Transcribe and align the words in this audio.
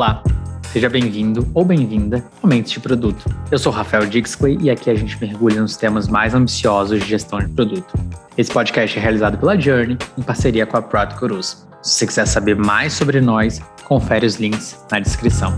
Olá, 0.00 0.22
seja 0.72 0.88
bem-vindo 0.88 1.46
ou 1.52 1.62
bem-vinda 1.62 2.24
ao 2.42 2.48
Mentes 2.48 2.72
de 2.72 2.80
Produto. 2.80 3.22
Eu 3.50 3.58
sou 3.58 3.70
Rafael 3.70 4.06
Dixley 4.06 4.56
e 4.62 4.70
aqui 4.70 4.88
a 4.88 4.94
gente 4.94 5.20
mergulha 5.20 5.60
nos 5.60 5.76
temas 5.76 6.08
mais 6.08 6.34
ambiciosos 6.34 7.00
de 7.00 7.06
gestão 7.06 7.38
de 7.38 7.48
produto. 7.48 7.92
Esse 8.34 8.50
podcast 8.50 8.98
é 8.98 9.02
realizado 9.02 9.36
pela 9.36 9.60
Journey 9.60 9.98
em 10.16 10.22
parceria 10.22 10.64
com 10.64 10.78
a 10.78 10.80
Product 10.80 11.20
Gurus. 11.20 11.66
Se 11.82 11.98
você 11.98 12.06
quiser 12.06 12.26
saber 12.26 12.56
mais 12.56 12.94
sobre 12.94 13.20
nós, 13.20 13.60
confere 13.84 14.24
os 14.24 14.36
links 14.36 14.82
na 14.90 15.00
descrição. 15.00 15.52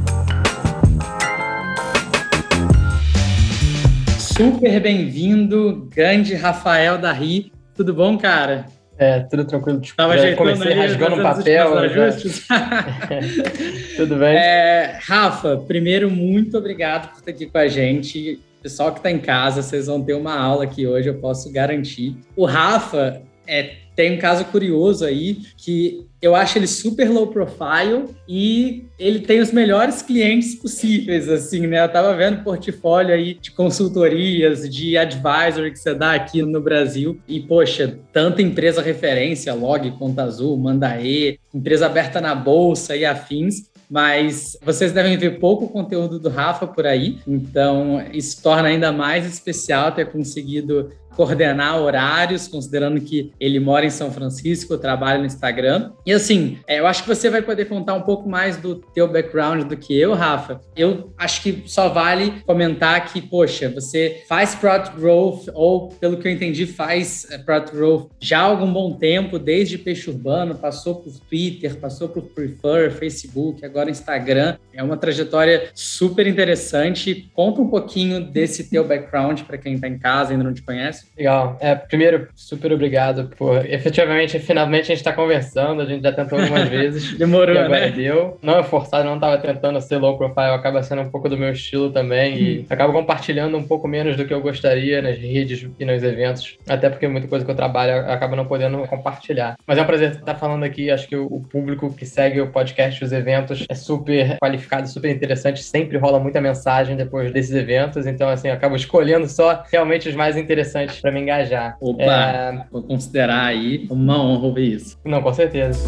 Super 4.18 4.80
bem-vindo, 4.80 5.88
grande 5.88 6.34
Rafael 6.34 6.98
Darri. 6.98 7.52
Tudo 7.77 7.95
bom, 7.95 8.18
cara? 8.18 8.66
É, 8.98 9.20
tudo 9.20 9.45
tranquilo. 9.45 9.80
Tipo, 9.80 9.96
Tava 9.96 10.14
comecei 10.36 10.75
rasgando 10.75 11.16
um 11.16 11.22
papel. 11.22 11.72
tudo 13.96 14.16
bem? 14.16 14.36
É, 14.36 14.99
Rafa, 15.03 15.57
primeiro, 15.57 16.11
muito 16.11 16.58
obrigado 16.58 17.11
por 17.11 17.18
estar 17.18 17.30
aqui 17.30 17.46
com 17.46 17.58
a 17.58 17.68
gente. 17.68 18.40
Pessoal 18.63 18.93
que 18.93 18.99
está 18.99 19.11
em 19.11 19.18
casa, 19.18 19.63
vocês 19.63 19.86
vão 19.86 20.02
ter 20.02 20.14
uma 20.14 20.39
aula 20.39 20.64
aqui 20.64 20.86
hoje, 20.86 21.08
eu 21.08 21.14
posso 21.14 21.50
garantir. 21.52 22.16
O 22.36 22.44
Rafa 22.44 23.22
é 23.46 23.76
tem 23.94 24.16
um 24.16 24.18
caso 24.18 24.44
curioso 24.46 25.04
aí 25.04 25.38
que 25.57 26.07
eu 26.22 26.36
acho 26.36 26.57
ele 26.57 26.68
super 26.68 27.11
low 27.11 27.26
profile 27.26 28.04
e 28.29 28.86
ele 28.96 29.18
tem 29.18 29.40
os 29.40 29.50
melhores 29.50 30.03
clientes 30.03 30.54
possíveis, 30.54 31.29
assim, 31.29 31.67
né? 31.67 31.85
Eu 31.85 31.89
tava 31.89 32.14
vendo 32.14 32.44
portfólio 32.44 33.12
aí 33.12 33.34
de 33.34 33.50
consultorias, 33.50 34.70
de 34.70 34.97
advisory 34.97 35.72
que 35.72 35.80
você 35.80 35.92
dá 35.92 36.12
aqui 36.12 36.41
no 36.42 36.61
Brasil. 36.61 37.20
E, 37.27 37.41
poxa, 37.41 37.98
tanta 38.12 38.41
empresa 38.41 38.80
referência, 38.80 39.53
Log, 39.53 39.91
Conta 39.98 40.22
Azul, 40.22 40.56
Mandae, 40.56 41.41
empresa 41.53 41.86
aberta 41.86 42.20
na 42.20 42.36
bolsa 42.36 42.96
e 42.96 43.05
afins. 43.05 43.72
Mas 43.91 44.56
vocês 44.64 44.91
devem 44.91 45.18
ver 45.18 45.39
pouco 45.39 45.68
conteúdo 45.68 46.18
do 46.18 46.30
Rafa 46.30 46.66
por 46.66 46.86
aí, 46.86 47.18
então 47.28 48.02
isso 48.11 48.42
torna 48.42 48.68
ainda 48.68 48.91
mais 48.91 49.27
especial 49.27 49.92
ter 49.92 50.11
conseguido 50.11 50.91
coordenar 51.16 51.80
horários, 51.80 52.48
considerando 52.48 53.00
que 53.00 53.32
ele 53.38 53.60
mora 53.60 53.86
em 53.86 53.91
São 53.91 54.10
Francisco, 54.10 54.78
trabalha 54.78 55.18
no 55.18 55.27
Instagram. 55.27 55.92
E 56.05 56.12
assim, 56.12 56.58
é, 56.66 56.80
eu 56.80 56.86
acho 56.86 57.02
que 57.02 57.08
você 57.08 57.30
vai 57.30 57.42
poder 57.42 57.66
contar 57.66 57.94
um 57.94 58.02
pouco 58.02 58.28
mais 58.28 58.56
do 58.56 58.77
teu 58.77 59.08
background 59.08 59.64
do 59.64 59.77
que 59.77 59.98
eu, 59.98 60.14
Rafa. 60.14 60.60
Eu 60.77 61.12
acho 61.18 61.42
que 61.42 61.62
só 61.66 61.88
vale 61.88 62.42
comentar 62.46 63.12
que, 63.12 63.20
poxa, 63.20 63.68
você 63.68 64.22
faz 64.28 64.55
product 64.55 64.96
growth, 64.96 65.48
ou 65.55 65.88
pelo 65.88 66.16
que 66.16 66.27
eu 66.27 66.33
entendi, 66.33 66.66
faz 66.66 67.27
é, 67.30 67.38
product 67.38 67.77
growth 67.77 68.08
já 68.20 68.40
há 68.40 68.42
algum 68.42 68.72
bom 68.72 68.94
tempo, 68.94 69.38
desde 69.38 69.78
peixe 69.78 70.10
urbano, 70.10 70.55
passou 70.55 70.96
por 70.96 71.12
Twitter, 71.28 71.77
passou 71.77 72.08
por 72.08 72.22
Prefer, 72.22 72.92
Facebook, 72.92 73.64
agora 73.64 73.90
Instagram. 73.90 74.56
É 74.72 74.83
uma 74.83 74.96
trajetória 74.96 75.70
super 75.74 76.27
interessante. 76.27 77.30
Conta 77.34 77.60
um 77.60 77.68
pouquinho 77.68 78.20
desse 78.20 78.64
teu 78.64 78.86
background 78.86 79.42
para 79.42 79.58
quem 79.58 79.74
está 79.74 79.88
em 79.88 79.98
casa 79.98 80.30
e 80.30 80.33
ainda 80.33 80.44
não 80.44 80.55
te 80.55 80.62
conhece. 80.62 81.02
Legal. 81.17 81.56
É, 81.61 81.75
primeiro, 81.75 82.28
super 82.34 82.72
obrigado 82.72 83.31
por. 83.36 83.64
Efetivamente, 83.67 84.39
finalmente 84.39 84.84
a 84.84 84.86
gente 84.86 84.97
está 84.97 85.12
conversando, 85.12 85.83
a 85.83 85.84
gente 85.84 86.03
já 86.03 86.12
tentou 86.12 86.39
algumas 86.39 86.69
vezes. 86.70 87.17
Demorou, 87.17 87.56
agora 87.56 87.86
né? 87.86 87.91
deu. 87.91 88.39
Não 88.42 88.58
é 88.58 88.62
forçado, 88.62 89.05
não 89.05 89.17
estava 89.17 89.39
tentando 89.39 89.80
ser 89.80 89.98
low 89.98 90.17
profile, 90.17 90.55
acaba 90.55 90.83
sendo 90.83 91.03
um 91.03 91.11
pouco 91.11 91.28
do 91.28 91.36
meu 91.36 91.53
estilo 91.53 91.91
também. 91.91 92.34
Hum. 92.34 92.39
E 92.39 92.67
acabo 92.70 92.92
compartilhando 92.92 93.56
um 93.56 93.62
pouco 93.62 93.86
menos 93.86 94.17
do 94.17 94.25
que 94.25 94.33
eu 94.33 94.41
gostaria 94.41 95.03
nas 95.03 95.19
redes 95.19 95.69
e 95.78 95.84
nos 95.84 96.03
eventos. 96.03 96.56
Até 96.69 96.89
porque 96.89 97.06
muita 97.06 97.28
coisa 97.28 97.45
que 97.45 97.50
eu 97.50 97.56
trabalho 97.56 98.11
acaba 98.11 98.34
não 98.34 98.47
podendo 98.47 98.78
compartilhar. 98.86 99.56
Mas 99.67 99.78
é 99.78 99.83
um 99.83 99.86
prazer 99.86 100.12
estar 100.12 100.34
falando 100.34 100.64
aqui. 100.64 100.91
Acho 100.91 101.06
que 101.06 101.17
o 101.17 101.41
público 101.41 101.92
que 101.92 102.06
segue 102.06 102.41
o 102.41 102.48
podcast, 102.48 103.05
os 103.05 103.12
eventos, 103.12 103.64
é 103.69 103.75
super 103.75 104.39
qualificado, 104.39 104.89
super 104.89 105.11
interessante. 105.11 105.62
Sempre 105.62 105.98
rola 105.98 106.19
muita 106.19 106.41
mensagem 106.41 106.96
depois 106.96 107.30
desses 107.33 107.55
eventos. 107.55 108.07
Então, 108.07 108.29
assim, 108.29 108.48
eu 108.48 108.55
acabo 108.55 108.77
escolhendo 108.77 109.29
só 109.29 109.62
realmente 109.70 110.08
os 110.08 110.14
mais 110.14 110.36
interessantes 110.36 110.92
para 111.01 111.13
me 111.13 111.20
engajar. 111.20 111.77
Opa, 111.80 112.03
é... 112.03 112.64
vou 112.70 112.83
considerar 112.83 113.47
aí 113.47 113.86
uma 113.91 114.23
honra 114.23 114.47
ouvir 114.47 114.75
isso. 114.75 114.98
Não, 115.05 115.23
com 115.23 115.33
certeza. 115.33 115.80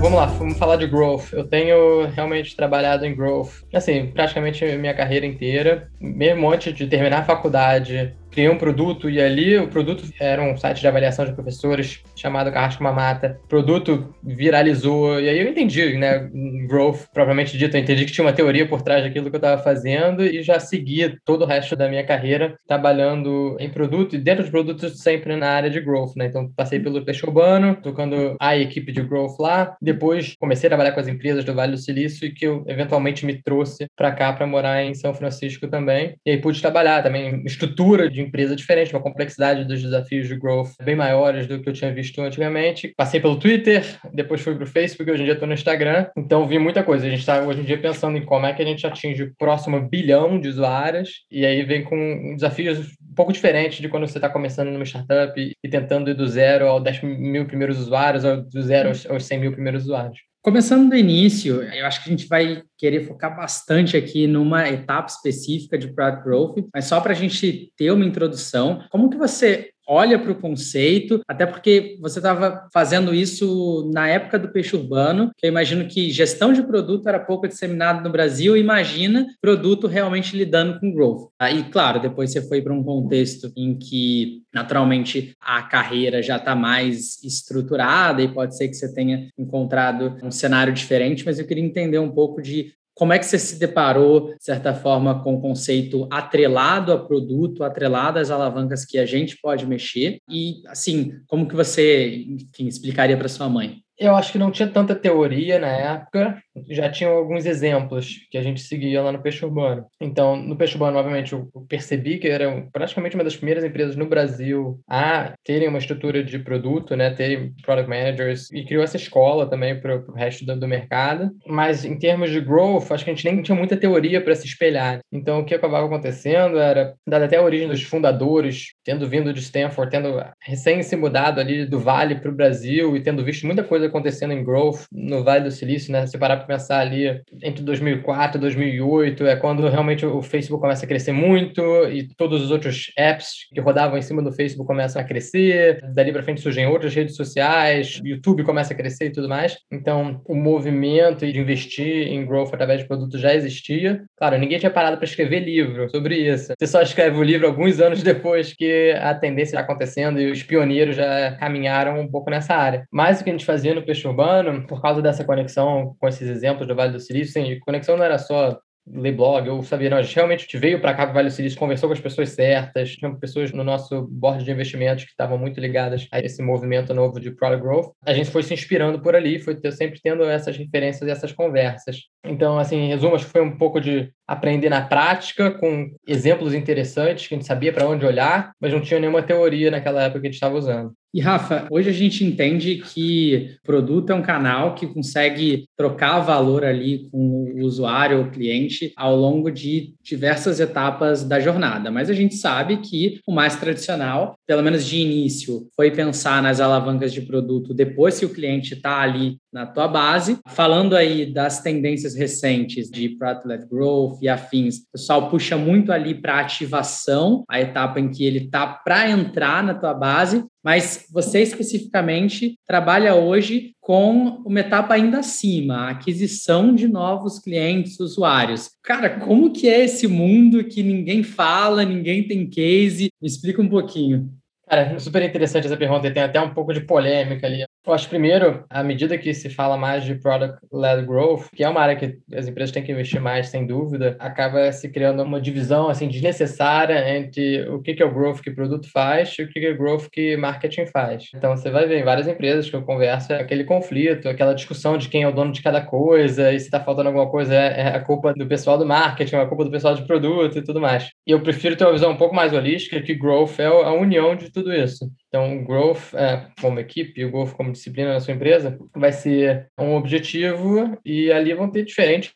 Vamos 0.00 0.20
lá, 0.20 0.26
vamos 0.26 0.58
falar 0.58 0.76
de 0.76 0.86
growth. 0.86 1.32
Eu 1.32 1.44
tenho 1.44 2.06
realmente 2.14 2.54
trabalhado 2.54 3.04
em 3.04 3.16
growth, 3.16 3.64
assim, 3.74 4.06
praticamente 4.06 4.64
minha 4.76 4.94
carreira 4.94 5.26
inteira, 5.26 5.88
mesmo 6.00 6.48
antes 6.52 6.72
de 6.74 6.86
terminar 6.86 7.20
a 7.20 7.24
faculdade, 7.24 8.14
criei 8.36 8.50
um 8.50 8.58
produto 8.58 9.08
e 9.08 9.18
ali 9.18 9.56
o 9.56 9.66
produto 9.66 10.04
era 10.20 10.42
um 10.42 10.54
site 10.58 10.80
de 10.80 10.86
avaliação 10.86 11.24
de 11.24 11.32
professores 11.32 12.02
chamado 12.14 12.52
Carrasco 12.52 12.82
Mamata. 12.82 13.40
O 13.44 13.48
produto 13.48 14.14
viralizou 14.22 15.18
e 15.18 15.26
aí 15.26 15.38
eu 15.38 15.48
entendi, 15.48 15.96
né, 15.96 16.28
growth 16.68 17.06
propriamente 17.14 17.56
dito, 17.56 17.74
eu 17.74 17.80
entendi 17.80 18.04
que 18.04 18.12
tinha 18.12 18.26
uma 18.26 18.34
teoria 18.34 18.68
por 18.68 18.82
trás 18.82 19.02
daquilo 19.02 19.30
que 19.30 19.36
eu 19.36 19.38
estava 19.38 19.62
fazendo 19.62 20.22
e 20.22 20.42
já 20.42 20.60
segui 20.60 21.16
todo 21.24 21.42
o 21.42 21.46
resto 21.46 21.74
da 21.74 21.88
minha 21.88 22.04
carreira 22.04 22.58
trabalhando 22.68 23.56
em 23.58 23.70
produto 23.70 24.14
e 24.14 24.18
dentro 24.18 24.44
de 24.44 24.50
produtos 24.50 25.00
sempre 25.00 25.34
na 25.34 25.48
área 25.48 25.70
de 25.70 25.80
growth, 25.80 26.14
né? 26.14 26.26
Então 26.26 26.52
passei 26.54 26.78
pelo 26.78 27.02
peixe 27.02 27.24
urbano, 27.24 27.78
tocando 27.82 28.36
a 28.38 28.54
equipe 28.54 28.92
de 28.92 29.00
growth 29.00 29.38
lá, 29.40 29.74
depois 29.80 30.34
comecei 30.38 30.66
a 30.66 30.70
trabalhar 30.70 30.92
com 30.92 31.00
as 31.00 31.08
empresas 31.08 31.42
do 31.42 31.54
Vale 31.54 31.72
do 31.72 31.78
Silício 31.78 32.26
e 32.26 32.32
que 32.32 32.46
eu 32.46 32.62
eventualmente 32.68 33.24
me 33.24 33.40
trouxe 33.40 33.86
para 33.96 34.12
cá 34.12 34.30
para 34.34 34.46
morar 34.46 34.84
em 34.84 34.92
São 34.92 35.14
Francisco 35.14 35.66
também. 35.68 36.16
E 36.26 36.32
aí 36.32 36.36
pude 36.36 36.60
trabalhar 36.60 37.02
também 37.02 37.42
estrutura 37.46 38.10
de 38.10 38.25
empresa 38.26 38.56
diferente, 38.56 38.92
uma 38.92 39.02
complexidade 39.02 39.64
dos 39.64 39.82
desafios 39.82 40.28
de 40.28 40.36
growth 40.36 40.70
bem 40.82 40.96
maiores 40.96 41.46
do 41.46 41.60
que 41.60 41.68
eu 41.68 41.72
tinha 41.72 41.92
visto 41.92 42.20
antigamente. 42.20 42.92
Passei 42.96 43.20
pelo 43.20 43.38
Twitter, 43.38 43.84
depois 44.12 44.40
fui 44.40 44.54
para 44.54 44.64
o 44.64 44.66
Facebook, 44.66 45.10
hoje 45.10 45.22
em 45.22 45.24
dia 45.24 45.34
estou 45.34 45.48
no 45.48 45.54
Instagram, 45.54 46.06
então 46.16 46.46
vi 46.46 46.58
muita 46.58 46.82
coisa. 46.82 47.06
A 47.06 47.10
gente 47.10 47.20
está 47.20 47.40
hoje 47.40 47.60
em 47.60 47.64
dia 47.64 47.78
pensando 47.78 48.18
em 48.18 48.24
como 48.24 48.46
é 48.46 48.52
que 48.52 48.62
a 48.62 48.66
gente 48.66 48.86
atinge 48.86 49.22
o 49.22 49.34
próximo 49.38 49.80
bilhão 49.88 50.38
de 50.40 50.48
usuários, 50.48 51.24
e 51.30 51.44
aí 51.44 51.62
vem 51.62 51.82
com 51.82 52.34
desafios 52.34 52.78
um 52.78 53.14
pouco 53.14 53.32
diferentes 53.32 53.78
de 53.78 53.88
quando 53.88 54.06
você 54.06 54.18
está 54.18 54.28
começando 54.28 54.68
numa 54.68 54.84
startup 54.84 55.32
e, 55.40 55.68
tentando 55.68 56.10
ir 56.10 56.14
do 56.14 56.26
zero 56.26 56.66
aos 56.66 56.82
10 56.82 57.02
mil 57.02 57.46
primeiros 57.46 57.78
usuários, 57.78 58.24
ou 58.24 58.42
do 58.42 58.62
zero 58.62 58.90
aos 59.08 59.24
100 59.24 59.38
mil 59.38 59.52
primeiros 59.52 59.84
usuários. 59.84 60.18
Começando 60.46 60.90
do 60.90 60.94
início, 60.94 61.60
eu 61.60 61.84
acho 61.86 62.04
que 62.04 62.08
a 62.08 62.12
gente 62.12 62.28
vai 62.28 62.62
querer 62.78 63.04
focar 63.04 63.36
bastante 63.36 63.96
aqui 63.96 64.28
numa 64.28 64.68
etapa 64.68 65.10
específica 65.10 65.76
de 65.76 65.92
Product 65.92 66.22
Growth, 66.22 66.68
mas 66.72 66.84
só 66.84 67.00
para 67.00 67.10
a 67.10 67.16
gente 67.16 67.72
ter 67.76 67.90
uma 67.90 68.04
introdução, 68.04 68.84
como 68.88 69.10
que 69.10 69.16
você 69.16 69.70
olha 69.86 70.18
para 70.18 70.32
o 70.32 70.40
conceito, 70.40 71.20
até 71.28 71.46
porque 71.46 71.96
você 72.00 72.18
estava 72.18 72.68
fazendo 72.72 73.14
isso 73.14 73.90
na 73.92 74.08
época 74.08 74.38
do 74.38 74.48
peixe 74.48 74.76
urbano, 74.76 75.30
que 75.36 75.46
eu 75.46 75.50
imagino 75.50 75.86
que 75.86 76.10
gestão 76.10 76.52
de 76.52 76.62
produto 76.62 77.08
era 77.08 77.20
pouco 77.20 77.46
disseminado 77.46 78.02
no 78.02 78.10
Brasil, 78.10 78.56
imagina 78.56 79.26
produto 79.40 79.86
realmente 79.86 80.36
lidando 80.36 80.80
com 80.80 80.92
growth. 80.92 81.28
Aí, 81.38 81.64
claro, 81.64 82.00
depois 82.00 82.32
você 82.32 82.46
foi 82.46 82.60
para 82.60 82.72
um 82.72 82.82
contexto 82.82 83.52
em 83.56 83.78
que, 83.78 84.42
naturalmente, 84.52 85.34
a 85.40 85.62
carreira 85.62 86.22
já 86.22 86.36
está 86.36 86.54
mais 86.54 87.22
estruturada 87.22 88.22
e 88.22 88.28
pode 88.28 88.56
ser 88.56 88.68
que 88.68 88.74
você 88.74 88.92
tenha 88.92 89.28
encontrado 89.38 90.16
um 90.22 90.30
cenário 90.30 90.72
diferente, 90.72 91.24
mas 91.24 91.38
eu 91.38 91.46
queria 91.46 91.64
entender 91.64 91.98
um 91.98 92.10
pouco 92.10 92.42
de 92.42 92.72
como 92.96 93.12
é 93.12 93.18
que 93.18 93.26
você 93.26 93.38
se 93.38 93.58
deparou, 93.58 94.34
de 94.34 94.42
certa 94.42 94.72
forma, 94.72 95.22
com 95.22 95.34
o 95.34 95.40
conceito 95.40 96.08
atrelado 96.10 96.90
a 96.92 96.98
produto, 96.98 97.62
atrelado 97.62 98.18
às 98.18 98.30
alavancas 98.30 98.86
que 98.86 98.96
a 98.96 99.04
gente 99.04 99.36
pode 99.36 99.66
mexer? 99.66 100.18
E, 100.26 100.62
assim, 100.66 101.12
como 101.26 101.46
que 101.46 101.54
você, 101.54 102.24
enfim, 102.26 102.66
explicaria 102.66 103.14
para 103.14 103.28
sua 103.28 103.50
mãe? 103.50 103.82
Eu 103.98 104.14
acho 104.14 104.32
que 104.32 104.38
não 104.38 104.50
tinha 104.50 104.68
tanta 104.68 104.94
teoria 104.94 105.58
na 105.58 105.68
época, 105.68 106.38
já 106.68 106.90
tinham 106.90 107.12
alguns 107.12 107.46
exemplos 107.46 108.26
que 108.30 108.36
a 108.36 108.42
gente 108.42 108.60
seguia 108.60 109.02
lá 109.02 109.10
no 109.10 109.22
Peixe 109.22 109.44
Urbano. 109.44 109.86
Então, 110.00 110.36
no 110.36 110.56
Peixe 110.56 110.74
Urbano, 110.74 110.98
obviamente, 110.98 111.32
eu 111.32 111.48
percebi 111.68 112.18
que 112.18 112.28
era 112.28 112.66
praticamente 112.72 113.14
uma 113.14 113.24
das 113.24 113.36
primeiras 113.36 113.64
empresas 113.64 113.96
no 113.96 114.06
Brasil 114.06 114.78
a 114.88 115.32
terem 115.44 115.68
uma 115.68 115.78
estrutura 115.78 116.22
de 116.22 116.38
produto, 116.38 116.94
né, 116.94 117.10
terem 117.10 117.54
product 117.64 117.88
managers, 117.88 118.50
e 118.52 118.64
criou 118.64 118.84
essa 118.84 118.96
escola 118.96 119.48
também 119.48 119.80
para 119.80 119.96
o 119.96 120.12
resto 120.12 120.44
do, 120.44 120.58
do, 120.58 120.68
mercado. 120.68 121.30
Mas, 121.46 121.84
em 121.84 121.98
termos 121.98 122.30
de 122.30 122.40
growth, 122.40 122.90
acho 122.90 123.04
que 123.04 123.10
a 123.10 123.14
gente 123.14 123.24
nem 123.24 123.42
tinha 123.42 123.56
muita 123.56 123.76
teoria 123.76 124.20
para 124.20 124.34
se 124.34 124.46
espelhar. 124.46 125.00
Então, 125.10 125.40
o 125.40 125.44
que 125.44 125.54
acabava 125.54 125.86
acontecendo 125.86 126.58
era, 126.58 126.94
dada 127.06 127.24
até 127.24 127.36
a 127.36 127.42
origem 127.42 127.68
dos 127.68 127.82
fundadores, 127.82 128.74
tendo 128.84 129.08
vindo 129.08 129.32
de 129.32 129.40
Stanford, 129.40 129.90
tendo 129.90 130.22
recém 130.40 130.82
se 130.82 130.96
mudado 130.96 131.40
ali 131.40 131.64
do 131.64 131.78
Vale 131.78 132.16
para 132.16 132.30
o 132.30 132.34
Brasil 132.34 132.96
e 132.96 133.02
tendo 133.02 133.24
visto 133.24 133.46
muita 133.46 133.64
coisa 133.64 133.85
acontecendo 133.88 134.32
em 134.32 134.44
growth 134.44 134.86
no 134.92 135.22
Vale 135.24 135.44
do 135.44 135.50
Silício, 135.50 135.92
né? 135.92 136.06
Se 136.06 136.18
parar 136.18 136.36
para 136.36 136.46
pensar 136.46 136.80
ali 136.80 137.20
entre 137.42 137.62
2004 137.62 138.38
e 138.38 138.40
2008, 138.40 139.26
é 139.26 139.36
quando 139.36 139.68
realmente 139.68 140.04
o 140.04 140.22
Facebook 140.22 140.60
começa 140.60 140.84
a 140.84 140.88
crescer 140.88 141.12
muito 141.12 141.62
e 141.88 142.08
todos 142.16 142.42
os 142.42 142.50
outros 142.50 142.92
apps 142.96 143.48
que 143.52 143.60
rodavam 143.60 143.98
em 143.98 144.02
cima 144.02 144.22
do 144.22 144.32
Facebook 144.32 144.66
começam 144.66 145.00
a 145.00 145.04
crescer. 145.04 145.80
Dali 145.94 146.12
para 146.12 146.22
frente 146.22 146.40
surgem 146.40 146.66
outras 146.66 146.94
redes 146.94 147.16
sociais, 147.16 148.00
YouTube 148.04 148.44
começa 148.44 148.72
a 148.72 148.76
crescer 148.76 149.06
e 149.06 149.12
tudo 149.12 149.28
mais. 149.28 149.56
Então, 149.70 150.20
o 150.26 150.34
movimento 150.34 151.26
de 151.26 151.38
investir 151.38 152.08
em 152.08 152.24
growth 152.24 152.52
através 152.52 152.80
de 152.80 152.86
produtos 152.86 153.20
já 153.20 153.34
existia. 153.34 154.04
Claro, 154.16 154.38
ninguém 154.38 154.58
tinha 154.58 154.70
parado 154.70 154.96
para 154.96 155.04
escrever 155.04 155.40
livro 155.40 155.88
sobre 155.90 156.16
isso. 156.16 156.52
Você 156.58 156.66
só 156.66 156.82
escreve 156.82 157.16
o 157.16 157.22
livro 157.22 157.46
alguns 157.46 157.80
anos 157.80 158.02
depois 158.02 158.52
que 158.52 158.92
a 158.92 159.14
tendência 159.14 159.56
está 159.56 159.60
acontecendo 159.60 160.20
e 160.20 160.30
os 160.30 160.42
pioneiros 160.42 160.96
já 160.96 161.32
caminharam 161.32 162.00
um 162.00 162.08
pouco 162.08 162.30
nessa 162.30 162.54
área. 162.54 162.86
Mas 162.90 163.20
o 163.20 163.24
que 163.24 163.30
a 163.30 163.32
gente 163.32 163.44
fazia 163.44 163.74
no 163.76 163.86
peixe 163.86 164.06
urbano, 164.08 164.66
por 164.66 164.82
causa 164.82 165.00
dessa 165.00 165.24
conexão 165.24 165.94
com 166.00 166.08
esses 166.08 166.28
exemplos 166.28 166.66
do 166.66 166.74
Vale 166.74 166.92
do 166.92 167.00
Silício, 167.00 167.34
sim, 167.34 167.58
conexão 167.60 167.96
não 167.96 168.04
era 168.04 168.18
só 168.18 168.58
ler 168.88 169.12
blog, 169.12 169.48
ou 169.48 169.62
sabia, 169.62 169.90
não, 169.90 169.96
a 169.96 170.02
gente 170.02 170.14
realmente 170.14 170.58
veio 170.58 170.80
para 170.80 170.94
cá 170.94 171.04
para 171.04 171.14
Vale 171.14 171.28
do 171.28 171.34
Silício, 171.34 171.58
conversou 171.58 171.88
com 171.88 171.92
as 171.92 172.00
pessoas 172.00 172.30
certas, 172.30 172.92
tinha 172.94 173.12
pessoas 173.16 173.52
no 173.52 173.64
nosso 173.64 174.02
board 174.02 174.44
de 174.44 174.50
investimentos 174.50 175.04
que 175.04 175.10
estavam 175.10 175.36
muito 175.36 175.60
ligadas 175.60 176.06
a 176.12 176.20
esse 176.20 176.40
movimento 176.42 176.94
novo 176.94 177.20
de 177.20 177.32
product 177.32 177.62
growth. 177.62 177.92
A 178.04 178.12
gente 178.12 178.30
foi 178.30 178.42
se 178.42 178.54
inspirando 178.54 179.00
por 179.00 179.16
ali, 179.16 179.40
foi 179.40 179.58
sempre 179.72 180.00
tendo 180.02 180.24
essas 180.24 180.56
referências 180.56 181.08
e 181.08 181.10
essas 181.10 181.32
conversas. 181.32 182.02
Então, 182.24 182.58
assim, 182.58 182.76
em 182.76 182.88
resumo, 182.88 183.16
acho 183.16 183.26
que 183.26 183.32
foi 183.32 183.42
um 183.42 183.56
pouco 183.56 183.80
de 183.80 184.12
aprender 184.26 184.68
na 184.68 184.82
prática, 184.82 185.50
com 185.50 185.90
exemplos 186.06 186.54
interessantes, 186.54 187.26
que 187.26 187.34
a 187.34 187.38
gente 187.38 187.46
sabia 187.46 187.72
para 187.72 187.88
onde 187.88 188.06
olhar, 188.06 188.52
mas 188.60 188.72
não 188.72 188.80
tinha 188.80 189.00
nenhuma 189.00 189.22
teoria 189.22 189.70
naquela 189.70 190.02
época 190.02 190.20
que 190.20 190.26
a 190.26 190.30
gente 190.30 190.34
estava 190.34 190.56
usando. 190.56 190.92
E 191.14 191.20
Rafa, 191.20 191.66
hoje 191.70 191.88
a 191.88 191.92
gente 191.92 192.24
entende 192.24 192.76
que 192.76 193.56
produto 193.64 194.10
é 194.10 194.14
um 194.14 194.22
canal 194.22 194.74
que 194.74 194.86
consegue 194.86 195.66
trocar 195.76 196.20
valor 196.20 196.64
ali 196.64 197.08
com 197.10 197.52
o 197.54 197.64
usuário 197.64 198.18
ou 198.18 198.30
cliente 198.30 198.92
ao 198.96 199.16
longo 199.16 199.50
de 199.50 199.94
diversas 200.02 200.60
etapas 200.60 201.24
da 201.24 201.40
jornada. 201.40 201.90
Mas 201.90 202.10
a 202.10 202.12
gente 202.12 202.34
sabe 202.34 202.78
que 202.78 203.20
o 203.26 203.32
mais 203.32 203.56
tradicional, 203.56 204.34
pelo 204.46 204.62
menos 204.62 204.84
de 204.84 204.98
início, 204.98 205.68
foi 205.74 205.90
pensar 205.90 206.42
nas 206.42 206.60
alavancas 206.60 207.12
de 207.12 207.22
produto 207.22 207.72
depois 207.72 208.18
que 208.18 208.26
o 208.26 208.32
cliente 208.32 208.74
está 208.74 209.00
ali 209.00 209.38
na 209.52 209.64
tua 209.64 209.88
base. 209.88 210.38
Falando 210.48 210.94
aí 210.94 211.32
das 211.32 211.62
tendências 211.62 212.14
recentes 212.14 212.90
de 212.90 213.08
Product-led 213.10 213.66
Growth 213.70 214.18
e 214.20 214.28
afins, 214.28 214.78
o 214.78 214.92
pessoal 214.92 215.30
puxa 215.30 215.56
muito 215.56 215.90
ali 215.90 216.14
para 216.14 216.40
ativação, 216.40 217.42
a 217.48 217.58
etapa 217.58 217.98
em 217.98 218.10
que 218.10 218.24
ele 218.24 218.44
está 218.44 218.66
para 218.66 219.08
entrar 219.08 219.62
na 219.62 219.72
tua 219.72 219.94
base, 219.94 220.44
mas 220.66 221.06
você 221.12 221.42
especificamente 221.42 222.58
trabalha 222.66 223.14
hoje 223.14 223.70
com 223.80 224.42
uma 224.44 224.58
etapa 224.58 224.94
ainda 224.94 225.20
acima, 225.20 225.76
a 225.76 225.90
aquisição 225.90 226.74
de 226.74 226.88
novos 226.88 227.38
clientes, 227.38 228.00
usuários. 228.00 228.70
Cara, 228.82 229.20
como 229.20 229.52
que 229.52 229.68
é 229.68 229.84
esse 229.84 230.08
mundo 230.08 230.64
que 230.64 230.82
ninguém 230.82 231.22
fala, 231.22 231.84
ninguém 231.84 232.26
tem 232.26 232.50
case? 232.50 233.12
Me 233.22 233.28
explica 233.28 233.62
um 233.62 233.68
pouquinho. 233.68 234.28
Cara, 234.68 234.98
super 234.98 235.22
interessante 235.22 235.66
essa 235.66 235.76
pergunta 235.76 236.08
e 236.08 236.12
tem 236.12 236.24
até 236.24 236.40
um 236.40 236.52
pouco 236.52 236.74
de 236.74 236.80
polêmica 236.80 237.46
ali. 237.46 237.64
Eu 237.86 237.92
acho, 237.92 238.08
primeiro, 238.08 238.64
à 238.68 238.82
medida 238.82 239.16
que 239.16 239.32
se 239.32 239.48
fala 239.48 239.76
mais 239.76 240.02
de 240.02 240.16
product-led 240.16 241.06
growth, 241.06 241.44
que 241.54 241.62
é 241.62 241.68
uma 241.68 241.80
área 241.80 241.94
que 241.94 242.18
as 242.36 242.48
empresas 242.48 242.72
têm 242.72 242.82
que 242.82 242.90
investir 242.90 243.20
mais, 243.20 243.48
sem 243.48 243.64
dúvida, 243.64 244.16
acaba 244.18 244.72
se 244.72 244.88
criando 244.88 245.22
uma 245.22 245.40
divisão 245.40 245.88
assim 245.88 246.08
desnecessária 246.08 247.16
entre 247.16 247.68
o 247.68 247.80
que 247.80 248.02
é 248.02 248.04
o 248.04 248.12
growth 248.12 248.40
que 248.40 248.50
o 248.50 248.54
produto 248.56 248.90
faz 248.90 249.36
e 249.38 249.42
o 249.44 249.48
que 249.48 249.64
é 249.64 249.70
o 249.70 249.78
growth 249.78 250.08
que 250.10 250.36
marketing 250.36 250.86
faz. 250.86 251.28
Então, 251.32 251.56
você 251.56 251.70
vai 251.70 251.86
ver 251.86 252.00
em 252.00 252.04
várias 252.04 252.26
empresas 252.26 252.68
que 252.68 252.74
eu 252.74 252.82
converso 252.82 253.32
aquele 253.32 253.62
conflito, 253.62 254.28
aquela 254.28 254.52
discussão 254.52 254.98
de 254.98 255.08
quem 255.08 255.22
é 255.22 255.28
o 255.28 255.32
dono 255.32 255.52
de 255.52 255.62
cada 255.62 255.80
coisa 255.80 256.52
e 256.52 256.58
se 256.58 256.66
está 256.66 256.80
faltando 256.80 257.10
alguma 257.10 257.30
coisa 257.30 257.54
é, 257.54 257.82
é 257.82 257.88
a 257.94 258.00
culpa 258.00 258.34
do 258.34 258.48
pessoal 258.48 258.76
do 258.76 258.84
marketing, 258.84 259.36
é 259.36 259.40
a 259.42 259.46
culpa 259.46 259.64
do 259.64 259.70
pessoal 259.70 259.94
de 259.94 260.04
produto 260.04 260.58
e 260.58 260.62
tudo 260.62 260.80
mais. 260.80 261.08
E 261.24 261.30
eu 261.30 261.40
prefiro 261.40 261.76
ter 261.76 261.84
uma 261.84 261.92
visão 261.92 262.10
um 262.10 262.16
pouco 262.16 262.34
mais 262.34 262.52
holística 262.52 263.00
que 263.00 263.14
growth 263.14 263.60
é 263.60 263.66
a 263.66 263.92
união 263.92 264.34
de 264.34 264.50
tudo 264.50 264.72
isso. 264.72 265.08
Então, 265.36 265.58
o 265.58 265.64
growth 265.66 266.14
é, 266.14 266.46
como 266.62 266.80
equipe, 266.80 267.22
o 267.22 267.30
growth 267.30 267.52
como 267.52 267.70
disciplina 267.70 268.14
na 268.14 268.20
sua 268.20 268.32
empresa, 268.32 268.78
vai 268.96 269.12
ser 269.12 269.68
um 269.78 269.94
objetivo 269.94 270.98
e 271.04 271.30
ali 271.30 271.52
vão 271.52 271.70
ter 271.70 271.84
diferentes 271.84 272.32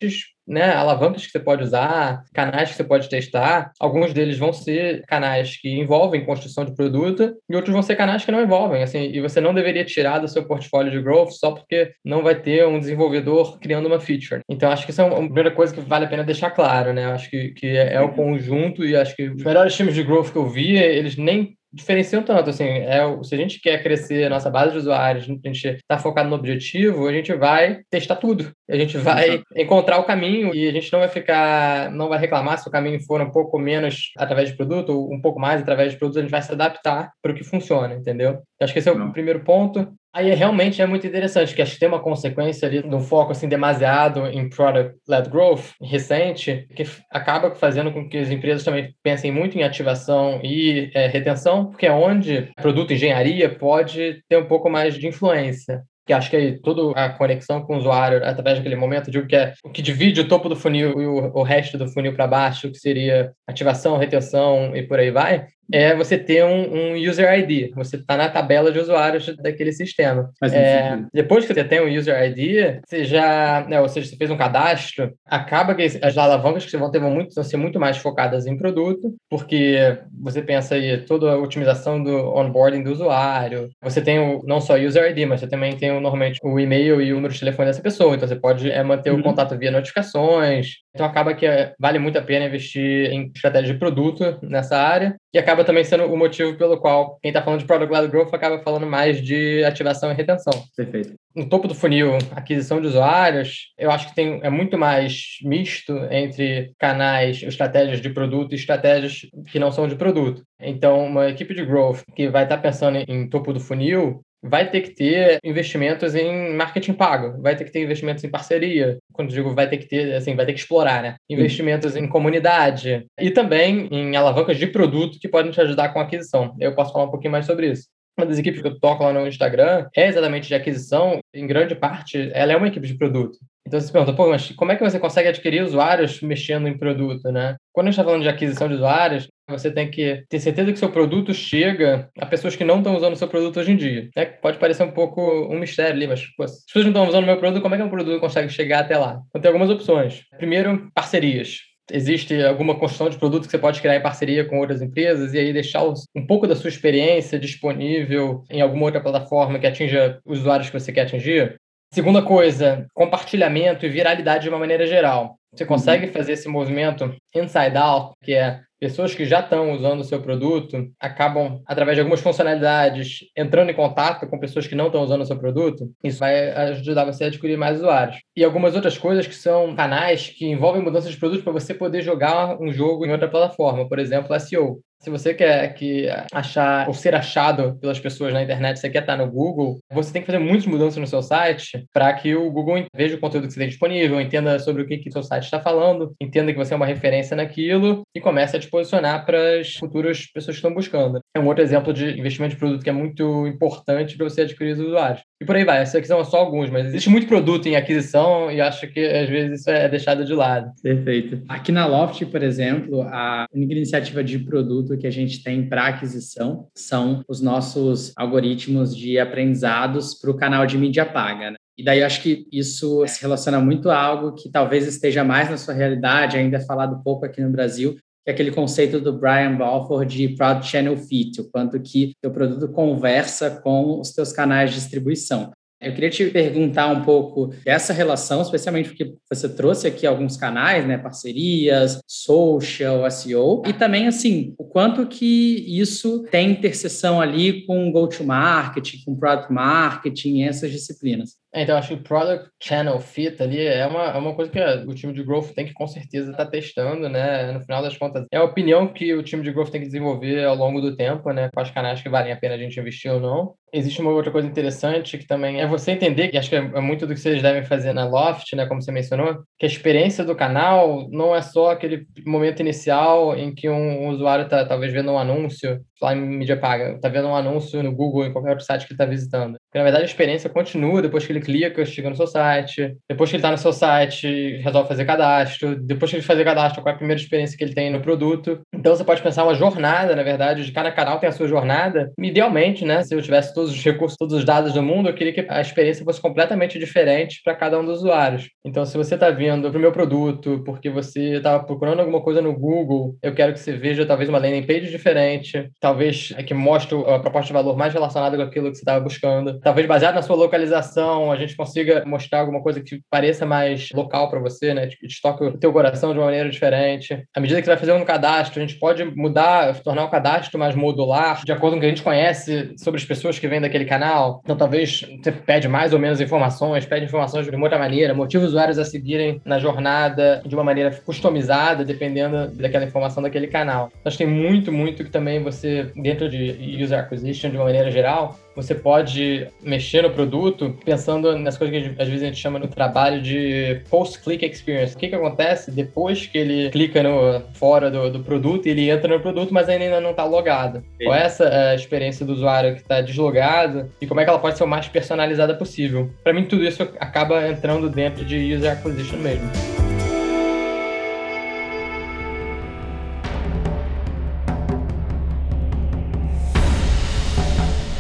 né, 0.46 0.72
alavancas 0.72 1.24
que 1.24 1.32
você 1.32 1.38
pode 1.38 1.62
usar, 1.62 2.24
canais 2.34 2.70
que 2.70 2.76
você 2.76 2.84
pode 2.84 3.08
testar. 3.08 3.72
Alguns 3.80 4.12
deles 4.12 4.36
vão 4.36 4.52
ser 4.52 5.02
canais 5.06 5.56
que 5.56 5.70
envolvem 5.70 6.26
construção 6.26 6.64
de 6.64 6.74
produto 6.74 7.36
e 7.48 7.56
outros 7.56 7.72
vão 7.72 7.82
ser 7.82 7.96
canais 7.96 8.24
que 8.24 8.32
não 8.32 8.42
envolvem. 8.42 8.82
Assim, 8.82 9.10
e 9.12 9.20
você 9.20 9.40
não 9.40 9.54
deveria 9.54 9.84
tirar 9.84 10.18
do 10.18 10.28
seu 10.28 10.44
portfólio 10.44 10.90
de 10.90 11.00
growth 11.00 11.30
só 11.30 11.52
porque 11.52 11.92
não 12.04 12.22
vai 12.22 12.34
ter 12.34 12.66
um 12.66 12.80
desenvolvedor 12.80 13.58
criando 13.60 13.86
uma 13.86 14.00
feature. 14.00 14.42
Então, 14.46 14.70
acho 14.70 14.84
que 14.84 14.90
isso 14.90 15.00
é 15.00 15.04
uma 15.04 15.24
primeira 15.24 15.52
coisa 15.52 15.72
que 15.72 15.80
vale 15.80 16.04
a 16.04 16.08
pena 16.08 16.24
deixar 16.24 16.50
claro. 16.50 16.92
Né? 16.92 17.06
Acho 17.06 17.30
que, 17.30 17.50
que 17.50 17.68
é 17.68 18.00
o 18.00 18.12
conjunto 18.12 18.84
e 18.84 18.94
acho 18.94 19.16
que 19.16 19.30
os 19.30 19.42
melhores 19.42 19.74
times 19.74 19.94
de 19.94 20.02
growth 20.02 20.32
que 20.32 20.38
eu 20.38 20.48
vi, 20.48 20.76
eles 20.76 21.16
nem 21.16 21.56
diferenciam 21.72 22.22
tanto, 22.22 22.50
assim, 22.50 22.64
é, 22.64 23.00
se 23.22 23.34
a 23.34 23.38
gente 23.38 23.60
quer 23.60 23.82
crescer 23.82 24.24
a 24.24 24.30
nossa 24.30 24.50
base 24.50 24.72
de 24.72 24.78
usuários, 24.78 25.24
a 25.24 25.26
gente 25.26 25.68
está 25.68 25.98
focado 25.98 26.28
no 26.28 26.34
objetivo, 26.34 27.06
a 27.06 27.12
gente 27.12 27.32
vai 27.34 27.82
testar 27.88 28.16
tudo. 28.16 28.50
A 28.68 28.76
gente 28.76 28.98
vai 28.98 29.42
encontrar 29.54 29.98
o 29.98 30.04
caminho 30.04 30.54
e 30.54 30.68
a 30.68 30.72
gente 30.72 30.92
não 30.92 30.98
vai 30.98 31.08
ficar, 31.08 31.90
não 31.92 32.08
vai 32.08 32.18
reclamar 32.18 32.58
se 32.58 32.68
o 32.68 32.72
caminho 32.72 33.00
for 33.02 33.20
um 33.20 33.30
pouco 33.30 33.58
menos 33.58 34.10
através 34.16 34.50
de 34.50 34.56
produto, 34.56 34.90
ou 34.90 35.12
um 35.12 35.20
pouco 35.20 35.38
mais 35.38 35.62
através 35.62 35.92
de 35.92 35.98
produto, 35.98 36.18
a 36.18 36.22
gente 36.22 36.30
vai 36.30 36.42
se 36.42 36.52
adaptar 36.52 37.10
para 37.22 37.32
o 37.32 37.34
que 37.34 37.44
funciona, 37.44 37.94
entendeu? 37.94 38.42
Acho 38.60 38.72
que 38.72 38.78
esse 38.78 38.88
é 38.88 38.92
o 38.92 38.98
não. 38.98 39.12
primeiro 39.12 39.40
ponto. 39.40 39.92
Aí 40.12 40.34
realmente 40.34 40.82
é 40.82 40.86
muito 40.86 41.06
interessante, 41.06 41.54
que 41.54 41.62
acho 41.62 41.74
que 41.74 41.78
tem 41.78 41.88
uma 41.88 42.02
consequência 42.02 42.66
ali 42.66 42.82
de 42.82 42.94
um 42.94 43.00
foco 43.00 43.30
assim 43.30 43.48
demasiado 43.48 44.26
em 44.26 44.48
product-led 44.48 45.30
growth 45.30 45.70
recente, 45.80 46.66
que 46.74 46.82
acaba 47.10 47.54
fazendo 47.54 47.92
com 47.92 48.08
que 48.08 48.18
as 48.18 48.28
empresas 48.28 48.64
também 48.64 48.92
pensem 49.04 49.30
muito 49.30 49.56
em 49.56 49.62
ativação 49.62 50.40
e 50.42 50.90
é, 50.94 51.06
retenção, 51.06 51.66
porque 51.66 51.86
é 51.86 51.92
onde 51.92 52.50
produto 52.60 52.92
engenharia 52.92 53.48
pode 53.48 54.20
ter 54.28 54.36
um 54.36 54.46
pouco 54.46 54.68
mais 54.68 54.94
de 54.94 55.06
influência 55.06 55.84
que 56.10 56.14
acho 56.14 56.28
que 56.28 56.36
é 56.36 56.58
toda 56.60 56.90
a 56.98 57.08
conexão 57.10 57.62
com 57.62 57.76
o 57.76 57.78
usuário 57.78 58.18
através 58.24 58.58
daquele 58.58 58.74
momento, 58.74 59.12
digo 59.12 59.28
que 59.28 59.36
é 59.36 59.54
o 59.62 59.70
que 59.70 59.80
divide 59.80 60.22
o 60.22 60.26
topo 60.26 60.48
do 60.48 60.56
funil 60.56 61.00
e 61.00 61.06
o, 61.06 61.32
o 61.32 61.42
resto 61.44 61.78
do 61.78 61.86
funil 61.86 62.12
para 62.12 62.26
baixo, 62.26 62.68
que 62.68 62.78
seria 62.78 63.32
ativação, 63.46 63.96
retenção 63.96 64.74
e 64.74 64.82
por 64.82 64.98
aí 64.98 65.12
vai, 65.12 65.46
é 65.72 65.94
você 65.94 66.18
ter 66.18 66.44
um, 66.44 66.92
um 66.92 66.94
user 66.94 67.32
ID. 67.38 67.72
Você 67.74 67.96
está 67.96 68.16
na 68.16 68.28
tabela 68.28 68.72
de 68.72 68.78
usuários 68.78 69.34
daquele 69.36 69.72
sistema. 69.72 70.30
É, 70.42 70.98
depois 71.12 71.44
que 71.44 71.54
você 71.54 71.64
tem 71.64 71.80
um 71.80 71.88
user 71.88 72.22
ID, 72.24 72.80
você 72.86 73.04
já, 73.04 73.66
né, 73.68 73.80
ou 73.80 73.88
seja, 73.88 74.08
você 74.08 74.16
fez 74.16 74.30
um 74.30 74.36
cadastro, 74.36 75.12
acaba 75.26 75.74
que 75.74 75.82
as 75.82 76.18
alavancas 76.18 76.66
que 76.66 76.76
vão 76.76 76.90
ter 76.90 76.98
vão, 76.98 77.10
muito, 77.10 77.34
vão 77.34 77.44
ser 77.44 77.56
muito 77.56 77.78
mais 77.78 77.96
focadas 77.96 78.46
em 78.46 78.56
produto, 78.56 79.14
porque 79.28 79.98
você 80.20 80.42
pensa 80.42 80.74
aí 80.74 80.98
toda 80.98 81.32
a 81.32 81.38
otimização 81.38 82.02
do 82.02 82.34
onboarding 82.36 82.82
do 82.82 82.92
usuário. 82.92 83.68
Você 83.82 84.00
tem 84.00 84.18
o, 84.18 84.42
não 84.44 84.60
só 84.60 84.76
user 84.76 85.10
ID, 85.10 85.26
mas 85.26 85.40
você 85.40 85.46
também 85.46 85.76
tem 85.76 85.90
o, 85.90 86.00
normalmente 86.00 86.38
o 86.42 86.58
e-mail 86.58 87.00
e 87.00 87.12
o 87.12 87.16
número 87.16 87.32
de 87.32 87.40
telefone 87.40 87.68
dessa 87.68 87.82
pessoa. 87.82 88.14
Então 88.14 88.28
você 88.28 88.36
pode 88.36 88.70
é, 88.70 88.82
manter 88.82 89.12
uhum. 89.12 89.20
o 89.20 89.22
contato 89.22 89.56
via 89.56 89.70
notificações. 89.70 90.80
Então 90.94 91.06
acaba 91.06 91.34
que 91.34 91.46
é, 91.46 91.72
vale 91.78 91.98
muito 91.98 92.18
a 92.18 92.22
pena 92.22 92.46
investir 92.46 93.10
em 93.10 93.30
estratégia 93.34 93.72
de 93.72 93.78
produto 93.78 94.38
nessa 94.42 94.76
área 94.76 95.16
e 95.32 95.38
acaba 95.38 95.64
também 95.64 95.84
sendo 95.84 96.04
o 96.04 96.16
motivo 96.16 96.56
pelo 96.56 96.78
qual 96.78 97.18
quem 97.22 97.30
está 97.30 97.42
falando 97.42 97.60
de 97.60 97.66
Product 97.66 97.92
Led 97.92 98.08
Growth 98.08 98.34
acaba 98.34 98.60
falando 98.62 98.86
mais 98.86 99.22
de 99.22 99.64
ativação 99.64 100.10
e 100.10 100.14
retenção. 100.14 100.52
Perfeito. 100.76 101.14
No 101.34 101.48
topo 101.48 101.68
do 101.68 101.74
funil, 101.76 102.18
aquisição 102.32 102.80
de 102.80 102.88
usuários, 102.88 103.72
eu 103.78 103.90
acho 103.90 104.08
que 104.08 104.14
tem, 104.16 104.40
é 104.42 104.50
muito 104.50 104.76
mais 104.76 105.36
misto 105.44 105.96
entre 106.10 106.72
canais, 106.76 107.40
estratégias 107.42 108.00
de 108.00 108.10
produto 108.10 108.52
e 108.52 108.56
estratégias 108.56 109.20
que 109.46 109.60
não 109.60 109.70
são 109.70 109.86
de 109.86 109.94
produto. 109.94 110.42
Então, 110.60 111.06
uma 111.06 111.28
equipe 111.28 111.54
de 111.54 111.64
growth 111.64 112.02
que 112.16 112.28
vai 112.28 112.42
estar 112.42 112.56
tá 112.56 112.62
pensando 112.62 112.98
em 113.06 113.28
topo 113.28 113.52
do 113.52 113.60
funil, 113.60 114.20
vai 114.42 114.70
ter 114.70 114.80
que 114.80 114.90
ter 114.90 115.38
investimentos 115.44 116.14
em 116.14 116.54
marketing 116.54 116.94
pago, 116.94 117.40
vai 117.42 117.54
ter 117.56 117.64
que 117.64 117.72
ter 117.72 117.82
investimentos 117.82 118.24
em 118.24 118.30
parceria. 118.30 118.98
Quando 119.12 119.30
digo 119.30 119.54
vai 119.54 119.68
ter 119.68 119.78
que 119.78 119.86
ter, 119.86 120.14
assim, 120.14 120.34
vai 120.34 120.46
ter 120.46 120.52
que 120.52 120.60
explorar, 120.60 121.02
né? 121.02 121.16
Investimentos 121.28 121.96
em 121.96 122.08
comunidade 122.08 123.06
e 123.18 123.30
também 123.30 123.88
em 123.90 124.16
alavancas 124.16 124.58
de 124.58 124.66
produto 124.66 125.18
que 125.20 125.28
podem 125.28 125.52
te 125.52 125.60
ajudar 125.60 125.90
com 125.90 126.00
a 126.00 126.02
aquisição. 126.02 126.54
Eu 126.58 126.74
posso 126.74 126.92
falar 126.92 127.04
um 127.04 127.10
pouquinho 127.10 127.32
mais 127.32 127.46
sobre 127.46 127.70
isso. 127.70 127.88
Uma 128.20 128.26
das 128.26 128.38
equipes 128.38 128.60
que 128.60 128.68
eu 128.68 128.78
toco 128.78 129.02
lá 129.02 129.14
no 129.14 129.26
Instagram 129.26 129.88
é 129.96 130.06
exatamente 130.06 130.46
de 130.46 130.54
aquisição, 130.54 131.20
em 131.32 131.46
grande 131.46 131.74
parte, 131.74 132.30
ela 132.34 132.52
é 132.52 132.56
uma 132.56 132.68
equipe 132.68 132.86
de 132.86 132.98
produto. 132.98 133.38
Então 133.66 133.80
você 133.80 133.86
se 133.86 133.92
pergunta, 133.92 134.12
pô, 134.12 134.28
mas 134.28 134.50
como 134.52 134.72
é 134.72 134.76
que 134.76 134.82
você 134.82 134.98
consegue 134.98 135.30
adquirir 135.30 135.62
usuários 135.62 136.20
mexendo 136.20 136.68
em 136.68 136.76
produto, 136.76 137.32
né? 137.32 137.56
Quando 137.72 137.86
a 137.86 137.90
gente 137.90 137.98
está 137.98 138.04
falando 138.04 138.22
de 138.22 138.28
aquisição 138.28 138.68
de 138.68 138.74
usuários, 138.74 139.26
você 139.48 139.70
tem 139.70 139.90
que 139.90 140.22
ter 140.28 140.38
certeza 140.38 140.70
que 140.70 140.78
seu 140.78 140.90
produto 140.90 141.32
chega 141.32 142.10
a 142.18 142.26
pessoas 142.26 142.54
que 142.54 142.64
não 142.64 142.78
estão 142.78 142.94
usando 142.94 143.14
o 143.14 143.16
seu 143.16 143.28
produto 143.28 143.58
hoje 143.58 143.72
em 143.72 143.76
dia. 143.76 144.10
É, 144.14 144.26
pode 144.26 144.58
parecer 144.58 144.82
um 144.82 144.90
pouco 144.90 145.22
um 145.50 145.58
mistério 145.58 145.92
ali, 145.92 146.06
mas 146.06 146.26
pô, 146.36 146.46
se 146.46 146.56
as 146.56 146.64
pessoas 146.66 146.84
não 146.84 146.92
estão 146.92 147.08
usando 147.08 147.22
o 147.22 147.26
meu 147.26 147.38
produto, 147.38 147.62
como 147.62 147.74
é 147.74 147.78
que 147.78 147.84
um 147.84 147.88
produto 147.88 148.20
consegue 148.20 148.50
chegar 148.50 148.80
até 148.80 148.98
lá? 148.98 149.18
Então 149.30 149.40
tem 149.40 149.48
algumas 149.48 149.70
opções. 149.70 150.24
Primeiro, 150.36 150.90
parcerias 150.94 151.69
existe 151.92 152.42
alguma 152.42 152.74
construção 152.74 153.08
de 153.08 153.18
produto 153.18 153.44
que 153.44 153.50
você 153.50 153.58
pode 153.58 153.80
criar 153.80 153.96
em 153.96 154.02
parceria 154.02 154.44
com 154.44 154.58
outras 154.58 154.82
empresas 154.82 155.34
e 155.34 155.38
aí 155.38 155.52
deixar 155.52 155.82
um 155.84 156.26
pouco 156.26 156.46
da 156.46 156.54
sua 156.54 156.68
experiência 156.68 157.38
disponível 157.38 158.44
em 158.50 158.60
alguma 158.60 158.84
outra 158.84 159.00
plataforma 159.00 159.58
que 159.58 159.66
atinja 159.66 160.18
os 160.24 160.40
usuários 160.40 160.68
que 160.68 160.78
você 160.78 160.92
quer 160.92 161.02
atingir? 161.02 161.56
Segunda 161.92 162.22
coisa, 162.22 162.86
compartilhamento 162.94 163.84
e 163.84 163.88
viralidade 163.88 164.44
de 164.44 164.48
uma 164.48 164.58
maneira 164.58 164.86
geral. 164.86 165.39
Você 165.52 165.64
consegue 165.64 166.08
fazer 166.08 166.32
esse 166.32 166.48
movimento 166.48 167.14
inside 167.34 167.76
out, 167.76 168.14
que 168.22 168.34
é 168.34 168.60
pessoas 168.80 169.14
que 169.14 169.26
já 169.26 169.40
estão 169.40 169.72
usando 169.72 170.00
o 170.00 170.04
seu 170.04 170.22
produto 170.22 170.90
acabam, 170.98 171.60
através 171.66 171.96
de 171.96 172.00
algumas 172.00 172.20
funcionalidades, 172.20 173.18
entrando 173.36 173.70
em 173.70 173.74
contato 173.74 174.26
com 174.26 174.38
pessoas 174.38 174.66
que 174.66 174.74
não 174.74 174.86
estão 174.86 175.02
usando 175.02 175.20
o 175.20 175.26
seu 175.26 175.38
produto. 175.38 175.90
Isso 176.02 176.18
vai 176.18 176.50
ajudar 176.50 177.04
você 177.04 177.24
a 177.24 177.26
adquirir 177.26 177.58
mais 177.58 177.78
usuários. 177.78 178.18
E 178.34 178.42
algumas 178.42 178.74
outras 178.74 178.96
coisas 178.96 179.26
que 179.26 179.34
são 179.34 179.76
canais 179.76 180.28
que 180.28 180.46
envolvem 180.46 180.82
mudança 180.82 181.10
de 181.10 181.16
produto 181.16 181.44
para 181.44 181.52
você 181.52 181.74
poder 181.74 182.00
jogar 182.00 182.58
um 182.60 182.72
jogo 182.72 183.04
em 183.04 183.12
outra 183.12 183.28
plataforma, 183.28 183.86
por 183.86 183.98
exemplo, 183.98 184.38
SEO. 184.40 184.80
Se 185.02 185.08
você 185.08 185.32
quer 185.32 185.72
que 185.72 186.08
achar 186.30 186.86
ou 186.86 186.92
ser 186.92 187.14
achado 187.14 187.78
pelas 187.80 187.98
pessoas 187.98 188.34
na 188.34 188.42
internet, 188.42 188.78
você 188.78 188.90
quer 188.90 189.00
estar 189.00 189.16
no 189.16 189.30
Google, 189.30 189.78
você 189.90 190.12
tem 190.12 190.20
que 190.20 190.26
fazer 190.26 190.38
muitas 190.38 190.66
mudanças 190.66 190.98
no 190.98 191.06
seu 191.06 191.22
site 191.22 191.86
para 191.90 192.12
que 192.12 192.36
o 192.36 192.50
Google 192.50 192.84
veja 192.94 193.16
o 193.16 193.18
conteúdo 193.18 193.46
que 193.46 193.54
você 193.54 193.60
tem 193.60 193.68
disponível, 193.70 194.20
entenda 194.20 194.58
sobre 194.58 194.82
o 194.82 194.86
que 194.86 195.08
o 195.08 195.12
seu 195.12 195.22
site 195.22 195.39
está 195.46 195.60
falando, 195.60 196.14
entenda 196.20 196.52
que 196.52 196.58
você 196.58 196.74
é 196.74 196.76
uma 196.76 196.86
referência 196.86 197.36
naquilo 197.36 198.02
e 198.14 198.20
comece 198.20 198.56
a 198.56 198.60
te 198.60 198.68
posicionar 198.68 199.24
para 199.24 199.60
as 199.60 199.74
futuras 199.74 200.26
pessoas 200.26 200.56
que 200.56 200.58
estão 200.58 200.74
buscando. 200.74 201.20
É 201.34 201.40
um 201.40 201.46
outro 201.46 201.62
exemplo 201.62 201.92
de 201.92 202.18
investimento 202.18 202.54
de 202.54 202.58
produto 202.58 202.82
que 202.82 202.90
é 202.90 202.92
muito 202.92 203.46
importante 203.46 204.16
para 204.16 204.28
você 204.28 204.42
adquirir 204.42 204.72
os 204.72 204.80
usuários. 204.80 205.22
E 205.40 205.44
por 205.44 205.56
aí 205.56 205.64
vai. 205.64 205.82
Esses 205.82 205.94
aqui 205.94 206.06
são 206.06 206.22
só 206.24 206.38
alguns, 206.38 206.70
mas 206.70 206.86
existe 206.86 207.08
muito 207.08 207.26
produto 207.26 207.66
em 207.66 207.76
aquisição 207.76 208.50
e 208.50 208.60
acho 208.60 208.86
que 208.88 209.00
às 209.00 209.28
vezes 209.28 209.60
isso 209.60 209.70
é 209.70 209.88
deixado 209.88 210.24
de 210.24 210.34
lado. 210.34 210.70
Perfeito. 210.82 211.42
Aqui 211.48 211.72
na 211.72 211.86
Loft, 211.86 212.24
por 212.26 212.42
exemplo, 212.42 213.02
a 213.02 213.46
única 213.54 213.72
iniciativa 213.72 214.22
de 214.22 214.38
produto 214.38 214.98
que 214.98 215.06
a 215.06 215.10
gente 215.10 215.42
tem 215.42 215.68
para 215.68 215.86
aquisição 215.86 216.68
são 216.74 217.22
os 217.28 217.40
nossos 217.40 218.12
algoritmos 218.16 218.96
de 218.96 219.18
aprendizados 219.18 220.14
para 220.14 220.30
o 220.30 220.36
canal 220.36 220.66
de 220.66 220.76
mídia 220.76 221.06
paga. 221.06 221.52
Né? 221.52 221.56
E 221.80 221.82
daí 221.82 222.02
acho 222.02 222.20
que 222.20 222.46
isso 222.52 223.06
se 223.06 223.22
relaciona 223.22 223.58
muito 223.58 223.88
a 223.88 223.98
algo 223.98 224.34
que 224.34 224.50
talvez 224.50 224.86
esteja 224.86 225.24
mais 225.24 225.48
na 225.48 225.56
sua 225.56 225.72
realidade, 225.72 226.36
ainda 226.36 226.58
é 226.58 226.60
falado 226.60 227.02
pouco 227.02 227.24
aqui 227.24 227.40
no 227.40 227.48
Brasil, 227.48 227.94
que 227.94 228.30
é 228.30 228.32
aquele 228.32 228.50
conceito 228.50 229.00
do 229.00 229.18
Brian 229.18 229.56
Balfour 229.56 230.04
de 230.04 230.28
Product 230.28 230.70
Channel 230.70 230.94
Fit, 230.98 231.40
o 231.40 231.50
quanto 231.50 231.80
que 231.80 232.12
o 232.22 232.30
produto 232.30 232.70
conversa 232.70 233.62
com 233.62 233.98
os 233.98 234.12
teus 234.12 234.30
canais 234.30 234.68
de 234.68 234.76
distribuição. 234.76 235.52
Eu 235.80 235.94
queria 235.94 236.10
te 236.10 236.26
perguntar 236.26 236.88
um 236.88 237.02
pouco 237.02 237.46
dessa 237.64 237.94
relação, 237.94 238.42
especialmente 238.42 238.90
porque 238.90 239.14
você 239.26 239.48
trouxe 239.48 239.86
aqui 239.86 240.06
alguns 240.06 240.36
canais, 240.36 240.86
né, 240.86 240.98
parcerias, 240.98 241.98
social, 242.06 243.10
SEO, 243.10 243.62
e 243.66 243.72
também 243.72 244.06
assim, 244.06 244.54
o 244.58 244.64
quanto 244.64 245.06
que 245.06 245.64
isso 245.66 246.24
tem 246.30 246.50
interseção 246.50 247.22
ali 247.22 247.64
com 247.64 247.90
go-to-market, 247.90 249.02
com 249.02 249.16
product 249.16 249.50
marketing, 249.50 250.42
essas 250.42 250.70
disciplinas. 250.70 251.39
É, 251.52 251.62
então, 251.62 251.76
acho 251.76 251.88
que 251.88 251.94
o 251.94 252.02
Product 252.02 252.48
Channel 252.62 253.00
Fit 253.00 253.42
ali 253.42 253.60
é 253.60 253.84
uma, 253.84 254.04
é 254.04 254.18
uma 254.18 254.34
coisa 254.34 254.50
que 254.50 254.60
o 254.86 254.94
time 254.94 255.12
de 255.12 255.24
Growth 255.24 255.52
tem 255.52 255.66
que 255.66 255.74
com 255.74 255.86
certeza 255.86 256.30
estar 256.30 256.44
tá 256.44 256.50
testando, 256.50 257.08
né? 257.08 257.50
No 257.50 257.60
final 257.60 257.82
das 257.82 257.96
contas, 257.96 258.24
é 258.30 258.36
a 258.36 258.44
opinião 258.44 258.86
que 258.86 259.12
o 259.14 259.22
time 259.22 259.42
de 259.42 259.50
Growth 259.50 259.70
tem 259.70 259.80
que 259.80 259.88
desenvolver 259.88 260.44
ao 260.44 260.54
longo 260.54 260.80
do 260.80 260.94
tempo, 260.94 261.32
né? 261.32 261.50
Quais 261.52 261.70
canais 261.72 262.00
que 262.00 262.08
valem 262.08 262.32
a 262.32 262.36
pena 262.36 262.54
a 262.54 262.58
gente 262.58 262.78
investir 262.78 263.10
ou 263.10 263.18
não. 263.18 263.54
Existe 263.72 264.00
uma 264.00 264.12
outra 264.12 264.30
coisa 264.30 264.46
interessante 264.46 265.18
que 265.18 265.26
também 265.26 265.60
é 265.60 265.66
você 265.66 265.90
entender, 265.90 266.28
que 266.28 266.38
acho 266.38 266.48
que 266.48 266.56
é, 266.56 266.58
é 266.58 266.80
muito 266.80 267.04
do 267.04 267.14
que 267.14 267.20
vocês 267.20 267.42
devem 267.42 267.64
fazer 267.64 267.92
na 267.92 268.06
Loft, 268.06 268.54
né? 268.54 268.66
Como 268.66 268.80
você 268.80 268.92
mencionou, 268.92 269.42
que 269.58 269.66
a 269.66 269.68
experiência 269.68 270.24
do 270.24 270.36
canal 270.36 271.08
não 271.10 271.34
é 271.34 271.42
só 271.42 271.72
aquele 271.72 272.06
momento 272.24 272.60
inicial 272.60 273.36
em 273.36 273.52
que 273.52 273.68
um 273.68 274.08
usuário 274.08 274.44
está 274.44 274.64
talvez 274.64 274.92
vendo 274.92 275.10
um 275.10 275.18
anúncio 275.18 275.80
lá 276.02 276.14
em 276.14 276.20
mídia 276.20 276.56
paga, 276.56 276.94
está 276.94 277.08
vendo 277.08 277.28
um 277.28 277.36
anúncio 277.36 277.82
no 277.82 277.92
Google, 277.92 278.26
em 278.26 278.32
qualquer 278.32 278.50
outro 278.50 278.64
site 278.64 278.86
que 278.86 278.92
ele 278.92 278.94
está 278.94 279.04
visitando. 279.04 279.56
Porque, 279.68 279.78
na 279.78 279.84
verdade, 279.84 280.04
a 280.04 280.06
experiência 280.06 280.50
continua 280.50 281.02
depois 281.02 281.26
que 281.26 281.32
ele 281.32 281.40
clica, 281.40 281.84
chega 281.84 282.10
no 282.10 282.16
seu 282.16 282.26
site, 282.26 282.96
depois 283.08 283.30
que 283.30 283.36
ele 283.36 283.40
está 283.40 283.50
no 283.50 283.58
seu 283.58 283.72
site, 283.72 284.56
resolve 284.58 284.88
fazer 284.88 285.04
cadastro, 285.04 285.76
depois 285.76 286.10
que 286.10 286.16
ele 286.16 286.24
fazer 286.24 286.44
cadastro, 286.44 286.82
qual 286.82 286.92
é 286.92 286.94
a 286.94 286.98
primeira 286.98 287.20
experiência 287.20 287.56
que 287.56 287.64
ele 287.64 287.74
tem 287.74 287.90
no 287.90 288.00
produto. 288.00 288.60
Então, 288.74 288.94
você 288.94 289.04
pode 289.04 289.22
pensar 289.22 289.44
uma 289.44 289.54
jornada, 289.54 290.16
na 290.16 290.22
verdade, 290.22 290.64
de 290.64 290.72
cada 290.72 290.90
canal 290.90 291.18
tem 291.18 291.28
a 291.28 291.32
sua 291.32 291.46
jornada. 291.46 292.12
Idealmente, 292.18 292.84
né, 292.84 293.02
se 293.02 293.14
eu 293.14 293.22
tivesse 293.22 293.54
todos 293.54 293.70
os 293.70 293.84
recursos, 293.84 294.16
todos 294.16 294.34
os 294.34 294.44
dados 294.44 294.72
do 294.72 294.82
mundo, 294.82 295.08
eu 295.08 295.14
queria 295.14 295.32
que 295.32 295.46
a 295.48 295.60
experiência 295.60 296.04
fosse 296.04 296.20
completamente 296.20 296.78
diferente 296.78 297.40
para 297.44 297.54
cada 297.54 297.78
um 297.78 297.84
dos 297.84 297.98
usuários. 297.98 298.50
Então, 298.64 298.84
se 298.84 298.96
você 298.96 299.14
está 299.14 299.30
vindo 299.30 299.70
para 299.70 299.78
o 299.78 299.80
meu 299.80 299.92
produto 299.92 300.62
porque 300.64 300.90
você 300.90 301.36
estava 301.36 301.62
procurando 301.64 302.00
alguma 302.00 302.20
coisa 302.20 302.40
no 302.40 302.52
Google, 302.52 303.16
eu 303.22 303.34
quero 303.34 303.52
que 303.52 303.60
você 303.60 303.72
veja 303.72 304.06
talvez 304.06 304.28
uma 304.28 304.38
landing 304.38 304.66
page 304.66 304.90
diferente, 304.90 305.70
talvez 305.90 306.32
é 306.36 306.42
que 306.42 306.54
mostre 306.54 306.96
a 306.96 307.18
proposta 307.18 307.48
de 307.48 307.52
valor 307.52 307.76
mais 307.76 307.92
relacionada 307.92 308.36
com 308.36 308.42
aquilo 308.42 308.70
que 308.70 308.76
você 308.76 308.82
estava 308.82 309.00
buscando. 309.00 309.58
Talvez 309.58 309.86
baseado 309.88 310.14
na 310.14 310.22
sua 310.22 310.36
localização, 310.36 311.32
a 311.32 311.36
gente 311.36 311.56
consiga 311.56 312.04
mostrar 312.06 312.40
alguma 312.40 312.62
coisa 312.62 312.80
que 312.80 313.00
pareça 313.10 313.44
mais 313.44 313.88
local 313.92 314.30
para 314.30 314.38
você, 314.38 314.72
né? 314.72 314.86
Que 314.86 314.96
toque 315.20 315.44
o 315.44 315.58
teu 315.58 315.72
coração 315.72 316.12
de 316.12 316.18
uma 316.18 316.26
maneira 316.26 316.48
diferente. 316.48 317.24
À 317.34 317.40
medida 317.40 317.60
que 317.60 317.64
você 317.64 317.72
vai 317.72 317.78
fazer 317.78 317.92
um 317.92 318.04
cadastro, 318.04 318.62
a 318.62 318.66
gente 318.66 318.78
pode 318.78 319.04
mudar, 319.04 319.80
tornar 319.82 320.04
o 320.04 320.10
cadastro 320.10 320.58
mais 320.58 320.76
modular, 320.76 321.42
de 321.44 321.52
acordo 321.52 321.72
com 321.72 321.78
o 321.78 321.80
que 321.80 321.86
a 321.86 321.90
gente 321.90 322.02
conhece 322.02 322.72
sobre 322.76 323.00
as 323.00 323.04
pessoas 323.04 323.38
que 323.38 323.48
vêm 323.48 323.60
daquele 323.60 323.84
canal. 323.84 324.40
Então, 324.44 324.56
talvez 324.56 325.04
você 325.20 325.32
pede 325.32 325.66
mais 325.66 325.92
ou 325.92 325.98
menos 325.98 326.20
informações, 326.20 326.86
pede 326.86 327.06
informações 327.06 327.46
de 327.46 327.56
outra 327.56 327.78
maneira, 327.78 328.14
motiva 328.14 328.44
os 328.44 328.50
usuários 328.50 328.78
a 328.78 328.84
seguirem 328.84 329.40
na 329.44 329.58
jornada 329.58 330.40
de 330.46 330.54
uma 330.54 330.62
maneira 330.62 330.90
customizada, 331.04 331.84
dependendo 331.84 332.48
daquela 332.56 332.84
informação 332.84 333.22
daquele 333.22 333.48
canal. 333.48 333.90
Acho 334.04 334.16
que 334.16 334.24
tem 334.24 334.32
muito, 334.32 334.72
muito 334.72 335.02
que 335.04 335.10
também 335.10 335.42
você 335.42 335.79
dentro 335.96 336.28
de 336.28 336.78
user 336.82 336.98
acquisition 336.98 337.50
de 337.50 337.56
uma 337.56 337.64
maneira 337.64 337.90
geral, 337.90 338.38
você 338.54 338.74
pode 338.74 339.46
mexer 339.62 340.02
no 340.02 340.10
produto 340.10 340.76
pensando 340.84 341.36
nas 341.38 341.56
coisas 341.56 341.82
que 341.82 342.02
às 342.02 342.08
vezes 342.08 342.22
a 342.22 342.26
gente 342.26 342.38
chama 342.38 342.58
no 342.58 342.68
trabalho 342.68 343.22
de 343.22 343.82
post-click 343.88 344.44
experience. 344.44 344.94
O 344.94 344.98
que, 344.98 345.08
que 345.08 345.14
acontece 345.14 345.70
depois 345.70 346.26
que 346.26 346.38
ele 346.38 346.70
clica 346.70 347.02
no, 347.02 347.40
fora 347.54 347.90
do, 347.90 348.10
do 348.10 348.20
produto 348.20 348.66
e 348.66 348.70
ele 348.70 348.90
entra 348.90 349.14
no 349.14 349.20
produto, 349.20 349.52
mas 349.52 349.68
ainda 349.68 350.00
não 350.00 350.10
está 350.10 350.24
logado? 350.24 350.82
Qual 351.02 351.14
é 351.14 351.24
essa 351.24 351.48
a 351.70 351.74
experiência 351.74 352.26
do 352.26 352.32
usuário 352.32 352.74
que 352.74 352.80
está 352.80 353.00
deslogado 353.00 353.90
e 354.00 354.06
como 354.06 354.20
é 354.20 354.24
que 354.24 354.30
ela 354.30 354.38
pode 354.38 354.58
ser 354.58 354.64
o 354.64 354.68
mais 354.68 354.88
personalizada 354.88 355.54
possível? 355.54 356.10
Para 356.22 356.32
mim, 356.32 356.44
tudo 356.44 356.64
isso 356.64 356.82
acaba 356.98 357.48
entrando 357.48 357.88
dentro 357.88 358.24
de 358.24 358.54
user 358.54 358.72
acquisition 358.72 359.18
mesmo. 359.18 359.89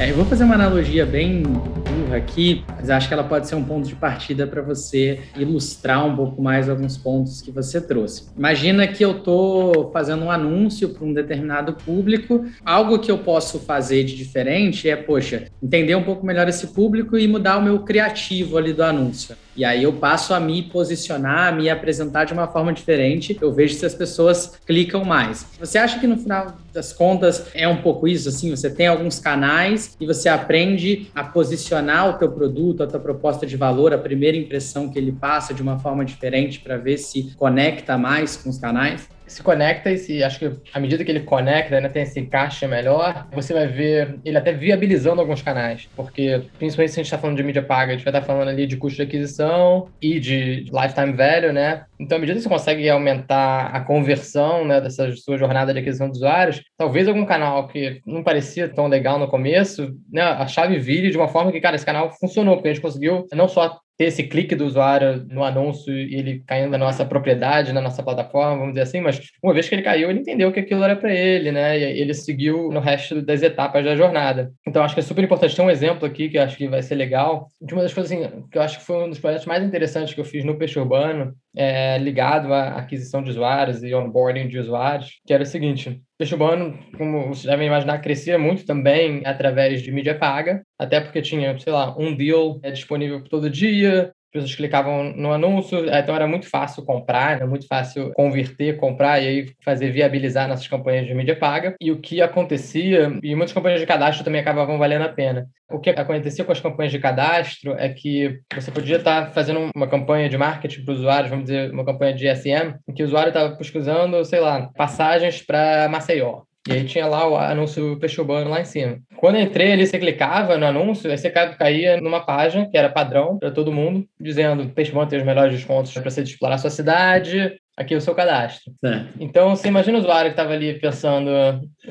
É, 0.00 0.08
eu 0.08 0.14
vou 0.14 0.24
fazer 0.24 0.44
uma 0.44 0.54
analogia 0.54 1.04
bem 1.04 1.42
burra 1.42 2.16
aqui, 2.16 2.64
mas 2.74 2.88
acho 2.88 3.06
que 3.06 3.12
ela 3.12 3.22
pode 3.22 3.46
ser 3.46 3.54
um 3.54 3.62
ponto 3.62 3.86
de 3.86 3.94
partida 3.94 4.46
para 4.46 4.62
você 4.62 5.20
ilustrar 5.36 6.06
um 6.06 6.16
pouco 6.16 6.40
mais 6.40 6.70
alguns 6.70 6.96
pontos 6.96 7.42
que 7.42 7.50
você 7.50 7.82
trouxe. 7.82 8.24
Imagina 8.34 8.88
que 8.88 9.04
eu 9.04 9.18
estou 9.18 9.90
fazendo 9.92 10.24
um 10.24 10.30
anúncio 10.30 10.88
para 10.88 11.04
um 11.04 11.12
determinado 11.12 11.74
público. 11.74 12.46
Algo 12.64 12.98
que 12.98 13.10
eu 13.10 13.18
posso 13.18 13.58
fazer 13.58 14.04
de 14.04 14.16
diferente 14.16 14.88
é, 14.88 14.96
poxa, 14.96 15.48
entender 15.62 15.94
um 15.94 16.02
pouco 16.02 16.24
melhor 16.24 16.48
esse 16.48 16.68
público 16.68 17.18
e 17.18 17.28
mudar 17.28 17.58
o 17.58 17.62
meu 17.62 17.80
criativo 17.80 18.56
ali 18.56 18.72
do 18.72 18.82
anúncio. 18.82 19.36
E 19.56 19.64
aí 19.64 19.82
eu 19.82 19.92
passo 19.92 20.32
a 20.32 20.40
me 20.40 20.62
posicionar, 20.62 21.48
a 21.48 21.52
me 21.52 21.68
apresentar 21.68 22.24
de 22.24 22.32
uma 22.32 22.46
forma 22.46 22.72
diferente. 22.72 23.36
Eu 23.40 23.52
vejo 23.52 23.74
se 23.74 23.84
as 23.84 23.94
pessoas 23.94 24.58
clicam 24.66 25.04
mais. 25.04 25.46
Você 25.58 25.78
acha 25.78 25.98
que 25.98 26.06
no 26.06 26.16
final 26.16 26.56
das 26.72 26.92
contas 26.92 27.46
é 27.54 27.66
um 27.66 27.82
pouco 27.82 28.06
isso 28.06 28.28
assim, 28.28 28.50
você 28.50 28.70
tem 28.70 28.86
alguns 28.86 29.18
canais 29.18 29.96
e 30.00 30.06
você 30.06 30.28
aprende 30.28 31.10
a 31.14 31.24
posicionar 31.24 32.08
o 32.08 32.12
teu 32.14 32.30
produto, 32.30 32.82
a 32.82 32.86
tua 32.86 33.00
proposta 33.00 33.46
de 33.46 33.56
valor, 33.56 33.92
a 33.92 33.98
primeira 33.98 34.36
impressão 34.36 34.88
que 34.88 34.98
ele 34.98 35.12
passa 35.12 35.52
de 35.52 35.62
uma 35.62 35.78
forma 35.78 36.04
diferente 36.04 36.60
para 36.60 36.76
ver 36.76 36.98
se 36.98 37.34
conecta 37.36 37.98
mais 37.98 38.36
com 38.36 38.50
os 38.50 38.58
canais? 38.58 39.08
Se 39.30 39.42
conecta 39.42 39.90
e 39.90 39.96
se, 39.96 40.24
acho 40.24 40.38
que 40.38 40.50
à 40.72 40.80
medida 40.80 41.04
que 41.04 41.10
ele 41.10 41.20
conecta, 41.20 41.80
né, 41.80 41.88
tem 41.88 42.02
esse 42.02 42.18
encaixe 42.18 42.66
melhor, 42.66 43.28
você 43.32 43.54
vai 43.54 43.66
ver 43.66 44.18
ele 44.24 44.36
até 44.36 44.52
viabilizando 44.52 45.20
alguns 45.20 45.40
canais, 45.40 45.88
porque 45.94 46.42
principalmente 46.58 46.92
se 46.92 47.00
a 47.00 47.02
gente 47.02 47.06
está 47.06 47.18
falando 47.18 47.36
de 47.36 47.42
mídia 47.42 47.62
paga, 47.62 47.92
a 47.92 47.96
gente 47.96 48.04
vai 48.04 48.10
estar 48.10 48.20
tá 48.20 48.26
falando 48.26 48.48
ali 48.48 48.66
de 48.66 48.76
custo 48.76 48.96
de 48.96 49.02
aquisição 49.02 49.88
e 50.02 50.18
de 50.18 50.64
lifetime 50.72 51.12
value, 51.12 51.52
né? 51.52 51.84
Então, 52.00 52.16
à 52.16 52.20
medida 52.20 52.38
que 52.38 52.42
você 52.42 52.48
consegue 52.48 52.88
aumentar 52.88 53.66
a 53.66 53.80
conversão 53.80 54.64
né, 54.64 54.80
dessa 54.80 55.14
sua 55.16 55.36
jornada 55.36 55.72
de 55.72 55.80
aquisição 55.80 56.10
de 56.10 56.16
usuários, 56.16 56.62
talvez 56.78 57.06
algum 57.06 57.26
canal 57.26 57.68
que 57.68 58.00
não 58.06 58.22
parecia 58.22 58.68
tão 58.68 58.86
legal 58.86 59.18
no 59.18 59.28
começo, 59.28 59.94
né, 60.10 60.22
a 60.22 60.46
chave 60.46 60.78
vire 60.78 61.10
de 61.10 61.18
uma 61.18 61.28
forma 61.28 61.52
que, 61.52 61.60
cara, 61.60 61.76
esse 61.76 61.84
canal 61.84 62.10
funcionou, 62.18 62.56
porque 62.56 62.68
a 62.68 62.72
gente 62.72 62.82
conseguiu 62.82 63.26
não 63.34 63.46
só 63.46 63.78
ter 64.00 64.06
esse 64.06 64.22
clique 64.22 64.56
do 64.56 64.64
usuário 64.64 65.26
no 65.28 65.44
anúncio 65.44 65.92
e 65.92 66.14
ele 66.14 66.42
caindo 66.46 66.70
na 66.70 66.78
nossa 66.78 67.04
propriedade, 67.04 67.70
na 67.70 67.82
nossa 67.82 68.02
plataforma, 68.02 68.56
vamos 68.56 68.70
dizer 68.70 68.80
assim, 68.80 68.98
mas 68.98 69.20
uma 69.42 69.52
vez 69.52 69.68
que 69.68 69.74
ele 69.74 69.82
caiu, 69.82 70.08
ele 70.08 70.20
entendeu 70.20 70.50
que 70.50 70.58
aquilo 70.58 70.82
era 70.82 70.96
para 70.96 71.12
ele, 71.12 71.52
né? 71.52 71.78
E 71.78 72.00
ele 72.00 72.14
seguiu 72.14 72.70
no 72.72 72.80
resto 72.80 73.20
das 73.20 73.42
etapas 73.42 73.84
da 73.84 73.94
jornada. 73.94 74.54
Então, 74.66 74.82
acho 74.82 74.94
que 74.94 75.00
é 75.00 75.02
super 75.02 75.22
importante. 75.22 75.54
ter 75.54 75.60
um 75.60 75.68
exemplo 75.68 76.06
aqui 76.06 76.30
que 76.30 76.38
eu 76.38 76.42
acho 76.42 76.56
que 76.56 76.66
vai 76.66 76.82
ser 76.82 76.94
legal. 76.94 77.48
De 77.60 77.74
uma 77.74 77.82
das 77.82 77.92
coisas 77.92 78.10
assim, 78.10 78.42
que 78.50 78.56
eu 78.56 78.62
acho 78.62 78.78
que 78.78 78.86
foi 78.86 79.04
um 79.04 79.10
dos 79.10 79.18
projetos 79.18 79.44
mais 79.44 79.62
interessantes 79.62 80.14
que 80.14 80.20
eu 80.20 80.24
fiz 80.24 80.46
no 80.46 80.56
Peixe 80.56 80.78
Urbano, 80.78 81.34
é, 81.56 81.98
ligado 81.98 82.52
à 82.52 82.76
aquisição 82.76 83.22
de 83.22 83.30
usuários 83.30 83.82
e 83.82 83.94
onboarding 83.94 84.48
de 84.48 84.58
usuários, 84.58 85.20
que 85.26 85.32
era 85.32 85.42
o 85.42 85.46
seguinte: 85.46 86.00
Peixe 86.16 86.34
Urbano, 86.34 86.78
como 86.96 87.28
vocês 87.28 87.44
devem 87.44 87.66
imaginar, 87.66 88.00
crescia 88.00 88.38
muito 88.38 88.64
também 88.64 89.22
através 89.24 89.82
de 89.82 89.90
mídia 89.90 90.18
paga, 90.18 90.62
até 90.78 91.00
porque 91.00 91.22
tinha, 91.22 91.58
sei 91.58 91.72
lá, 91.72 91.96
um 91.98 92.14
deal 92.14 92.60
é, 92.62 92.70
disponível 92.70 93.22
todo 93.24 93.50
dia, 93.50 94.12
pessoas 94.32 94.54
clicavam 94.54 95.12
no 95.14 95.32
anúncio, 95.32 95.84
então 95.86 96.14
era 96.14 96.26
muito 96.26 96.48
fácil 96.48 96.84
comprar, 96.84 97.36
era 97.36 97.46
muito 97.46 97.66
fácil 97.66 98.12
converter, 98.14 98.76
comprar 98.76 99.20
e 99.20 99.26
aí 99.26 99.52
fazer 99.64 99.90
viabilizar 99.90 100.48
nossas 100.48 100.68
campanhas 100.68 101.06
de 101.06 101.14
mídia 101.14 101.36
paga. 101.36 101.74
E 101.80 101.90
o 101.90 102.00
que 102.00 102.20
acontecia, 102.20 103.18
e 103.22 103.34
muitas 103.34 103.52
campanhas 103.52 103.80
de 103.80 103.86
cadastro 103.86 104.24
também 104.24 104.40
acabavam 104.40 104.78
valendo 104.78 105.02
a 105.02 105.08
pena. 105.08 105.48
O 105.70 105.78
que 105.78 105.90
acontecia 105.90 106.44
com 106.44 106.52
as 106.52 106.60
campanhas 106.60 106.92
de 106.92 106.98
cadastro 106.98 107.74
é 107.78 107.88
que 107.88 108.40
você 108.54 108.70
podia 108.70 108.96
estar 108.96 109.32
fazendo 109.32 109.70
uma 109.74 109.86
campanha 109.86 110.28
de 110.28 110.36
marketing 110.36 110.84
para 110.84 110.92
os 110.92 110.98
usuários, 110.98 111.30
vamos 111.30 111.44
dizer, 111.44 111.70
uma 111.72 111.84
campanha 111.84 112.12
de 112.12 112.26
SM, 112.34 112.74
em 112.88 112.94
que 112.94 113.02
o 113.02 113.06
usuário 113.06 113.28
estava 113.30 113.56
pesquisando, 113.56 114.24
sei 114.24 114.40
lá, 114.40 114.68
passagens 114.76 115.42
para 115.42 115.88
Maceió. 115.88 116.42
E 116.68 116.72
aí 116.72 116.84
tinha 116.84 117.06
lá 117.06 117.26
o 117.26 117.36
anúncio 117.36 117.98
peixe 117.98 118.20
urbano 118.20 118.50
lá 118.50 118.60
em 118.60 118.64
cima. 118.64 118.98
Quando 119.16 119.36
eu 119.36 119.42
entrei 119.42 119.72
ali, 119.72 119.86
você 119.86 119.98
clicava 119.98 120.58
no 120.58 120.66
anúncio, 120.66 121.10
aí 121.10 121.16
você 121.16 121.30
caía 121.30 122.00
numa 122.00 122.20
página 122.20 122.68
que 122.68 122.76
era 122.76 122.88
padrão 122.88 123.38
para 123.38 123.50
todo 123.50 123.72
mundo, 123.72 124.06
dizendo 124.20 124.68
peixe 124.70 124.90
urbano 124.90 125.08
tem 125.08 125.18
os 125.18 125.24
melhores 125.24 125.52
descontos 125.52 125.92
para 125.92 126.10
você 126.10 126.22
explorar 126.22 126.56
a 126.56 126.58
sua 126.58 126.70
cidade, 126.70 127.58
aqui 127.76 127.94
é 127.94 127.96
o 127.96 128.00
seu 128.00 128.14
cadastro. 128.14 128.72
É. 128.84 129.04
Então, 129.18 129.56
você 129.56 129.68
imagina 129.68 129.96
o 129.96 130.00
usuário 130.00 130.30
que 130.30 130.34
estava 130.34 130.52
ali 130.52 130.78
pensando, 130.78 131.30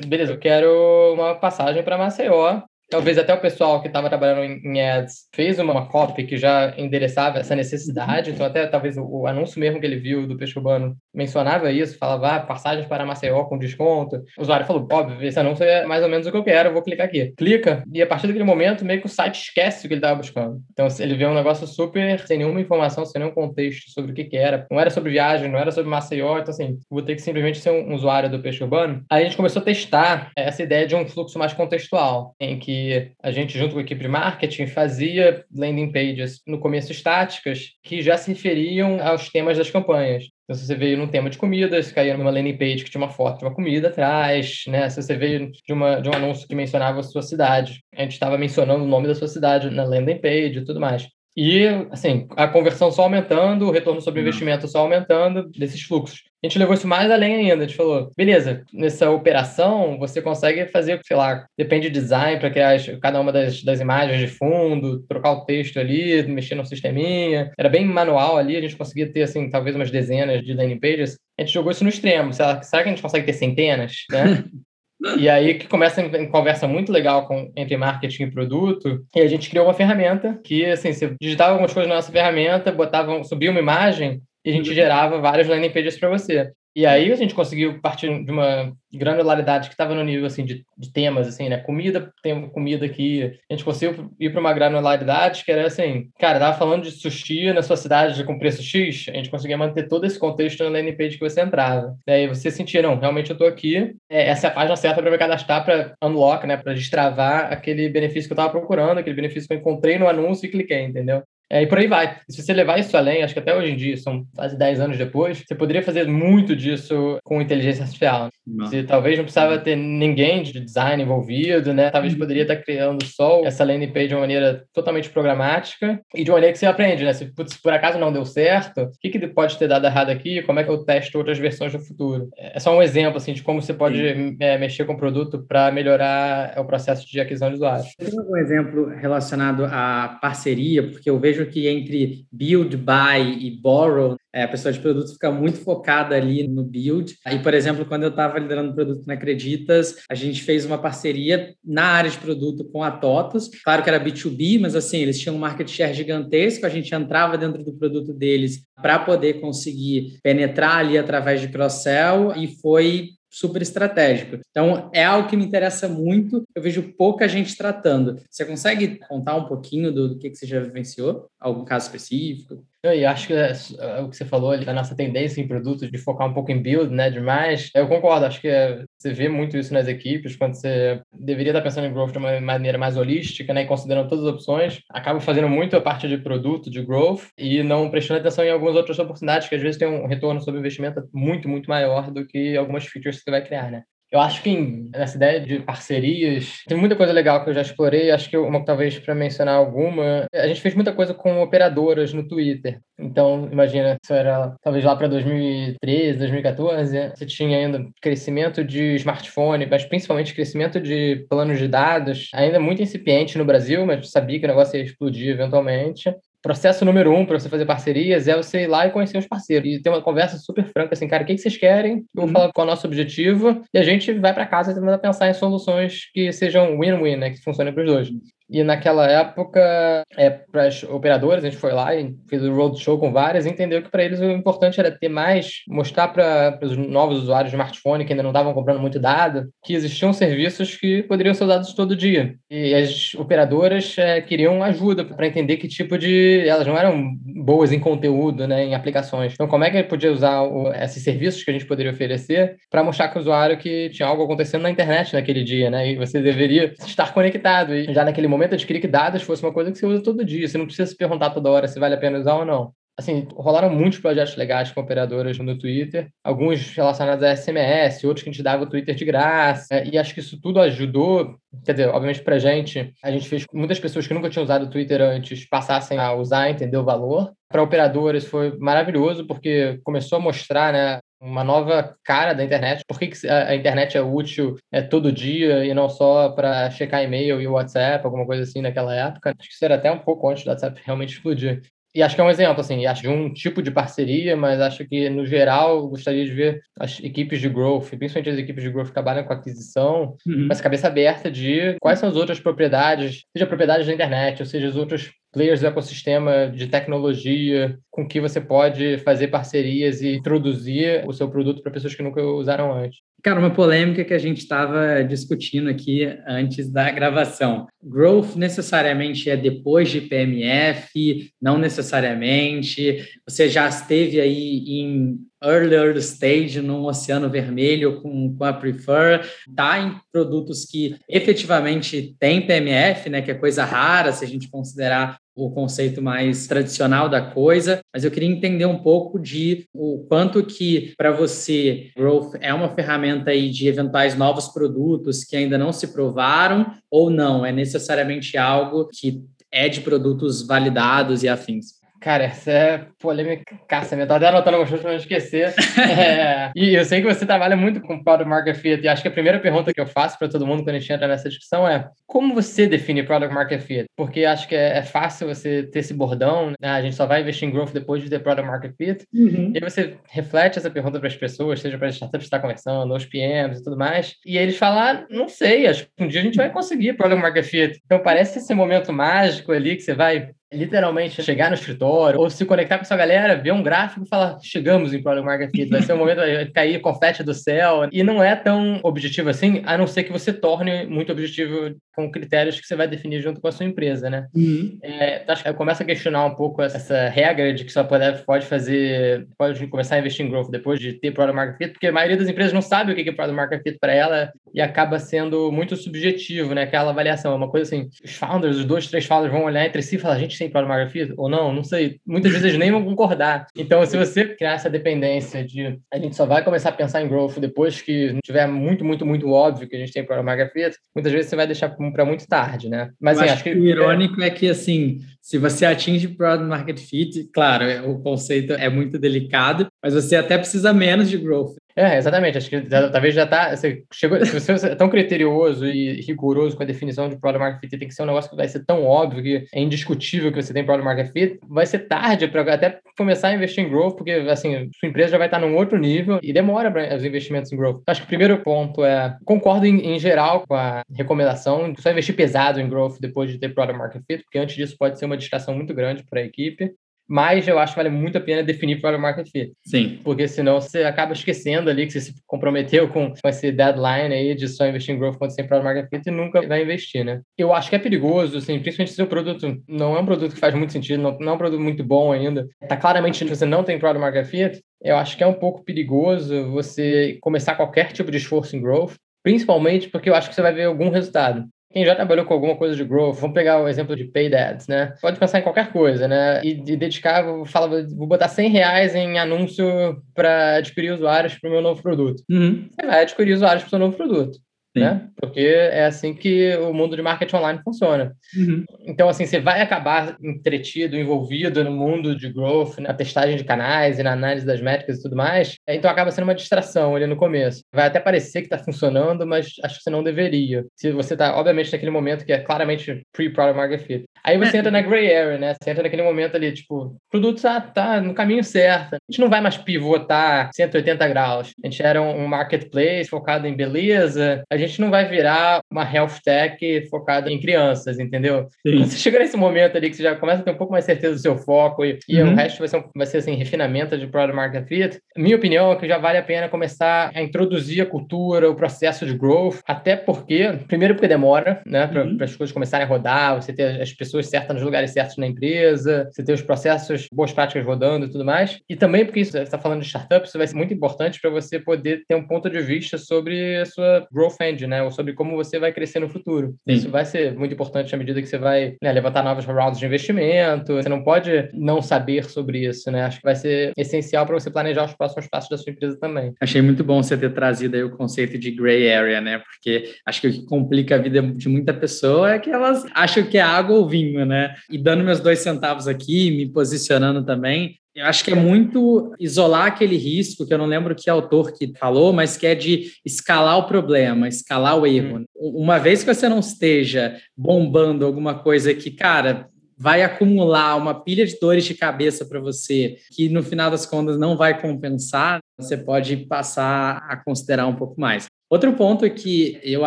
beleza, 0.06 0.32
eu 0.32 0.38
quero 0.38 1.14
uma 1.14 1.34
passagem 1.34 1.82
para 1.82 1.98
Maceió, 1.98 2.62
talvez 2.90 3.16
até 3.16 3.32
o 3.32 3.40
pessoal 3.40 3.80
que 3.80 3.86
estava 3.86 4.08
trabalhando 4.08 4.42
em 4.42 4.80
ads 4.80 5.28
fez 5.32 5.58
uma 5.58 5.86
copy 5.86 6.24
que 6.24 6.36
já 6.36 6.74
endereçava 6.76 7.38
essa 7.38 7.54
necessidade, 7.54 8.30
então 8.30 8.44
até 8.44 8.66
talvez 8.66 8.96
o, 8.98 9.04
o 9.04 9.26
anúncio 9.26 9.60
mesmo 9.60 9.80
que 9.80 9.86
ele 9.86 9.96
viu 9.96 10.26
do 10.26 10.36
Peixe 10.36 10.58
Urbano 10.58 10.96
mencionava 11.14 11.70
isso, 11.72 11.98
falava 11.98 12.28
ah, 12.28 12.40
passagens 12.40 12.86
para 12.86 13.06
Maceió 13.06 13.44
com 13.44 13.58
desconto. 13.58 14.16
O 14.38 14.42
usuário 14.42 14.66
falou, 14.66 14.86
óbvio, 14.90 15.22
esse 15.26 15.38
anúncio 15.38 15.64
é 15.64 15.86
mais 15.86 16.02
ou 16.02 16.08
menos 16.08 16.26
o 16.26 16.30
que 16.30 16.36
eu 16.36 16.44
quero, 16.44 16.68
eu 16.68 16.72
vou 16.72 16.82
clicar 16.82 17.06
aqui. 17.06 17.32
Clica, 17.36 17.82
e 17.92 18.00
a 18.02 18.06
partir 18.06 18.26
daquele 18.26 18.44
momento 18.44 18.84
meio 18.84 19.00
que 19.00 19.06
o 19.06 19.10
site 19.10 19.40
esquece 19.40 19.86
o 19.86 19.88
que 19.88 19.94
ele 19.94 20.00
estava 20.00 20.16
buscando. 20.16 20.60
Então 20.72 20.88
ele 20.98 21.14
vê 21.14 21.26
um 21.26 21.34
negócio 21.34 21.66
super 21.66 22.18
sem 22.26 22.38
nenhuma 22.38 22.60
informação, 22.60 23.04
sem 23.04 23.20
nenhum 23.20 23.34
contexto 23.34 23.90
sobre 23.90 24.12
o 24.12 24.14
que, 24.14 24.24
que 24.24 24.36
era. 24.36 24.66
Não 24.70 24.80
era 24.80 24.90
sobre 24.90 25.10
viagem, 25.10 25.50
não 25.50 25.58
era 25.58 25.70
sobre 25.70 25.90
Maceió, 25.90 26.38
então 26.38 26.50
assim, 26.50 26.78
vou 26.88 27.02
ter 27.02 27.14
que 27.14 27.22
simplesmente 27.22 27.58
ser 27.58 27.70
um 27.70 27.94
usuário 27.94 28.30
do 28.30 28.40
Peixe 28.40 28.62
Urbano. 28.62 29.04
Aí 29.10 29.22
a 29.22 29.24
gente 29.24 29.36
começou 29.36 29.62
a 29.62 29.64
testar 29.64 30.30
essa 30.36 30.62
ideia 30.62 30.86
de 30.86 30.94
um 30.94 31.06
fluxo 31.06 31.38
mais 31.38 31.52
contextual, 31.52 32.34
em 32.40 32.58
que 32.58 33.10
a 33.22 33.30
gente, 33.30 33.58
junto 33.58 33.72
com 33.72 33.78
a 33.78 33.82
equipe 33.82 34.00
de 34.00 34.08
marketing, 34.08 34.66
fazia 34.66 35.44
landing 35.54 35.92
pages 35.92 36.40
no 36.46 36.58
começo 36.58 36.92
estáticas 36.92 37.70
que 37.82 38.02
já 38.02 38.16
se 38.16 38.32
referiam 38.32 39.00
aos 39.00 39.28
temas 39.28 39.58
das 39.58 39.70
campanhas. 39.70 40.24
Então, 40.50 40.58
se 40.58 40.66
você 40.66 40.74
veio 40.74 40.98
num 40.98 41.06
tema 41.06 41.30
de 41.30 41.38
comida, 41.38 41.80
você 41.80 41.94
caía 41.94 42.16
numa 42.16 42.28
landing 42.28 42.58
page 42.58 42.82
que 42.82 42.90
tinha 42.90 43.00
uma 43.00 43.08
foto 43.08 43.38
de 43.38 43.44
uma 43.44 43.54
comida 43.54 43.86
atrás, 43.86 44.64
né? 44.66 44.90
Se 44.90 45.00
você 45.00 45.16
veio 45.16 45.48
de, 45.52 45.72
uma, 45.72 46.00
de 46.00 46.08
um 46.08 46.12
anúncio 46.12 46.48
que 46.48 46.56
mencionava 46.56 46.98
a 46.98 47.02
sua 47.04 47.22
cidade, 47.22 47.84
a 47.94 48.02
gente 48.02 48.14
estava 48.14 48.36
mencionando 48.36 48.82
o 48.82 48.88
nome 48.88 49.06
da 49.06 49.14
sua 49.14 49.28
cidade 49.28 49.70
na 49.70 49.84
landing 49.84 50.20
page 50.20 50.58
e 50.58 50.64
tudo 50.64 50.80
mais. 50.80 51.08
E, 51.42 51.66
assim, 51.90 52.28
a 52.36 52.46
conversão 52.46 52.92
só 52.92 53.04
aumentando, 53.04 53.66
o 53.66 53.70
retorno 53.70 54.02
sobre 54.02 54.20
investimento 54.20 54.68
só 54.68 54.80
aumentando 54.80 55.48
desses 55.48 55.80
fluxos. 55.80 56.24
A 56.44 56.46
gente 56.46 56.58
levou 56.58 56.74
isso 56.74 56.86
mais 56.86 57.10
além 57.10 57.34
ainda. 57.34 57.64
A 57.64 57.66
gente 57.66 57.78
falou, 57.78 58.10
beleza, 58.14 58.62
nessa 58.74 59.10
operação 59.10 59.98
você 59.98 60.20
consegue 60.20 60.66
fazer, 60.66 61.00
sei 61.02 61.16
lá, 61.16 61.46
depende 61.56 61.88
de 61.88 61.98
design 61.98 62.38
para 62.38 62.50
criar 62.50 62.78
cada 63.00 63.18
uma 63.18 63.32
das, 63.32 63.62
das 63.62 63.80
imagens 63.80 64.20
de 64.20 64.26
fundo, 64.26 65.00
trocar 65.08 65.32
o 65.32 65.46
texto 65.46 65.80
ali, 65.80 66.22
mexer 66.24 66.56
no 66.56 66.66
sisteminha. 66.66 67.50
Era 67.58 67.70
bem 67.70 67.86
manual 67.86 68.36
ali, 68.36 68.54
a 68.54 68.60
gente 68.60 68.76
conseguia 68.76 69.10
ter, 69.10 69.22
assim, 69.22 69.48
talvez 69.48 69.74
umas 69.74 69.90
dezenas 69.90 70.42
de 70.42 70.52
landing 70.52 70.78
pages. 70.78 71.16
A 71.38 71.42
gente 71.42 71.54
jogou 71.54 71.72
isso 71.72 71.84
no 71.84 71.88
extremo. 71.88 72.34
Será, 72.34 72.60
será 72.60 72.82
que 72.82 72.90
a 72.90 72.92
gente 72.92 73.02
consegue 73.02 73.24
ter 73.24 73.32
centenas, 73.32 74.04
né? 74.10 74.44
E 75.16 75.28
aí 75.28 75.54
que 75.54 75.66
começa 75.66 76.02
em, 76.02 76.28
conversa 76.28 76.68
muito 76.68 76.92
legal 76.92 77.26
com, 77.26 77.50
entre 77.56 77.76
marketing 77.76 78.24
e 78.24 78.30
produto, 78.30 79.04
e 79.14 79.20
a 79.20 79.26
gente 79.26 79.48
criou 79.48 79.66
uma 79.66 79.74
ferramenta 79.74 80.38
que, 80.44 80.64
assim, 80.66 80.92
você 80.92 81.14
digitava 81.20 81.52
algumas 81.52 81.72
coisas 81.72 81.88
na 81.88 81.96
nossa 81.96 82.12
ferramenta, 82.12 82.70
botava, 82.70 83.22
subia 83.24 83.50
uma 83.50 83.60
imagem, 83.60 84.20
e 84.44 84.50
a 84.50 84.52
gente 84.52 84.68
uhum. 84.68 84.74
gerava 84.74 85.18
várias 85.18 85.48
landing 85.48 85.70
pages 85.70 85.98
para 85.98 86.10
você. 86.10 86.50
E 86.80 86.86
aí 86.86 87.12
a 87.12 87.14
gente 87.14 87.34
conseguiu 87.34 87.78
partir 87.78 88.24
de 88.24 88.32
uma 88.32 88.72
granularidade 88.90 89.68
que 89.68 89.74
estava 89.74 89.94
no 89.94 90.02
nível 90.02 90.24
assim 90.24 90.46
de, 90.46 90.64
de, 90.78 90.90
temas 90.90 91.28
assim, 91.28 91.46
né? 91.46 91.58
Comida, 91.58 92.10
tem 92.22 92.48
comida 92.48 92.86
aqui. 92.86 93.38
A 93.50 93.52
gente 93.52 93.66
conseguiu 93.66 94.10
ir 94.18 94.30
para 94.30 94.40
uma 94.40 94.54
granularidade 94.54 95.44
que 95.44 95.52
era 95.52 95.66
assim, 95.66 96.08
cara, 96.18 96.38
tava 96.38 96.56
falando 96.56 96.84
de 96.84 96.92
sushi 96.92 97.52
na 97.52 97.60
sua 97.60 97.76
cidade 97.76 98.24
com 98.24 98.38
preço 98.38 98.62
X, 98.62 99.10
a 99.10 99.12
gente 99.12 99.28
conseguia 99.28 99.58
manter 99.58 99.88
todo 99.88 100.06
esse 100.06 100.18
contexto 100.18 100.64
na 100.64 100.70
landing 100.70 100.96
page 100.96 101.18
que 101.18 101.28
você 101.28 101.42
entrava. 101.42 101.98
E 102.06 102.12
aí 102.12 102.26
você 102.26 102.50
sentia, 102.50 102.80
não, 102.80 102.98
realmente 102.98 103.28
eu 103.28 103.34
estou 103.34 103.46
aqui, 103.46 103.94
é, 104.08 104.30
essa 104.30 104.46
é 104.46 104.50
a 104.50 104.54
página 104.54 104.74
certa 104.74 105.02
para 105.02 105.10
me 105.10 105.18
cadastrar 105.18 105.62
para 105.62 105.92
unlock, 106.02 106.46
né, 106.46 106.56
para 106.56 106.72
destravar 106.72 107.52
aquele 107.52 107.90
benefício 107.90 108.26
que 108.26 108.32
eu 108.32 108.42
estava 108.42 108.58
procurando, 108.58 108.96
aquele 108.96 109.16
benefício 109.16 109.46
que 109.46 109.54
eu 109.54 109.58
encontrei 109.58 109.98
no 109.98 110.08
anúncio 110.08 110.46
e 110.46 110.50
cliquei, 110.50 110.84
entendeu? 110.84 111.22
É, 111.50 111.62
e 111.62 111.66
por 111.66 111.78
aí 111.78 111.88
vai. 111.88 112.16
E 112.28 112.32
se 112.32 112.42
você 112.42 112.52
levar 112.52 112.78
isso 112.78 112.96
além, 112.96 113.22
acho 113.22 113.34
que 113.34 113.40
até 113.40 113.54
hoje 113.54 113.72
em 113.72 113.76
dia, 113.76 113.96
são 113.96 114.24
quase 114.34 114.56
10 114.56 114.80
anos 114.80 114.96
depois, 114.96 115.42
você 115.46 115.54
poderia 115.54 115.82
fazer 115.82 116.06
muito 116.06 116.54
disso 116.54 117.18
com 117.24 117.42
inteligência 117.42 117.82
artificial. 117.82 118.28
Você 118.58 118.82
talvez 118.82 119.16
não 119.16 119.24
precisava 119.24 119.58
ter 119.58 119.76
ninguém 119.76 120.42
de 120.42 120.60
design 120.60 121.02
envolvido, 121.02 121.72
né? 121.74 121.90
Talvez 121.90 122.12
uhum. 122.12 122.20
poderia 122.20 122.42
estar 122.42 122.56
criando 122.56 123.04
só 123.04 123.42
essa 123.44 123.64
landing 123.64 123.92
page 123.92 124.08
de 124.08 124.14
uma 124.14 124.20
maneira 124.20 124.64
totalmente 124.72 125.10
programática 125.10 126.00
e 126.14 126.24
de 126.24 126.30
uma 126.30 126.36
maneira 126.36 126.52
que 126.52 126.58
você 126.58 126.66
aprende, 126.66 127.04
né? 127.04 127.12
Se 127.12 127.26
putz, 127.26 127.56
por 127.56 127.72
acaso 127.72 127.98
não 127.98 128.12
deu 128.12 128.24
certo, 128.24 128.82
o 128.82 128.90
que, 129.00 129.10
que 129.10 129.26
pode 129.28 129.58
ter 129.58 129.68
dado 129.68 129.86
errado 129.86 130.10
aqui? 130.10 130.42
Como 130.42 130.60
é 130.60 130.64
que 130.64 130.70
eu 130.70 130.84
testo 130.84 131.18
outras 131.18 131.38
versões 131.38 131.72
no 131.72 131.80
futuro? 131.80 132.28
É 132.36 132.58
só 132.60 132.76
um 132.76 132.82
exemplo, 132.82 133.16
assim, 133.16 133.32
de 133.32 133.42
como 133.42 133.60
você 133.60 133.74
pode 133.74 134.36
é, 134.40 134.58
mexer 134.58 134.84
com 134.84 134.92
o 134.92 134.98
produto 134.98 135.44
para 135.46 135.70
melhorar 135.72 136.54
o 136.58 136.64
processo 136.64 137.06
de 137.06 137.20
aquisição 137.20 137.48
de 137.48 137.56
usuários. 137.56 137.94
Tem 137.96 138.18
algum 138.18 138.36
exemplo 138.36 138.88
relacionado 138.88 139.64
à 139.64 140.18
parceria? 140.20 140.82
Porque 140.82 141.08
eu 141.10 141.18
vejo 141.18 141.39
vejo 141.40 141.50
que 141.50 141.68
entre 141.68 142.26
build, 142.32 142.76
buy 142.76 143.38
e 143.40 143.50
borrow, 143.50 144.16
é, 144.32 144.44
a 144.44 144.48
pessoa 144.48 144.72
de 144.72 144.78
produto 144.78 145.12
fica 145.12 145.30
muito 145.30 145.58
focada 145.58 146.14
ali 146.14 146.46
no 146.46 146.62
build. 146.62 147.16
E, 147.26 147.38
por 147.40 147.52
exemplo, 147.52 147.84
quando 147.84 148.04
eu 148.04 148.10
estava 148.10 148.38
liderando 148.38 148.74
produto 148.74 149.04
na 149.06 149.14
Acreditas, 149.14 149.96
a 150.08 150.14
gente 150.14 150.42
fez 150.42 150.64
uma 150.64 150.78
parceria 150.78 151.54
na 151.64 151.84
área 151.84 152.10
de 152.10 152.18
produto 152.18 152.64
com 152.70 152.82
a 152.82 152.90
TOTOS. 152.90 153.50
Claro 153.64 153.82
que 153.82 153.88
era 153.88 154.02
B2B, 154.02 154.60
mas 154.60 154.76
assim, 154.76 154.98
eles 154.98 155.18
tinham 155.18 155.36
um 155.36 155.38
market 155.38 155.68
share 155.68 155.94
gigantesco, 155.94 156.64
a 156.64 156.68
gente 156.68 156.94
entrava 156.94 157.36
dentro 157.36 157.64
do 157.64 157.72
produto 157.72 158.12
deles 158.12 158.64
para 158.80 158.98
poder 158.98 159.40
conseguir 159.40 160.18
penetrar 160.22 160.78
ali 160.78 160.96
através 160.96 161.40
de 161.40 161.48
cross-sell 161.48 162.32
e 162.36 162.46
foi 162.60 163.10
super 163.30 163.62
estratégico. 163.62 164.40
Então, 164.50 164.90
é 164.92 165.04
algo 165.04 165.28
que 165.28 165.36
me 165.36 165.44
interessa 165.44 165.88
muito, 165.88 166.44
eu 166.54 166.60
vejo 166.60 166.82
pouca 166.98 167.28
gente 167.28 167.56
tratando. 167.56 168.20
Você 168.28 168.44
consegue 168.44 168.98
contar 169.08 169.36
um 169.36 169.44
pouquinho 169.44 169.92
do, 169.92 170.08
do 170.08 170.18
que, 170.18 170.30
que 170.30 170.36
você 170.36 170.46
já 170.46 170.58
vivenciou? 170.60 171.28
Algum 171.38 171.64
caso 171.64 171.86
específico? 171.86 172.64
E 172.82 173.04
acho 173.04 173.26
que 173.26 173.34
é, 173.34 173.52
é, 173.78 174.00
o 174.00 174.08
que 174.08 174.16
você 174.16 174.24
falou 174.24 174.50
ali, 174.50 174.68
a 174.68 174.72
nossa 174.72 174.94
tendência 174.94 175.40
em 175.40 175.46
produtos 175.46 175.90
de 175.90 175.98
focar 175.98 176.26
um 176.26 176.34
pouco 176.34 176.50
em 176.50 176.60
build, 176.60 176.92
né, 176.92 177.10
demais, 177.10 177.70
eu 177.74 177.86
concordo, 177.86 178.24
acho 178.24 178.40
que 178.40 178.48
é, 178.48 178.84
você 179.00 179.12
vê 179.12 179.28
muito 179.28 179.56
isso 179.56 179.72
nas 179.72 179.88
equipes, 179.88 180.36
quando 180.36 180.54
você 180.54 181.00
deveria 181.12 181.52
estar 181.52 181.62
pensando 181.62 181.86
em 181.86 181.92
growth 181.92 182.12
de 182.12 182.18
uma 182.18 182.40
maneira 182.40 182.76
mais 182.78 182.96
holística, 182.96 183.52
né, 183.54 183.62
e 183.62 183.66
considerando 183.66 184.08
todas 184.08 184.24
as 184.26 184.34
opções, 184.34 184.82
acaba 184.90 185.20
fazendo 185.20 185.48
muito 185.48 185.76
a 185.76 185.80
parte 185.80 186.06
de 186.08 186.18
produto, 186.18 186.70
de 186.70 186.82
growth, 186.84 187.22
e 187.38 187.62
não 187.62 187.90
prestando 187.90 188.20
atenção 188.20 188.44
em 188.44 188.50
algumas 188.50 188.76
outras 188.76 188.98
oportunidades 188.98 189.48
que 189.48 189.54
às 189.54 189.62
vezes 189.62 189.78
tem 189.78 189.88
um 189.88 190.06
retorno 190.06 190.40
sobre 190.40 190.60
investimento 190.60 191.02
muito, 191.12 191.48
muito 191.48 191.68
maior 191.70 192.10
do 192.10 192.26
que 192.26 192.56
algumas 192.56 192.84
features 192.86 193.18
que 193.18 193.24
você 193.24 193.30
vai 193.30 193.44
criar, 193.44 193.70
né. 193.70 193.84
Eu 194.10 194.20
acho 194.20 194.42
que 194.42 194.56
nessa 194.92 195.16
ideia 195.16 195.40
de 195.40 195.60
parcerias, 195.60 196.64
tem 196.66 196.76
muita 196.76 196.96
coisa 196.96 197.12
legal 197.12 197.44
que 197.44 197.50
eu 197.50 197.54
já 197.54 197.60
explorei. 197.60 198.10
Acho 198.10 198.28
que 198.28 198.36
uma, 198.36 198.64
talvez 198.64 198.98
para 198.98 199.14
mencionar 199.14 199.54
alguma, 199.54 200.26
a 200.34 200.48
gente 200.48 200.60
fez 200.60 200.74
muita 200.74 200.92
coisa 200.92 201.14
com 201.14 201.40
operadoras 201.40 202.12
no 202.12 202.26
Twitter. 202.26 202.80
Então, 202.98 203.48
imagina, 203.52 203.96
isso 204.02 204.12
era 204.12 204.54
talvez 204.62 204.84
lá 204.84 204.96
para 204.96 205.06
2013, 205.06 206.18
2014, 206.18 207.10
você 207.14 207.24
tinha 207.24 207.56
ainda 207.56 207.86
crescimento 208.00 208.64
de 208.64 208.96
smartphone, 208.96 209.66
mas 209.66 209.84
principalmente 209.84 210.34
crescimento 210.34 210.80
de 210.80 211.24
planos 211.28 211.58
de 211.58 211.68
dados, 211.68 212.28
ainda 212.34 212.58
muito 212.58 212.82
incipiente 212.82 213.38
no 213.38 213.44
Brasil, 213.44 213.86
mas 213.86 214.10
sabia 214.10 214.40
que 214.40 214.44
o 214.44 214.48
negócio 214.48 214.76
ia 214.76 214.84
explodir 214.84 215.30
eventualmente 215.30 216.12
processo 216.42 216.84
número 216.84 217.12
um 217.14 217.26
para 217.26 217.38
você 217.38 217.48
fazer 217.48 217.66
parcerias 217.66 218.26
é 218.26 218.36
você 218.36 218.62
ir 218.62 218.66
lá 218.66 218.86
e 218.86 218.90
conhecer 218.90 219.18
os 219.18 219.26
parceiros 219.26 219.68
e 219.68 219.82
ter 219.82 219.90
uma 219.90 220.02
conversa 220.02 220.38
super 220.38 220.64
franca 220.66 220.94
assim, 220.94 221.06
cara, 221.06 221.22
o 221.22 221.26
que, 221.26 221.36
vocês 221.36 221.56
querem? 221.56 221.98
Eu 221.98 222.04
vou 222.14 222.26
uhum. 222.26 222.32
falar 222.32 222.52
qual 222.52 222.66
é 222.66 222.68
o 222.68 222.70
nosso 222.72 222.86
objetivo 222.86 223.62
e 223.72 223.78
a 223.78 223.82
gente 223.82 224.12
vai 224.14 224.32
para 224.32 224.46
casa 224.46 224.74
tentando 224.74 224.98
pensar 224.98 225.28
em 225.28 225.34
soluções 225.34 226.10
que 226.12 226.32
sejam 226.32 226.78
win-win, 226.78 227.16
né, 227.16 227.30
que 227.30 227.42
funcionem 227.42 227.72
para 227.72 227.84
os 227.84 227.90
dois. 227.90 228.10
E 228.50 228.62
naquela 228.64 229.06
época, 229.06 230.02
é, 230.16 230.30
para 230.30 230.66
as 230.66 230.82
operadoras, 230.82 231.44
a 231.44 231.48
gente 231.48 231.60
foi 231.60 231.72
lá 231.72 231.94
e 231.94 232.14
fez 232.28 232.42
o 232.44 232.54
roadshow 232.54 232.98
com 232.98 233.12
várias 233.12 233.46
e 233.46 233.50
entendeu 233.50 233.82
que 233.82 233.90
para 233.90 234.02
eles 234.02 234.20
o 234.20 234.24
importante 234.24 234.80
era 234.80 234.90
ter 234.90 235.08
mais, 235.08 235.62
mostrar 235.68 236.08
para 236.08 236.58
os 236.62 236.76
novos 236.76 237.18
usuários 237.18 237.50
de 237.50 237.56
smartphone 237.56 238.04
que 238.04 238.12
ainda 238.12 238.22
não 238.22 238.30
estavam 238.30 238.52
comprando 238.52 238.80
muito 238.80 238.98
dado, 238.98 239.48
que 239.64 239.74
existiam 239.74 240.12
serviços 240.12 240.76
que 240.76 241.02
poderiam 241.04 241.34
ser 241.34 241.44
usados 241.44 241.72
todo 241.74 241.96
dia. 241.96 242.34
E 242.50 242.74
as 242.74 243.14
operadoras 243.14 243.96
é, 243.98 244.20
queriam 244.20 244.62
ajuda 244.62 245.04
para 245.04 245.26
entender 245.26 245.56
que 245.56 245.68
tipo 245.68 245.96
de. 245.96 246.42
Elas 246.46 246.66
não 246.66 246.76
eram 246.76 247.12
boas 247.44 247.72
em 247.72 247.78
conteúdo, 247.78 248.46
né, 248.46 248.64
em 248.64 248.74
aplicações. 248.74 249.32
Então, 249.34 249.46
como 249.46 249.64
é 249.64 249.70
que 249.70 249.76
ele 249.76 249.88
podia 249.88 250.12
usar 250.12 250.42
o, 250.42 250.72
esses 250.72 251.02
serviços 251.02 251.44
que 251.44 251.50
a 251.50 251.52
gente 251.52 251.66
poderia 251.66 251.92
oferecer 251.92 252.56
para 252.70 252.82
mostrar 252.82 253.08
para 253.08 253.18
o 253.18 253.20
usuário 253.20 253.58
que 253.58 253.90
tinha 253.90 254.08
algo 254.08 254.24
acontecendo 254.24 254.62
na 254.62 254.70
internet 254.70 255.12
naquele 255.14 255.44
dia, 255.44 255.70
né? 255.70 255.92
E 255.92 255.96
você 255.96 256.20
deveria 256.20 256.74
estar 256.86 257.12
conectado. 257.12 257.74
E 257.74 257.92
já 257.92 258.04
naquele 258.04 258.28
momento, 258.28 258.39
momento 258.40 258.54
adquiri 258.54 258.80
que 258.80 258.88
dados 258.88 259.22
fosse 259.22 259.42
uma 259.42 259.52
coisa 259.52 259.70
que 259.70 259.78
você 259.78 259.86
usa 259.86 260.02
todo 260.02 260.24
dia. 260.24 260.48
Você 260.48 260.56
não 260.56 260.64
precisa 260.64 260.88
se 260.88 260.96
perguntar 260.96 261.30
toda 261.30 261.50
hora 261.50 261.68
se 261.68 261.78
vale 261.78 261.94
a 261.94 261.98
pena 261.98 262.18
usar 262.18 262.36
ou 262.36 262.44
não 262.44 262.72
assim, 263.00 263.26
rolaram 263.34 263.70
muitos 263.70 263.98
projetos 263.98 264.36
legais 264.36 264.70
com 264.70 264.80
operadoras 264.80 265.38
no 265.38 265.58
Twitter, 265.58 266.08
alguns 266.22 266.70
relacionados 266.70 267.24
a 267.24 267.34
SMS, 267.34 268.04
outros 268.04 268.22
que 268.22 268.28
a 268.28 268.32
gente 268.32 268.42
dava 268.42 268.64
o 268.64 268.66
Twitter 268.68 268.94
de 268.94 269.04
graça, 269.04 269.82
e 269.82 269.98
acho 269.98 270.14
que 270.14 270.20
isso 270.20 270.38
tudo 270.40 270.60
ajudou, 270.60 271.34
quer 271.64 271.72
dizer, 271.72 271.88
obviamente 271.88 272.22
pra 272.22 272.38
gente, 272.38 272.92
a 273.02 273.10
gente 273.10 273.28
fez 273.28 273.44
muitas 273.52 273.80
pessoas 273.80 274.06
que 274.06 274.14
nunca 274.14 274.28
tinham 274.28 274.44
usado 274.44 274.66
o 274.66 274.70
Twitter 274.70 275.00
antes 275.00 275.48
passassem 275.48 275.98
a 275.98 276.12
usar, 276.12 276.50
entender 276.50 276.76
o 276.76 276.84
valor. 276.84 277.32
Para 277.48 277.62
operadoras 277.62 278.26
foi 278.26 278.56
maravilhoso, 278.58 279.26
porque 279.26 279.80
começou 279.82 280.18
a 280.18 280.20
mostrar, 280.20 280.72
né, 280.72 280.98
uma 281.20 281.44
nova 281.44 281.96
cara 282.02 282.32
da 282.32 282.42
internet. 282.44 282.82
Por 282.86 282.98
que, 282.98 283.10
a 283.28 283.54
internet 283.54 283.96
é 283.96 284.02
útil 284.02 284.56
é, 284.72 284.80
todo 284.82 285.12
dia 285.12 285.64
e 285.64 285.74
não 285.74 285.88
só 285.88 286.30
para 286.30 286.70
checar 286.70 287.02
e-mail 287.04 287.40
e 287.40 287.46
WhatsApp, 287.46 288.04
alguma 288.04 288.26
coisa 288.26 288.42
assim 288.42 288.62
naquela 288.62 288.94
época? 288.94 289.34
Acho 289.38 289.48
que 289.48 289.54
isso 289.54 289.64
era 289.64 289.74
até 289.76 289.90
um 289.92 289.98
pouco 289.98 290.28
antes 290.28 290.44
do 290.44 290.50
WhatsApp 290.50 290.80
realmente 290.84 291.14
explodir. 291.14 291.62
E 291.94 292.02
acho 292.02 292.14
que 292.14 292.20
é 292.20 292.24
um 292.24 292.30
exemplo, 292.30 292.60
assim, 292.60 292.86
acho 292.86 293.02
de 293.02 293.08
um 293.08 293.32
tipo 293.32 293.60
de 293.60 293.70
parceria, 293.70 294.36
mas 294.36 294.60
acho 294.60 294.86
que, 294.86 295.10
no 295.10 295.26
geral, 295.26 295.88
gostaria 295.88 296.24
de 296.24 296.30
ver 296.30 296.60
as 296.78 297.00
equipes 297.00 297.40
de 297.40 297.48
growth, 297.48 297.88
principalmente 297.88 298.30
as 298.30 298.38
equipes 298.38 298.62
de 298.62 298.70
growth 298.70 298.88
que 298.88 298.92
trabalham 298.92 299.24
com 299.24 299.32
aquisição, 299.32 300.16
uhum. 300.24 300.46
com 300.46 300.52
essa 300.52 300.62
cabeça 300.62 300.86
aberta 300.86 301.30
de 301.30 301.76
quais 301.80 301.98
são 301.98 302.08
as 302.08 302.14
outras 302.14 302.38
propriedades, 302.38 303.24
seja 303.32 303.46
propriedades 303.46 303.86
da 303.86 303.92
internet, 303.92 304.40
ou 304.40 304.46
seja, 304.46 304.68
os 304.68 304.76
outros 304.76 305.12
players 305.32 305.60
do 305.60 305.66
ecossistema 305.66 306.48
de 306.48 306.66
tecnologia 306.66 307.78
com 307.90 308.06
que 308.06 308.20
você 308.20 308.40
pode 308.40 308.98
fazer 308.98 309.28
parcerias 309.28 310.00
e 310.00 310.14
introduzir 310.14 311.04
o 311.06 311.12
seu 311.12 311.28
produto 311.28 311.62
para 311.62 311.72
pessoas 311.72 311.94
que 311.94 312.02
nunca 312.02 312.22
usaram 312.22 312.72
antes. 312.72 312.98
Cara, 313.22 313.38
uma 313.38 313.52
polêmica 313.52 314.04
que 314.04 314.14
a 314.14 314.18
gente 314.18 314.38
estava 314.38 315.04
discutindo 315.04 315.68
aqui 315.68 316.04
antes 316.26 316.70
da 316.70 316.90
gravação. 316.90 317.66
Growth 317.82 318.34
necessariamente 318.36 319.28
é 319.28 319.36
depois 319.36 319.90
de 319.90 320.00
PMF? 320.00 321.30
Não 321.40 321.58
necessariamente. 321.58 323.04
Você 323.28 323.48
já 323.48 323.68
esteve 323.68 324.20
aí 324.20 324.64
em 324.68 325.18
earlier 325.42 325.96
stage 325.96 326.60
num 326.60 326.84
oceano 326.84 327.28
vermelho 327.28 328.00
com, 328.02 328.34
com 328.36 328.44
a 328.44 328.52
Prefer, 328.52 329.26
tá 329.56 329.78
em 329.78 329.96
produtos 330.12 330.64
que 330.66 330.96
efetivamente 331.08 332.14
tem 332.18 332.46
PMF, 332.46 333.08
né, 333.08 333.22
que 333.22 333.30
é 333.30 333.34
coisa 333.34 333.64
rara 333.64 334.12
se 334.12 334.24
a 334.24 334.28
gente 334.28 334.50
considerar 334.50 335.18
o 335.46 335.50
conceito 335.52 336.02
mais 336.02 336.46
tradicional 336.46 337.08
da 337.08 337.20
coisa, 337.20 337.80
mas 337.92 338.04
eu 338.04 338.10
queria 338.10 338.28
entender 338.28 338.66
um 338.66 338.78
pouco 338.78 339.18
de 339.18 339.66
o 339.72 340.04
quanto 340.08 340.44
que 340.44 340.94
para 340.96 341.10
você 341.10 341.90
Growth 341.96 342.34
é 342.40 342.52
uma 342.52 342.68
ferramenta 342.74 343.30
aí 343.30 343.50
de 343.50 343.68
eventuais 343.68 344.16
novos 344.16 344.48
produtos 344.48 345.24
que 345.24 345.36
ainda 345.36 345.58
não 345.58 345.72
se 345.72 345.88
provaram 345.88 346.72
ou 346.90 347.10
não, 347.10 347.44
é 347.44 347.52
necessariamente 347.52 348.36
algo 348.36 348.88
que 348.88 349.22
é 349.52 349.68
de 349.68 349.80
produtos 349.80 350.46
validados 350.46 351.22
e 351.22 351.28
afins. 351.28 351.79
Cara, 352.00 352.24
essa 352.24 352.50
é 352.50 352.86
polêmica 352.98 353.44
caça 353.68 353.94
mesmo. 353.94 354.08
Tô 354.08 354.14
até 354.14 354.28
anotando 354.28 354.56
algumas 354.56 354.70
coisas 354.70 354.82
para 354.82 354.92
não 354.92 354.98
esquecer. 354.98 355.54
É, 355.90 356.50
e 356.54 356.74
eu 356.74 356.84
sei 356.84 357.00
que 357.00 357.06
você 357.06 357.26
trabalha 357.26 357.56
muito 357.56 357.80
com 357.80 358.02
Product 358.02 358.28
Market 358.28 358.56
Fit. 358.56 358.82
E 358.82 358.88
acho 358.88 359.02
que 359.02 359.08
a 359.08 359.10
primeira 359.10 359.38
pergunta 359.38 359.72
que 359.72 359.80
eu 359.80 359.86
faço 359.86 360.18
para 360.18 360.28
todo 360.28 360.46
mundo 360.46 360.62
quando 360.62 360.76
a 360.76 360.78
gente 360.78 360.92
entra 360.92 361.08
nessa 361.08 361.28
discussão 361.28 361.66
é 361.66 361.88
como 362.06 362.34
você 362.34 362.66
define 362.66 363.02
Product 363.02 363.34
Market 363.34 363.60
Fit? 363.60 363.84
Porque 363.96 364.24
acho 364.24 364.48
que 364.48 364.54
é, 364.54 364.78
é 364.78 364.82
fácil 364.82 365.26
você 365.26 365.64
ter 365.64 365.80
esse 365.80 365.92
bordão, 365.92 366.52
né? 366.60 366.70
a 366.70 366.80
gente 366.80 366.94
só 366.94 367.06
vai 367.06 367.20
investir 367.20 367.48
em 367.48 367.50
growth 367.50 367.72
depois 367.72 368.02
de 368.02 368.08
ter 368.08 368.20
Product 368.20 368.46
Market 368.46 368.74
Fit. 368.76 369.04
Uhum. 369.12 369.52
E 369.54 369.58
aí 369.58 369.60
você 369.60 369.96
reflete 370.08 370.58
essa 370.58 370.70
pergunta 370.70 370.98
para 370.98 371.08
as 371.08 371.16
pessoas, 371.16 371.60
seja 371.60 371.76
para 371.76 371.88
as 371.88 371.94
startups 371.94 372.24
que 372.24 372.26
está 372.26 372.38
conversando, 372.38 372.94
os 372.94 373.04
PMs 373.04 373.60
e 373.60 373.64
tudo 373.64 373.76
mais. 373.76 374.14
E 374.24 374.38
eles 374.38 374.56
falam, 374.56 374.78
ah, 374.78 375.06
não 375.10 375.28
sei, 375.28 375.66
acho 375.66 375.84
que 375.84 376.04
um 376.04 376.08
dia 376.08 376.20
a 376.20 376.24
gente 376.24 376.36
vai 376.36 376.50
conseguir 376.50 376.94
Product 376.94 377.20
Market 377.20 377.44
Fit. 377.44 377.80
Então 377.84 378.00
parece 378.00 378.38
esse 378.38 378.54
momento 378.54 378.92
mágico 378.92 379.52
ali 379.52 379.76
que 379.76 379.82
você 379.82 379.94
vai 379.94 380.30
literalmente 380.52 381.22
chegar 381.22 381.48
no 381.48 381.54
escritório 381.54 382.18
ou 382.18 382.28
se 382.28 382.44
conectar 382.44 382.76
com 382.76 382.82
essa 382.82 382.96
galera, 382.96 383.36
ver 383.36 383.52
um 383.52 383.62
gráfico 383.62 384.04
e 384.04 384.08
falar, 384.08 384.38
chegamos 384.42 384.92
em 384.92 385.02
Product 385.02 385.24
Market 385.24 385.50
Fit, 385.50 385.70
vai 385.70 385.82
ser 385.82 385.92
um 385.92 385.98
momento 385.98 386.18
vai 386.18 386.46
cair 386.46 386.80
confete 386.80 387.22
do 387.22 387.32
céu 387.32 387.88
e 387.92 388.02
não 388.02 388.22
é 388.22 388.34
tão 388.34 388.80
objetivo 388.82 389.28
assim, 389.28 389.62
a 389.64 389.78
não 389.78 389.86
ser 389.86 390.04
que 390.04 390.12
você 390.12 390.32
torne 390.32 390.86
muito 390.86 391.12
objetivo 391.12 391.74
com 391.94 392.10
critérios 392.10 392.58
que 392.58 392.66
você 392.66 392.74
vai 392.74 392.88
definir 392.88 393.20
junto 393.20 393.40
com 393.40 393.48
a 393.48 393.52
sua 393.52 393.66
empresa, 393.66 394.08
né? 394.08 394.26
Uhum. 394.34 394.78
É, 394.82 395.22
acho 395.28 395.42
que 395.42 395.48
eu 395.48 395.54
começo 395.54 395.82
a 395.82 395.86
questionar 395.86 396.24
um 396.24 396.34
pouco 396.34 396.62
essa 396.62 397.08
regra 397.08 397.52
de 397.52 397.64
que 397.64 397.72
só 397.72 397.84
pode, 397.84 398.22
pode 398.24 398.46
fazer, 398.46 399.26
pode 399.38 399.66
começar 399.66 399.96
a 399.96 399.98
investir 399.98 400.24
em 400.24 400.30
growth 400.30 400.50
depois 400.50 400.80
de 400.80 400.94
ter 400.94 401.12
Product 401.12 401.36
Market 401.36 401.58
Fit, 401.58 401.72
porque 401.72 401.86
a 401.86 401.92
maioria 401.92 402.16
das 402.16 402.28
empresas 402.28 402.52
não 402.52 402.62
sabe 402.62 402.92
o 402.92 402.94
que 402.94 403.08
é 403.08 403.12
Product 403.12 403.36
Market 403.36 403.62
Fit 403.62 403.78
para 403.78 403.92
ela 403.92 404.32
e 404.54 404.60
acaba 404.60 404.98
sendo 404.98 405.52
muito 405.52 405.76
subjetivo, 405.76 406.54
né? 406.54 406.62
Aquela 406.62 406.90
avaliação, 406.90 407.32
é 407.32 407.36
uma 407.36 407.50
coisa 407.50 407.68
assim, 407.68 407.88
os 408.02 408.12
founders, 408.12 408.56
os 408.56 408.64
dois, 408.64 408.86
três 408.88 409.06
founders 409.06 409.32
vão 409.32 409.44
olhar 409.44 409.64
entre 409.64 409.82
si 409.82 409.96
e 409.96 409.98
falar, 409.98 410.18
gente 410.18 410.39
Market 410.68 410.92
Fit 410.92 411.14
ou 411.16 411.28
não? 411.28 411.52
Não 411.52 411.64
sei. 411.64 411.98
Muitas 412.06 412.32
vezes 412.32 412.56
nem 412.56 412.70
vão 412.70 412.84
concordar. 412.84 413.46
Então, 413.56 413.84
se 413.84 413.96
você 413.96 414.24
criar 414.24 414.52
essa 414.52 414.70
dependência 414.70 415.44
de 415.44 415.78
a 415.92 415.98
gente 415.98 416.16
só 416.16 416.26
vai 416.26 416.42
começar 416.44 416.70
a 416.70 416.72
pensar 416.72 417.02
em 417.02 417.08
growth 417.08 417.38
depois 417.38 417.82
que 417.82 418.16
tiver 418.24 418.46
muito, 418.46 418.84
muito, 418.84 419.04
muito 419.04 419.30
óbvio 419.30 419.68
que 419.68 419.76
a 419.76 419.78
gente 419.78 419.92
tem 419.92 420.06
Fit, 420.52 420.76
muitas 420.94 421.12
vezes 421.12 421.28
você 421.28 421.36
vai 421.36 421.46
deixar 421.46 421.68
para 421.70 422.04
muito 422.04 422.26
tarde, 422.26 422.68
né? 422.68 422.90
Mas 423.00 423.18
assim, 423.18 423.30
acho, 423.30 423.42
que 423.42 423.54
o 423.54 423.66
irônico 423.66 424.20
é 424.22 424.30
que 424.30 424.48
assim, 424.48 425.00
se 425.20 425.38
você 425.38 425.66
atinge 425.66 426.08
Product 426.08 426.48
Market 426.48 426.78
Fit, 426.78 427.28
claro, 427.32 427.90
o 427.90 428.02
conceito 428.02 428.52
é 428.52 428.68
muito 428.68 428.98
delicado, 428.98 429.68
mas 429.82 429.94
você 429.94 430.16
até 430.16 430.36
precisa 430.36 430.72
menos 430.72 431.08
de 431.08 431.18
growth. 431.18 431.56
É, 431.76 431.96
exatamente. 431.96 432.36
Acho 432.36 432.50
que 432.50 432.60
talvez 432.62 433.14
já 433.14 433.26
tá. 433.26 433.54
Você 433.54 433.84
chegou, 433.92 434.24
se 434.24 434.38
você 434.38 434.66
é 434.66 434.74
tão 434.74 434.88
criterioso 434.88 435.66
e 435.66 436.00
rigoroso 436.02 436.56
com 436.56 436.62
a 436.62 436.66
definição 436.66 437.08
de 437.08 437.16
Product 437.16 437.40
Market 437.40 437.60
Fit, 437.60 437.78
tem 437.78 437.88
que 437.88 437.94
ser 437.94 438.02
um 438.02 438.06
negócio 438.06 438.30
que 438.30 438.36
vai 438.36 438.48
ser 438.48 438.64
tão 438.64 438.84
óbvio 438.84 439.22
que 439.22 439.46
é 439.52 439.60
indiscutível 439.60 440.32
que 440.32 440.42
você 440.42 440.52
tem 440.52 440.64
Product 440.64 440.84
Market 440.84 441.12
Fit, 441.12 441.38
vai 441.48 441.66
ser 441.66 441.80
tarde 441.80 442.28
para 442.28 442.54
até 442.54 442.80
começar 442.96 443.28
a 443.28 443.34
investir 443.34 443.64
em 443.64 443.70
growth, 443.70 443.96
porque 443.96 444.10
assim, 444.10 444.68
sua 444.78 444.88
empresa 444.88 445.12
já 445.12 445.18
vai 445.18 445.26
estar 445.26 445.38
num 445.38 445.56
outro 445.56 445.78
nível 445.78 446.18
e 446.22 446.32
demora 446.32 446.70
para 446.70 446.94
os 446.94 447.04
investimentos 447.04 447.52
em 447.52 447.56
growth. 447.56 447.82
Acho 447.86 448.00
que 448.02 448.06
o 448.06 448.08
primeiro 448.08 448.38
ponto 448.42 448.84
é, 448.84 449.16
concordo 449.24 449.66
em, 449.66 449.94
em 449.94 449.98
geral 449.98 450.44
com 450.46 450.54
a 450.54 450.82
recomendação 450.94 451.72
de 451.72 451.80
só 451.80 451.90
investir 451.90 452.14
pesado 452.14 452.60
em 452.60 452.68
growth 452.68 452.96
depois 453.00 453.30
de 453.30 453.38
ter 453.38 453.54
Product 453.54 453.78
Market 453.78 454.02
Fit, 454.06 454.22
porque 454.24 454.38
antes 454.38 454.56
disso 454.56 454.76
pode 454.78 454.98
ser 454.98 455.06
uma 455.10 455.18
distração 455.18 455.54
muito 455.54 455.74
grande 455.74 456.04
para 456.08 456.20
a 456.20 456.24
equipe 456.24 456.74
mas 457.10 457.48
eu 457.48 457.58
acho 457.58 457.72
que 457.72 457.76
vale 457.76 457.88
muito 457.88 458.18
a 458.18 458.20
pena 458.20 458.40
definir 458.40 458.80
para 458.80 458.96
o 458.96 459.00
market 459.00 459.28
fit. 459.28 459.52
Sim. 459.66 459.98
Porque 460.04 460.28
senão 460.28 460.60
você 460.60 460.84
acaba 460.84 461.12
esquecendo 461.12 461.68
ali 461.68 461.84
que 461.84 461.92
você 461.92 462.00
se 462.00 462.14
comprometeu 462.24 462.88
com, 462.88 463.12
com 463.12 463.28
esse 463.28 463.50
deadline 463.50 464.14
aí 464.14 464.32
de 464.32 464.46
só 464.46 464.64
investir 464.64 464.94
em 464.94 464.98
growth 464.98 465.18
quando 465.18 465.34
você 465.34 465.42
para 465.42 465.58
o 465.58 465.64
market 465.64 465.88
fit 465.90 466.06
e 466.06 466.12
nunca 466.12 466.46
vai 466.46 466.62
investir, 466.62 467.04
né? 467.04 467.20
Eu 467.36 467.52
acho 467.52 467.68
que 467.68 467.74
é 467.74 467.80
perigoso, 467.80 468.38
assim, 468.38 468.60
principalmente 468.60 468.94
se 468.94 469.02
o 469.02 469.08
produto 469.08 469.60
não 469.68 469.96
é 469.96 470.00
um 470.00 470.06
produto 470.06 470.34
que 470.34 470.38
faz 470.38 470.54
muito 470.54 470.72
sentido, 470.72 471.02
não, 471.02 471.18
não 471.18 471.32
é 471.32 471.34
um 471.34 471.38
produto 471.38 471.60
muito 471.60 471.82
bom 471.82 472.12
ainda. 472.12 472.46
Tá 472.68 472.76
claramente 472.76 473.24
que 473.24 473.34
você 473.34 473.44
não 473.44 473.64
tem 473.64 473.76
product 473.76 474.00
market 474.00 474.26
fit, 474.26 474.62
eu 474.80 474.96
acho 474.96 475.16
que 475.16 475.24
é 475.24 475.26
um 475.26 475.34
pouco 475.34 475.64
perigoso 475.64 476.48
você 476.52 477.18
começar 477.20 477.56
qualquer 477.56 477.90
tipo 477.90 478.12
de 478.12 478.18
esforço 478.18 478.54
em 478.54 478.62
growth, 478.62 478.94
principalmente 479.24 479.88
porque 479.88 480.08
eu 480.08 480.14
acho 480.14 480.28
que 480.28 480.34
você 480.36 480.42
vai 480.42 480.52
ver 480.52 480.66
algum 480.66 480.90
resultado. 480.90 481.44
Quem 481.72 481.84
já 481.84 481.94
trabalhou 481.94 482.24
com 482.24 482.34
alguma 482.34 482.56
coisa 482.56 482.74
de 482.74 482.84
growth, 482.84 483.16
vamos 483.16 483.34
pegar 483.34 483.62
o 483.62 483.68
exemplo 483.68 483.94
de 483.94 484.04
paid 484.04 484.34
ads, 484.34 484.66
né? 484.66 484.92
Pode 485.00 485.20
pensar 485.20 485.38
em 485.38 485.42
qualquer 485.42 485.72
coisa, 485.72 486.08
né? 486.08 486.40
E, 486.42 486.50
e 486.50 486.76
dedicar, 486.76 487.22
vou, 487.22 487.44
falar, 487.44 487.68
vou 487.96 488.08
botar 488.08 488.28
100 488.28 488.50
reais 488.50 488.94
em 488.94 489.18
anúncio 489.18 490.02
para 490.12 490.56
adquirir 490.56 490.92
usuários 490.92 491.38
para 491.38 491.48
o 491.48 491.52
meu 491.52 491.62
novo 491.62 491.80
produto. 491.80 492.24
Uhum. 492.28 492.68
Você 492.70 492.86
vai 492.86 493.02
adquirir 493.02 493.34
usuários 493.34 493.62
para 493.62 493.68
o 493.68 493.70
seu 493.70 493.78
novo 493.78 493.96
produto 493.96 494.38
né? 494.74 495.08
Porque 495.16 495.40
é 495.40 495.86
assim 495.86 496.14
que 496.14 496.56
o 496.56 496.72
mundo 496.72 496.96
de 496.96 497.02
marketing 497.02 497.36
online 497.36 497.60
funciona. 497.64 498.12
Uhum. 498.36 498.64
Então, 498.86 499.08
assim, 499.08 499.26
você 499.26 499.40
vai 499.40 499.60
acabar 499.60 500.16
entretido, 500.22 500.96
envolvido 500.96 501.64
no 501.64 501.70
mundo 501.70 502.16
de 502.16 502.32
growth, 502.32 502.78
na 502.78 502.94
testagem 502.94 503.36
de 503.36 503.44
canais 503.44 503.98
e 503.98 504.02
na 504.02 504.12
análise 504.12 504.46
das 504.46 504.60
métricas 504.60 504.98
e 504.98 505.02
tudo 505.02 505.16
mais. 505.16 505.56
Então, 505.68 505.90
acaba 505.90 506.10
sendo 506.10 506.24
uma 506.24 506.34
distração 506.34 506.94
ali 506.94 507.06
no 507.06 507.16
começo. 507.16 507.62
Vai 507.72 507.86
até 507.86 507.98
parecer 507.98 508.42
que 508.42 508.46
está 508.46 508.58
funcionando, 508.58 509.26
mas 509.26 509.52
acho 509.64 509.78
que 509.78 509.82
você 509.82 509.90
não 509.90 510.02
deveria. 510.02 510.64
Se 510.76 510.92
você 510.92 511.14
está, 511.14 511.36
obviamente, 511.36 511.72
naquele 511.72 511.90
momento 511.90 512.24
que 512.24 512.32
é 512.32 512.38
claramente 512.38 513.02
pre-product 513.12 513.56
market 513.56 513.80
fit. 513.86 514.04
Aí 514.22 514.36
você 514.36 514.56
é. 514.56 514.60
entra 514.60 514.70
na 514.70 514.82
gray 514.82 515.14
area, 515.14 515.38
né? 515.38 515.54
Você 515.54 515.70
entra 515.70 515.82
naquele 515.82 516.02
momento 516.02 516.36
ali, 516.36 516.52
tipo, 516.52 516.76
o 516.76 516.96
produto 517.10 517.40
tá, 517.40 517.60
tá 517.60 518.00
no 518.00 518.14
caminho 518.14 518.44
certo. 518.44 518.94
A 518.94 518.98
gente 519.10 519.20
não 519.20 519.30
vai 519.30 519.40
mais 519.40 519.56
pivotar 519.56 520.50
180 520.54 521.08
graus. 521.08 521.52
A 521.62 521.66
gente 521.66 521.82
era 521.82 522.00
um 522.02 522.26
marketplace 522.26 523.08
focado 523.08 523.46
em 523.46 523.56
beleza. 523.56 524.42
A 524.50 524.56
gente 524.56 524.69
não 524.78 524.90
vai 524.90 525.08
virar 525.08 525.62
uma 525.70 525.90
health 525.90 526.20
tech 526.22 526.86
focada 526.90 527.30
em 527.30 527.40
crianças, 527.40 527.98
entendeu? 527.98 528.48
Sim. 528.66 528.84
Você 528.84 528.98
chega 528.98 529.18
nesse 529.18 529.36
momento 529.36 529.76
ali 529.76 529.88
que 529.88 529.96
você 529.96 530.02
já 530.02 530.14
começa 530.14 530.42
a 530.42 530.44
ter 530.44 530.50
um 530.50 530.56
pouco 530.56 530.72
mais 530.72 530.84
certeza 530.84 531.14
do 531.14 531.20
seu 531.20 531.38
foco 531.38 531.84
e, 531.84 531.98
e 532.08 532.20
uhum. 532.20 532.32
o 532.32 532.34
resto 532.34 532.58
vai 532.58 532.68
ser, 532.68 532.84
vai 532.94 533.06
ser 533.06 533.18
assim, 533.18 533.34
refinamento 533.34 533.96
de 533.96 534.06
product 534.06 534.36
market 534.36 534.66
fit. 534.66 535.00
Minha 535.16 535.36
opinião 535.36 535.72
é 535.72 535.76
que 535.76 535.88
já 535.88 535.98
vale 535.98 536.18
a 536.18 536.22
pena 536.22 536.48
começar 536.48 537.10
a 537.14 537.22
introduzir 537.22 537.82
a 537.82 537.86
cultura, 537.86 538.50
o 538.50 538.54
processo 538.54 539.06
de 539.06 539.16
growth, 539.16 539.60
até 539.66 539.96
porque, 539.96 540.58
primeiro 540.68 540.94
porque 540.94 541.08
demora, 541.08 541.62
né, 541.66 541.86
para 541.86 542.04
uhum. 542.04 542.18
as 542.20 542.36
coisas 542.36 542.52
começarem 542.52 542.86
a 542.86 542.88
rodar, 542.88 543.36
você 543.36 543.52
ter 543.52 543.80
as 543.80 543.92
pessoas 543.92 544.28
certas 544.28 544.54
nos 544.54 544.64
lugares 544.64 544.90
certos 544.90 545.16
na 545.16 545.26
empresa, 545.26 546.08
você 546.10 546.22
ter 546.22 546.32
os 546.32 546.42
processos, 546.42 547.06
boas 547.12 547.32
práticas 547.32 547.64
rodando 547.64 548.06
e 548.06 548.10
tudo 548.10 548.24
mais. 548.24 548.58
E 548.68 548.76
também 548.76 549.04
porque 549.04 549.20
isso, 549.20 549.32
você 549.32 549.42
está 549.42 549.58
falando 549.58 549.80
de 549.80 549.86
startup, 549.86 550.26
isso 550.26 550.38
vai 550.38 550.46
ser 550.46 550.56
muito 550.56 550.74
importante 550.74 551.20
para 551.20 551.30
você 551.30 551.58
poder 551.58 552.04
ter 552.06 552.14
um 552.14 552.26
ponto 552.26 552.48
de 552.48 552.60
vista 552.60 552.98
sobre 552.98 553.56
a 553.56 553.66
sua 553.66 554.06
growth 554.12 554.36
brand, 554.50 554.60
né? 554.62 554.82
Ou 554.82 554.90
sobre 554.90 555.12
como 555.12 555.36
você 555.36 555.58
vai 555.58 555.72
crescer 555.72 556.00
no 556.00 556.08
futuro. 556.08 556.54
Sim. 556.68 556.74
Isso 556.74 556.90
vai 556.90 557.04
ser 557.04 557.34
muito 557.36 557.54
importante 557.54 557.94
à 557.94 557.98
medida 557.98 558.20
que 558.20 558.28
você 558.28 558.38
vai 558.38 558.76
né, 558.82 558.92
levantar 558.92 559.22
novos 559.22 559.44
rounds 559.44 559.78
de 559.78 559.86
investimento. 559.86 560.74
Você 560.74 560.88
não 560.88 561.02
pode 561.02 561.48
não 561.52 561.80
saber 561.80 562.24
sobre 562.24 562.66
isso, 562.66 562.90
né? 562.90 563.04
Acho 563.04 563.18
que 563.18 563.24
vai 563.24 563.36
ser 563.36 563.72
essencial 563.76 564.26
para 564.26 564.38
você 564.38 564.50
planejar 564.50 564.84
os 564.84 564.94
próximos 564.94 565.28
passos 565.28 565.50
da 565.50 565.56
sua 565.56 565.72
empresa 565.72 565.98
também. 565.98 566.32
Achei 566.40 566.60
muito 566.60 566.84
bom 566.84 567.02
você 567.02 567.16
ter 567.16 567.32
trazido 567.32 567.76
aí 567.76 567.82
o 567.82 567.96
conceito 567.96 568.38
de 568.38 568.50
gray 568.50 568.92
area, 568.92 569.20
né? 569.20 569.38
Porque 569.38 569.92
acho 570.06 570.20
que 570.20 570.28
o 570.28 570.32
que 570.32 570.46
complica 570.46 570.96
a 570.96 570.98
vida 570.98 571.22
de 571.22 571.48
muita 571.48 571.72
pessoa 571.72 572.32
é 572.32 572.38
que 572.38 572.50
elas 572.50 572.84
acham 572.94 573.22
que 573.24 573.38
é 573.38 573.42
água 573.42 573.76
ou 573.76 573.88
vinho, 573.88 574.24
né? 574.24 574.54
E 574.70 574.78
dando 574.78 575.04
meus 575.04 575.20
dois 575.20 575.38
centavos 575.40 575.86
aqui, 575.86 576.30
me 576.30 576.50
posicionando 576.50 577.24
também, 577.24 577.76
eu 577.94 578.06
acho 578.06 578.24
que 578.24 578.30
é 578.30 578.34
muito 578.34 579.12
isolar 579.18 579.66
aquele 579.66 579.96
risco, 579.96 580.46
que 580.46 580.54
eu 580.54 580.58
não 580.58 580.66
lembro 580.66 580.94
que 580.94 581.10
autor 581.10 581.52
que 581.52 581.72
falou, 581.78 582.12
mas 582.12 582.36
que 582.36 582.46
é 582.46 582.54
de 582.54 582.92
escalar 583.04 583.58
o 583.58 583.66
problema, 583.66 584.28
escalar 584.28 584.78
o 584.78 584.86
erro. 584.86 585.18
Hum. 585.18 585.24
Uma 585.34 585.78
vez 585.78 586.04
que 586.04 586.14
você 586.14 586.28
não 586.28 586.38
esteja 586.38 587.16
bombando 587.36 588.06
alguma 588.06 588.34
coisa 588.34 588.72
que, 588.72 588.90
cara, 588.90 589.48
vai 589.76 590.02
acumular 590.02 590.76
uma 590.76 590.94
pilha 590.94 591.26
de 591.26 591.38
dores 591.40 591.64
de 591.64 591.74
cabeça 591.74 592.26
para 592.26 592.38
você, 592.38 592.98
que 593.12 593.28
no 593.28 593.42
final 593.42 593.70
das 593.70 593.86
contas 593.86 594.18
não 594.18 594.36
vai 594.36 594.60
compensar, 594.60 595.40
você 595.58 595.76
pode 595.76 596.16
passar 596.18 596.98
a 597.08 597.16
considerar 597.16 597.66
um 597.66 597.74
pouco 597.74 597.98
mais. 597.98 598.26
Outro 598.50 598.72
ponto 598.74 599.08
que 599.08 599.58
eu 599.62 599.86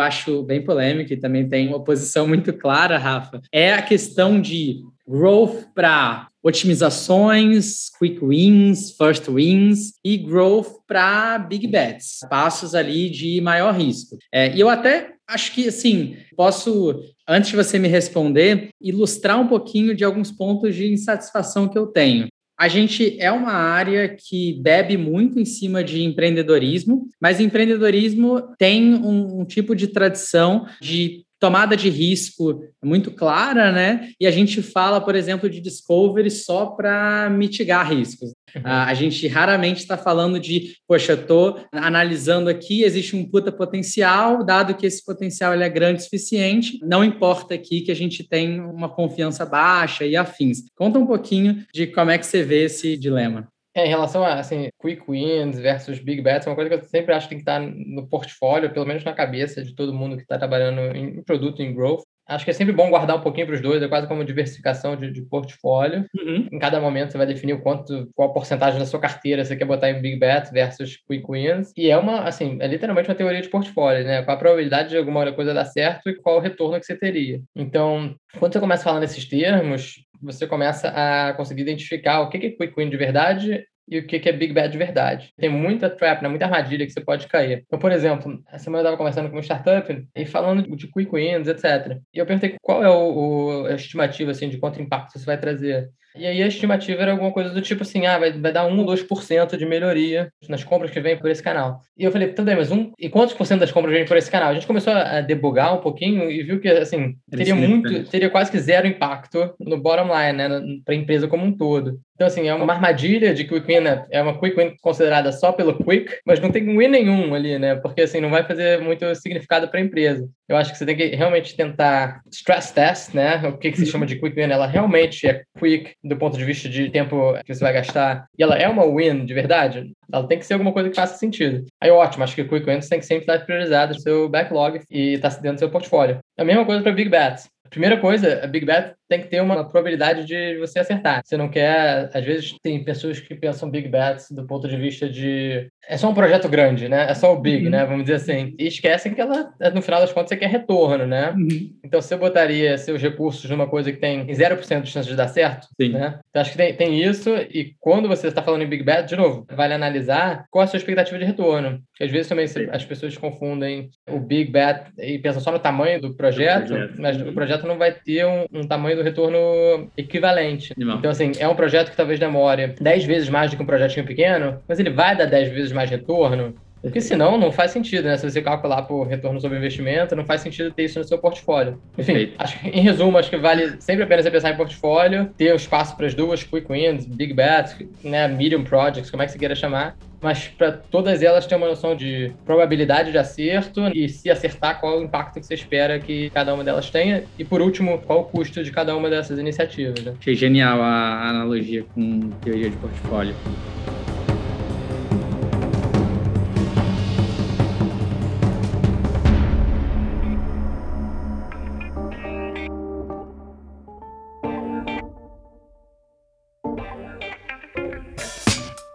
acho 0.00 0.42
bem 0.42 0.64
polêmico 0.64 1.12
e 1.12 1.16
também 1.16 1.48
tem 1.48 1.68
uma 1.68 1.84
posição 1.84 2.26
muito 2.26 2.52
clara, 2.52 2.98
Rafa, 2.98 3.40
é 3.52 3.72
a 3.72 3.82
questão 3.82 4.40
de 4.40 4.82
growth 5.08 5.66
para 5.74 6.28
otimizações, 6.42 7.90
quick 7.98 8.22
wins, 8.24 8.94
first 8.96 9.28
wins 9.28 9.94
e 10.04 10.16
growth 10.16 10.68
para 10.86 11.38
big 11.38 11.66
bets, 11.66 12.20
passos 12.28 12.74
ali 12.74 13.08
de 13.08 13.40
maior 13.40 13.74
risco. 13.74 14.18
É, 14.32 14.54
e 14.54 14.60
eu 14.60 14.68
até 14.68 15.14
acho 15.26 15.52
que, 15.52 15.68
assim, 15.68 16.16
posso, 16.36 17.00
antes 17.26 17.50
de 17.50 17.56
você 17.56 17.78
me 17.78 17.88
responder, 17.88 18.68
ilustrar 18.80 19.40
um 19.40 19.48
pouquinho 19.48 19.94
de 19.94 20.04
alguns 20.04 20.30
pontos 20.30 20.74
de 20.74 20.92
insatisfação 20.92 21.68
que 21.68 21.78
eu 21.78 21.86
tenho. 21.86 22.28
A 22.58 22.68
gente 22.68 23.20
é 23.20 23.32
uma 23.32 23.52
área 23.52 24.08
que 24.08 24.60
bebe 24.62 24.96
muito 24.96 25.40
em 25.40 25.44
cima 25.44 25.82
de 25.82 26.04
empreendedorismo, 26.04 27.08
mas 27.20 27.40
empreendedorismo 27.40 28.40
tem 28.58 28.94
um, 28.94 29.40
um 29.40 29.44
tipo 29.44 29.74
de 29.74 29.88
tradição 29.88 30.66
de 30.80 31.24
tomada 31.44 31.76
de 31.76 31.90
risco 31.90 32.64
muito 32.82 33.10
clara, 33.10 33.70
né? 33.70 34.08
E 34.18 34.26
a 34.26 34.30
gente 34.30 34.62
fala, 34.62 34.98
por 34.98 35.14
exemplo, 35.14 35.50
de 35.50 35.60
discovery 35.60 36.30
só 36.30 36.64
para 36.64 37.28
mitigar 37.28 37.86
riscos. 37.86 38.30
Uhum. 38.56 38.62
A 38.64 38.94
gente 38.94 39.28
raramente 39.28 39.80
está 39.80 39.98
falando 39.98 40.40
de, 40.40 40.74
poxa, 40.88 41.12
eu 41.12 41.20
estou 41.20 41.60
analisando 41.70 42.48
aqui, 42.48 42.82
existe 42.82 43.14
um 43.14 43.28
puta 43.28 43.52
potencial, 43.52 44.42
dado 44.42 44.74
que 44.74 44.86
esse 44.86 45.04
potencial 45.04 45.52
ele 45.52 45.64
é 45.64 45.68
grande 45.68 46.00
o 46.00 46.04
suficiente, 46.04 46.78
não 46.82 47.04
importa 47.04 47.52
aqui 47.52 47.82
que 47.82 47.92
a 47.92 47.96
gente 47.96 48.26
tem 48.26 48.58
uma 48.58 48.88
confiança 48.88 49.44
baixa 49.44 50.06
e 50.06 50.16
afins. 50.16 50.62
Conta 50.74 50.98
um 50.98 51.06
pouquinho 51.06 51.62
de 51.74 51.86
como 51.88 52.10
é 52.10 52.16
que 52.16 52.24
você 52.24 52.42
vê 52.42 52.64
esse 52.64 52.96
dilema. 52.96 53.46
É, 53.74 53.86
em 53.86 53.88
relação 53.88 54.24
a 54.24 54.34
assim, 54.34 54.68
quick 54.80 55.02
wins 55.08 55.58
versus 55.58 55.98
big 55.98 56.22
bets, 56.22 56.46
é 56.46 56.50
uma 56.50 56.54
coisa 56.54 56.70
que 56.70 56.76
eu 56.76 56.88
sempre 56.88 57.12
acho 57.12 57.28
que 57.28 57.34
tem 57.34 57.38
que 57.38 57.42
estar 57.42 57.60
no 57.60 58.06
portfólio, 58.08 58.72
pelo 58.72 58.86
menos 58.86 59.02
na 59.02 59.12
cabeça 59.12 59.64
de 59.64 59.74
todo 59.74 59.92
mundo 59.92 60.16
que 60.16 60.22
está 60.22 60.38
trabalhando 60.38 60.96
em 60.96 61.22
produto, 61.24 61.60
em 61.60 61.74
growth. 61.74 62.04
Acho 62.26 62.44
que 62.44 62.50
é 62.50 62.54
sempre 62.54 62.72
bom 62.72 62.88
guardar 62.88 63.16
um 63.16 63.20
pouquinho 63.20 63.46
para 63.46 63.56
os 63.56 63.60
dois, 63.60 63.82
é 63.82 63.88
quase 63.88 64.06
como 64.06 64.24
diversificação 64.24 64.96
de, 64.96 65.10
de 65.10 65.22
portfólio. 65.22 66.06
Uhum. 66.14 66.48
Em 66.50 66.58
cada 66.58 66.80
momento 66.80 67.12
você 67.12 67.18
vai 67.18 67.26
definir 67.26 67.52
o 67.52 67.60
quanto, 67.60 68.08
qual 68.14 68.32
porcentagem 68.32 68.78
da 68.78 68.86
sua 68.86 68.98
carteira 68.98 69.44
você 69.44 69.54
quer 69.54 69.66
botar 69.66 69.90
em 69.90 70.00
big 70.00 70.18
bet 70.18 70.50
versus 70.50 70.96
quick 71.06 71.24
wins. 71.28 71.72
E 71.76 71.90
é 71.90 71.98
uma, 71.98 72.22
assim, 72.22 72.56
é 72.60 72.66
literalmente 72.66 73.10
uma 73.10 73.14
teoria 73.14 73.42
de 73.42 73.50
portfólio, 73.50 74.04
né? 74.04 74.22
Qual 74.22 74.36
a 74.36 74.40
probabilidade 74.40 74.88
de 74.90 74.96
alguma 74.96 75.30
coisa 75.32 75.52
dar 75.52 75.66
certo 75.66 76.08
e 76.08 76.14
qual 76.14 76.36
o 76.36 76.40
retorno 76.40 76.80
que 76.80 76.86
você 76.86 76.96
teria. 76.96 77.42
Então, 77.54 78.14
quando 78.38 78.52
você 78.54 78.60
começa 78.60 78.82
a 78.82 78.84
falar 78.84 79.00
nesses 79.00 79.28
termos, 79.28 80.02
você 80.24 80.46
começa 80.46 80.88
a 80.88 81.32
conseguir 81.34 81.62
identificar 81.62 82.20
o 82.20 82.28
que 82.28 82.38
é 82.38 82.50
quick 82.50 82.74
win 82.76 82.90
de 82.90 82.96
verdade 82.96 83.64
e 83.88 83.98
o 83.98 84.06
que 84.06 84.28
é 84.28 84.32
Big 84.32 84.52
Bad 84.52 84.72
de 84.72 84.78
verdade. 84.78 85.32
Tem 85.36 85.50
muita 85.50 85.90
trap, 85.90 86.22
né? 86.22 86.28
muita 86.28 86.46
armadilha 86.46 86.86
que 86.86 86.92
você 86.92 87.00
pode 87.00 87.28
cair. 87.28 87.62
Então, 87.66 87.78
por 87.78 87.92
exemplo, 87.92 88.42
essa 88.48 88.64
semana 88.64 88.80
eu 88.80 88.84
estava 88.84 88.96
conversando 88.96 89.28
com 89.28 89.36
uma 89.36 89.42
startup 89.42 90.06
e 90.16 90.26
falando 90.26 90.62
de 90.76 90.88
quick 90.88 91.10
wins, 91.12 91.48
etc. 91.48 91.98
E 92.12 92.18
eu 92.18 92.26
perguntei 92.26 92.56
qual 92.62 92.82
é 92.82 92.88
o, 92.88 93.62
o 93.62 93.66
a 93.66 93.74
estimativa 93.74 94.30
assim, 94.30 94.48
de 94.48 94.58
quanto 94.58 94.80
impacto 94.80 95.18
você 95.18 95.26
vai 95.26 95.38
trazer. 95.38 95.90
E 96.16 96.26
aí 96.26 96.42
a 96.42 96.46
estimativa 96.46 97.02
era 97.02 97.12
alguma 97.12 97.32
coisa 97.32 97.50
do 97.50 97.60
tipo 97.60 97.82
assim, 97.82 98.06
ah, 98.06 98.18
vai, 98.18 98.32
vai 98.32 98.52
dar 98.52 98.66
1 98.66 98.78
ou 98.78 98.86
2% 98.86 99.56
de 99.56 99.66
melhoria 99.66 100.30
nas 100.48 100.62
compras 100.62 100.90
que 100.90 101.00
vêm 101.00 101.16
por 101.16 101.30
esse 101.30 101.42
canal. 101.42 101.80
E 101.96 102.04
eu 102.04 102.12
falei, 102.12 102.28
tudo 102.28 102.46
bem, 102.46 102.56
mas 102.56 102.70
um, 102.70 102.92
e 102.98 103.08
quantos 103.08 103.34
por 103.34 103.46
cento 103.46 103.60
das 103.60 103.72
compras 103.72 103.92
vêm 103.92 104.04
por 104.04 104.16
esse 104.16 104.30
canal? 104.30 104.50
A 104.50 104.54
gente 104.54 104.66
começou 104.66 104.92
a 104.92 105.20
debugar 105.20 105.74
um 105.74 105.80
pouquinho 105.80 106.30
e 106.30 106.42
viu 106.42 106.60
que, 106.60 106.68
assim, 106.68 107.16
teria 107.30 107.54
muito, 107.54 108.04
teria 108.10 108.30
quase 108.30 108.50
que 108.50 108.58
zero 108.58 108.86
impacto 108.86 109.54
no 109.58 109.76
bottom 109.80 110.06
line, 110.06 110.32
né, 110.36 110.48
para 110.84 110.94
a 110.94 110.98
empresa 110.98 111.26
como 111.26 111.44
um 111.44 111.56
todo. 111.56 112.00
Então, 112.14 112.28
assim, 112.28 112.46
é 112.46 112.54
uma 112.54 112.72
armadilha 112.72 113.34
de 113.34 113.44
quick 113.44 113.66
win, 113.66 113.80
né? 113.80 114.06
é 114.08 114.22
uma 114.22 114.38
quick 114.38 114.56
win 114.56 114.76
considerada 114.80 115.32
só 115.32 115.50
pelo 115.50 115.76
quick, 115.82 116.18
mas 116.24 116.38
não 116.38 116.50
tem 116.50 116.64
win 116.64 116.86
nenhum 116.86 117.34
ali, 117.34 117.58
né? 117.58 117.74
Porque, 117.74 118.02
assim, 118.02 118.20
não 118.20 118.30
vai 118.30 118.44
fazer 118.44 118.80
muito 118.80 119.12
significado 119.16 119.66
para 119.68 119.80
a 119.80 119.82
empresa. 119.82 120.28
Eu 120.48 120.56
acho 120.56 120.70
que 120.70 120.78
você 120.78 120.86
tem 120.86 120.96
que 120.96 121.06
realmente 121.08 121.56
tentar 121.56 122.20
stress 122.30 122.72
test, 122.72 123.14
né? 123.14 123.36
O 123.48 123.58
que, 123.58 123.72
que 123.72 123.78
se 123.78 123.86
chama 123.86 124.06
de 124.06 124.14
quick 124.16 124.36
win? 124.36 124.52
Ela 124.52 124.66
realmente 124.66 125.26
é 125.26 125.42
quick 125.58 125.92
do 126.04 126.16
ponto 126.16 126.36
de 126.36 126.44
vista 126.44 126.68
de 126.68 126.90
tempo 126.90 127.34
que 127.44 127.54
você 127.54 127.64
vai 127.64 127.72
gastar 127.72 128.26
e 128.38 128.42
ela 128.42 128.56
é 128.56 128.68
uma 128.68 128.84
win 128.84 129.24
de 129.24 129.32
verdade? 129.32 129.92
Ela 130.12 130.26
tem 130.26 130.38
que 130.38 130.46
ser 130.46 130.54
alguma 130.54 130.72
coisa 130.72 130.90
que 130.90 130.96
faça 130.96 131.16
sentido. 131.16 131.64
Aí, 131.80 131.90
ótimo, 131.90 132.22
acho 132.22 132.34
que 132.34 132.44
quick 132.44 132.68
wins 132.68 132.88
tem 132.88 133.00
que 133.00 133.06
sempre 133.06 133.22
estar 133.22 133.44
priorizado 133.44 133.94
no 133.94 134.00
seu 134.00 134.28
backlog 134.28 134.80
e 134.90 135.14
estar 135.14 135.30
tá 135.30 135.36
dentro 135.36 135.56
do 135.56 135.60
seu 135.60 135.70
portfólio. 135.70 136.18
A 136.38 136.44
mesma 136.44 136.64
coisa 136.64 136.82
para 136.82 136.92
big 136.92 137.08
bets. 137.08 137.48
Primeira 137.74 137.96
coisa, 137.96 138.44
a 138.44 138.46
Big 138.46 138.64
Bet 138.64 138.94
tem 139.08 139.20
que 139.20 139.28
ter 139.28 139.40
uma 139.40 139.64
probabilidade 139.64 140.24
de 140.24 140.58
você 140.58 140.78
acertar. 140.78 141.22
Você 141.24 141.36
não 141.36 141.48
quer, 141.48 142.10
às 142.12 142.24
vezes 142.24 142.54
tem 142.62 142.82
pessoas 142.84 143.20
que 143.20 143.34
pensam 143.34 143.70
Big 143.70 143.88
Bets 143.88 144.30
do 144.30 144.46
ponto 144.46 144.68
de 144.68 144.76
vista 144.76 145.08
de 145.08 145.68
é 145.88 145.96
só 145.96 146.08
um 146.10 146.14
projeto 146.14 146.48
grande, 146.48 146.88
né? 146.88 147.10
É 147.10 147.14
só 147.14 147.32
o 147.32 147.40
big, 147.40 147.64
uhum. 147.64 147.70
né? 147.70 147.84
Vamos 147.84 148.04
dizer 148.04 148.16
assim. 148.16 148.54
E 148.58 148.66
esquecem 148.66 149.14
que 149.14 149.20
ela, 149.20 149.52
no 149.74 149.82
final 149.82 150.00
das 150.00 150.12
contas, 150.12 150.30
você 150.30 150.36
quer 150.36 150.48
retorno, 150.48 151.06
né? 151.06 151.30
Uhum. 151.30 151.72
Então, 151.84 152.00
você 152.00 152.16
botaria 152.16 152.76
seus 152.78 153.00
recursos 153.00 153.48
numa 153.50 153.66
coisa 153.66 153.92
que 153.92 153.98
tem 153.98 154.26
0% 154.26 154.82
de 154.82 154.90
chance 154.90 155.08
de 155.08 155.16
dar 155.16 155.28
certo, 155.28 155.68
Sim. 155.80 155.90
né? 155.90 156.18
Então, 156.30 156.40
acho 156.40 156.52
que 156.52 156.56
tem, 156.56 156.74
tem 156.74 157.02
isso. 157.02 157.30
E 157.50 157.74
quando 157.78 158.08
você 158.08 158.28
está 158.28 158.42
falando 158.42 158.62
em 158.62 158.68
Big 158.68 158.82
Bet, 158.82 159.08
de 159.08 159.16
novo, 159.16 159.46
vale 159.50 159.74
analisar 159.74 160.44
qual 160.50 160.64
a 160.64 160.66
sua 160.66 160.78
expectativa 160.78 161.18
de 161.18 161.24
retorno. 161.24 161.80
Porque, 161.90 162.04
às 162.04 162.10
vezes, 162.10 162.28
também 162.28 162.46
as 162.72 162.84
pessoas 162.84 163.16
confundem 163.16 163.90
o 164.08 164.18
Big 164.18 164.50
Bet 164.50 164.90
e 164.98 165.18
pensam 165.18 165.42
só 165.42 165.52
no 165.52 165.58
tamanho 165.58 166.00
do 166.00 166.16
projeto, 166.16 166.68
projeto. 166.68 166.94
mas 166.98 167.20
uhum. 167.20 167.28
o 167.28 167.34
projeto 167.34 167.66
não 167.66 167.76
vai 167.76 167.92
ter 167.92 168.24
um, 168.24 168.46
um, 168.52 168.66
tamanho 168.66 168.93
do 168.94 169.02
retorno 169.02 169.90
equivalente. 169.96 170.74
Então, 170.78 171.10
assim, 171.10 171.32
é 171.38 171.48
um 171.48 171.54
projeto 171.54 171.90
que 171.90 171.96
talvez 171.96 172.18
demore 172.18 172.74
10 172.80 173.04
vezes 173.04 173.28
mais 173.28 173.50
do 173.50 173.56
que 173.56 173.62
um 173.62 173.66
projetinho 173.66 174.06
pequeno, 174.06 174.58
mas 174.68 174.78
ele 174.78 174.90
vai 174.90 175.16
dar 175.16 175.26
10 175.26 175.52
vezes 175.52 175.72
mais 175.72 175.90
retorno, 175.90 176.54
porque 176.84 177.00
senão 177.00 177.38
não 177.38 177.50
faz 177.50 177.70
sentido, 177.70 178.04
né? 178.04 178.16
Se 178.18 178.28
você 178.28 178.42
calcular 178.42 178.82
por 178.82 179.06
retorno 179.06 179.40
sobre 179.40 179.56
investimento, 179.56 180.14
não 180.14 180.24
faz 180.26 180.42
sentido 180.42 180.70
ter 180.70 180.84
isso 180.84 180.98
no 180.98 181.04
seu 181.04 181.16
portfólio. 181.16 181.80
Enfim, 181.96 182.34
acho 182.38 182.60
que, 182.60 182.68
em 182.68 182.82
resumo, 182.82 183.16
acho 183.16 183.30
que 183.30 183.38
vale 183.38 183.80
sempre 183.80 184.04
a 184.04 184.06
pena 184.06 184.22
você 184.22 184.30
pensar 184.30 184.50
em 184.50 184.56
portfólio, 184.56 185.30
ter 185.34 185.54
o 185.54 185.56
espaço 185.56 185.96
para 185.96 186.06
as 186.06 186.12
duas, 186.12 186.42
quick 186.42 186.70
wins, 186.70 187.06
big 187.06 187.32
bets, 187.32 187.74
né, 188.02 188.28
medium 188.28 188.62
projects, 188.64 189.10
como 189.10 189.22
é 189.22 189.26
que 189.26 189.32
você 189.32 189.38
queira 189.38 189.54
chamar, 189.54 189.96
mas 190.24 190.48
para 190.48 190.72
todas 190.72 191.22
elas 191.22 191.46
ter 191.46 191.54
uma 191.54 191.68
noção 191.68 191.94
de 191.94 192.32
probabilidade 192.46 193.12
de 193.12 193.18
acerto 193.18 193.88
e 193.94 194.08
se 194.08 194.30
acertar, 194.30 194.80
qual 194.80 194.98
o 194.98 195.04
impacto 195.04 195.38
que 195.38 195.46
você 195.46 195.52
espera 195.52 196.00
que 196.00 196.30
cada 196.30 196.54
uma 196.54 196.64
delas 196.64 196.88
tenha 196.88 197.24
e 197.38 197.44
por 197.44 197.60
último, 197.60 197.98
qual 197.98 198.20
o 198.20 198.24
custo 198.24 198.64
de 198.64 198.72
cada 198.72 198.96
uma 198.96 199.10
dessas 199.10 199.38
iniciativas. 199.38 200.02
Né? 200.02 200.14
Achei 200.18 200.34
genial 200.34 200.80
a 200.80 201.28
analogia 201.28 201.84
com 201.94 202.30
teoria 202.42 202.70
de 202.70 202.76
portfólio. 202.78 203.34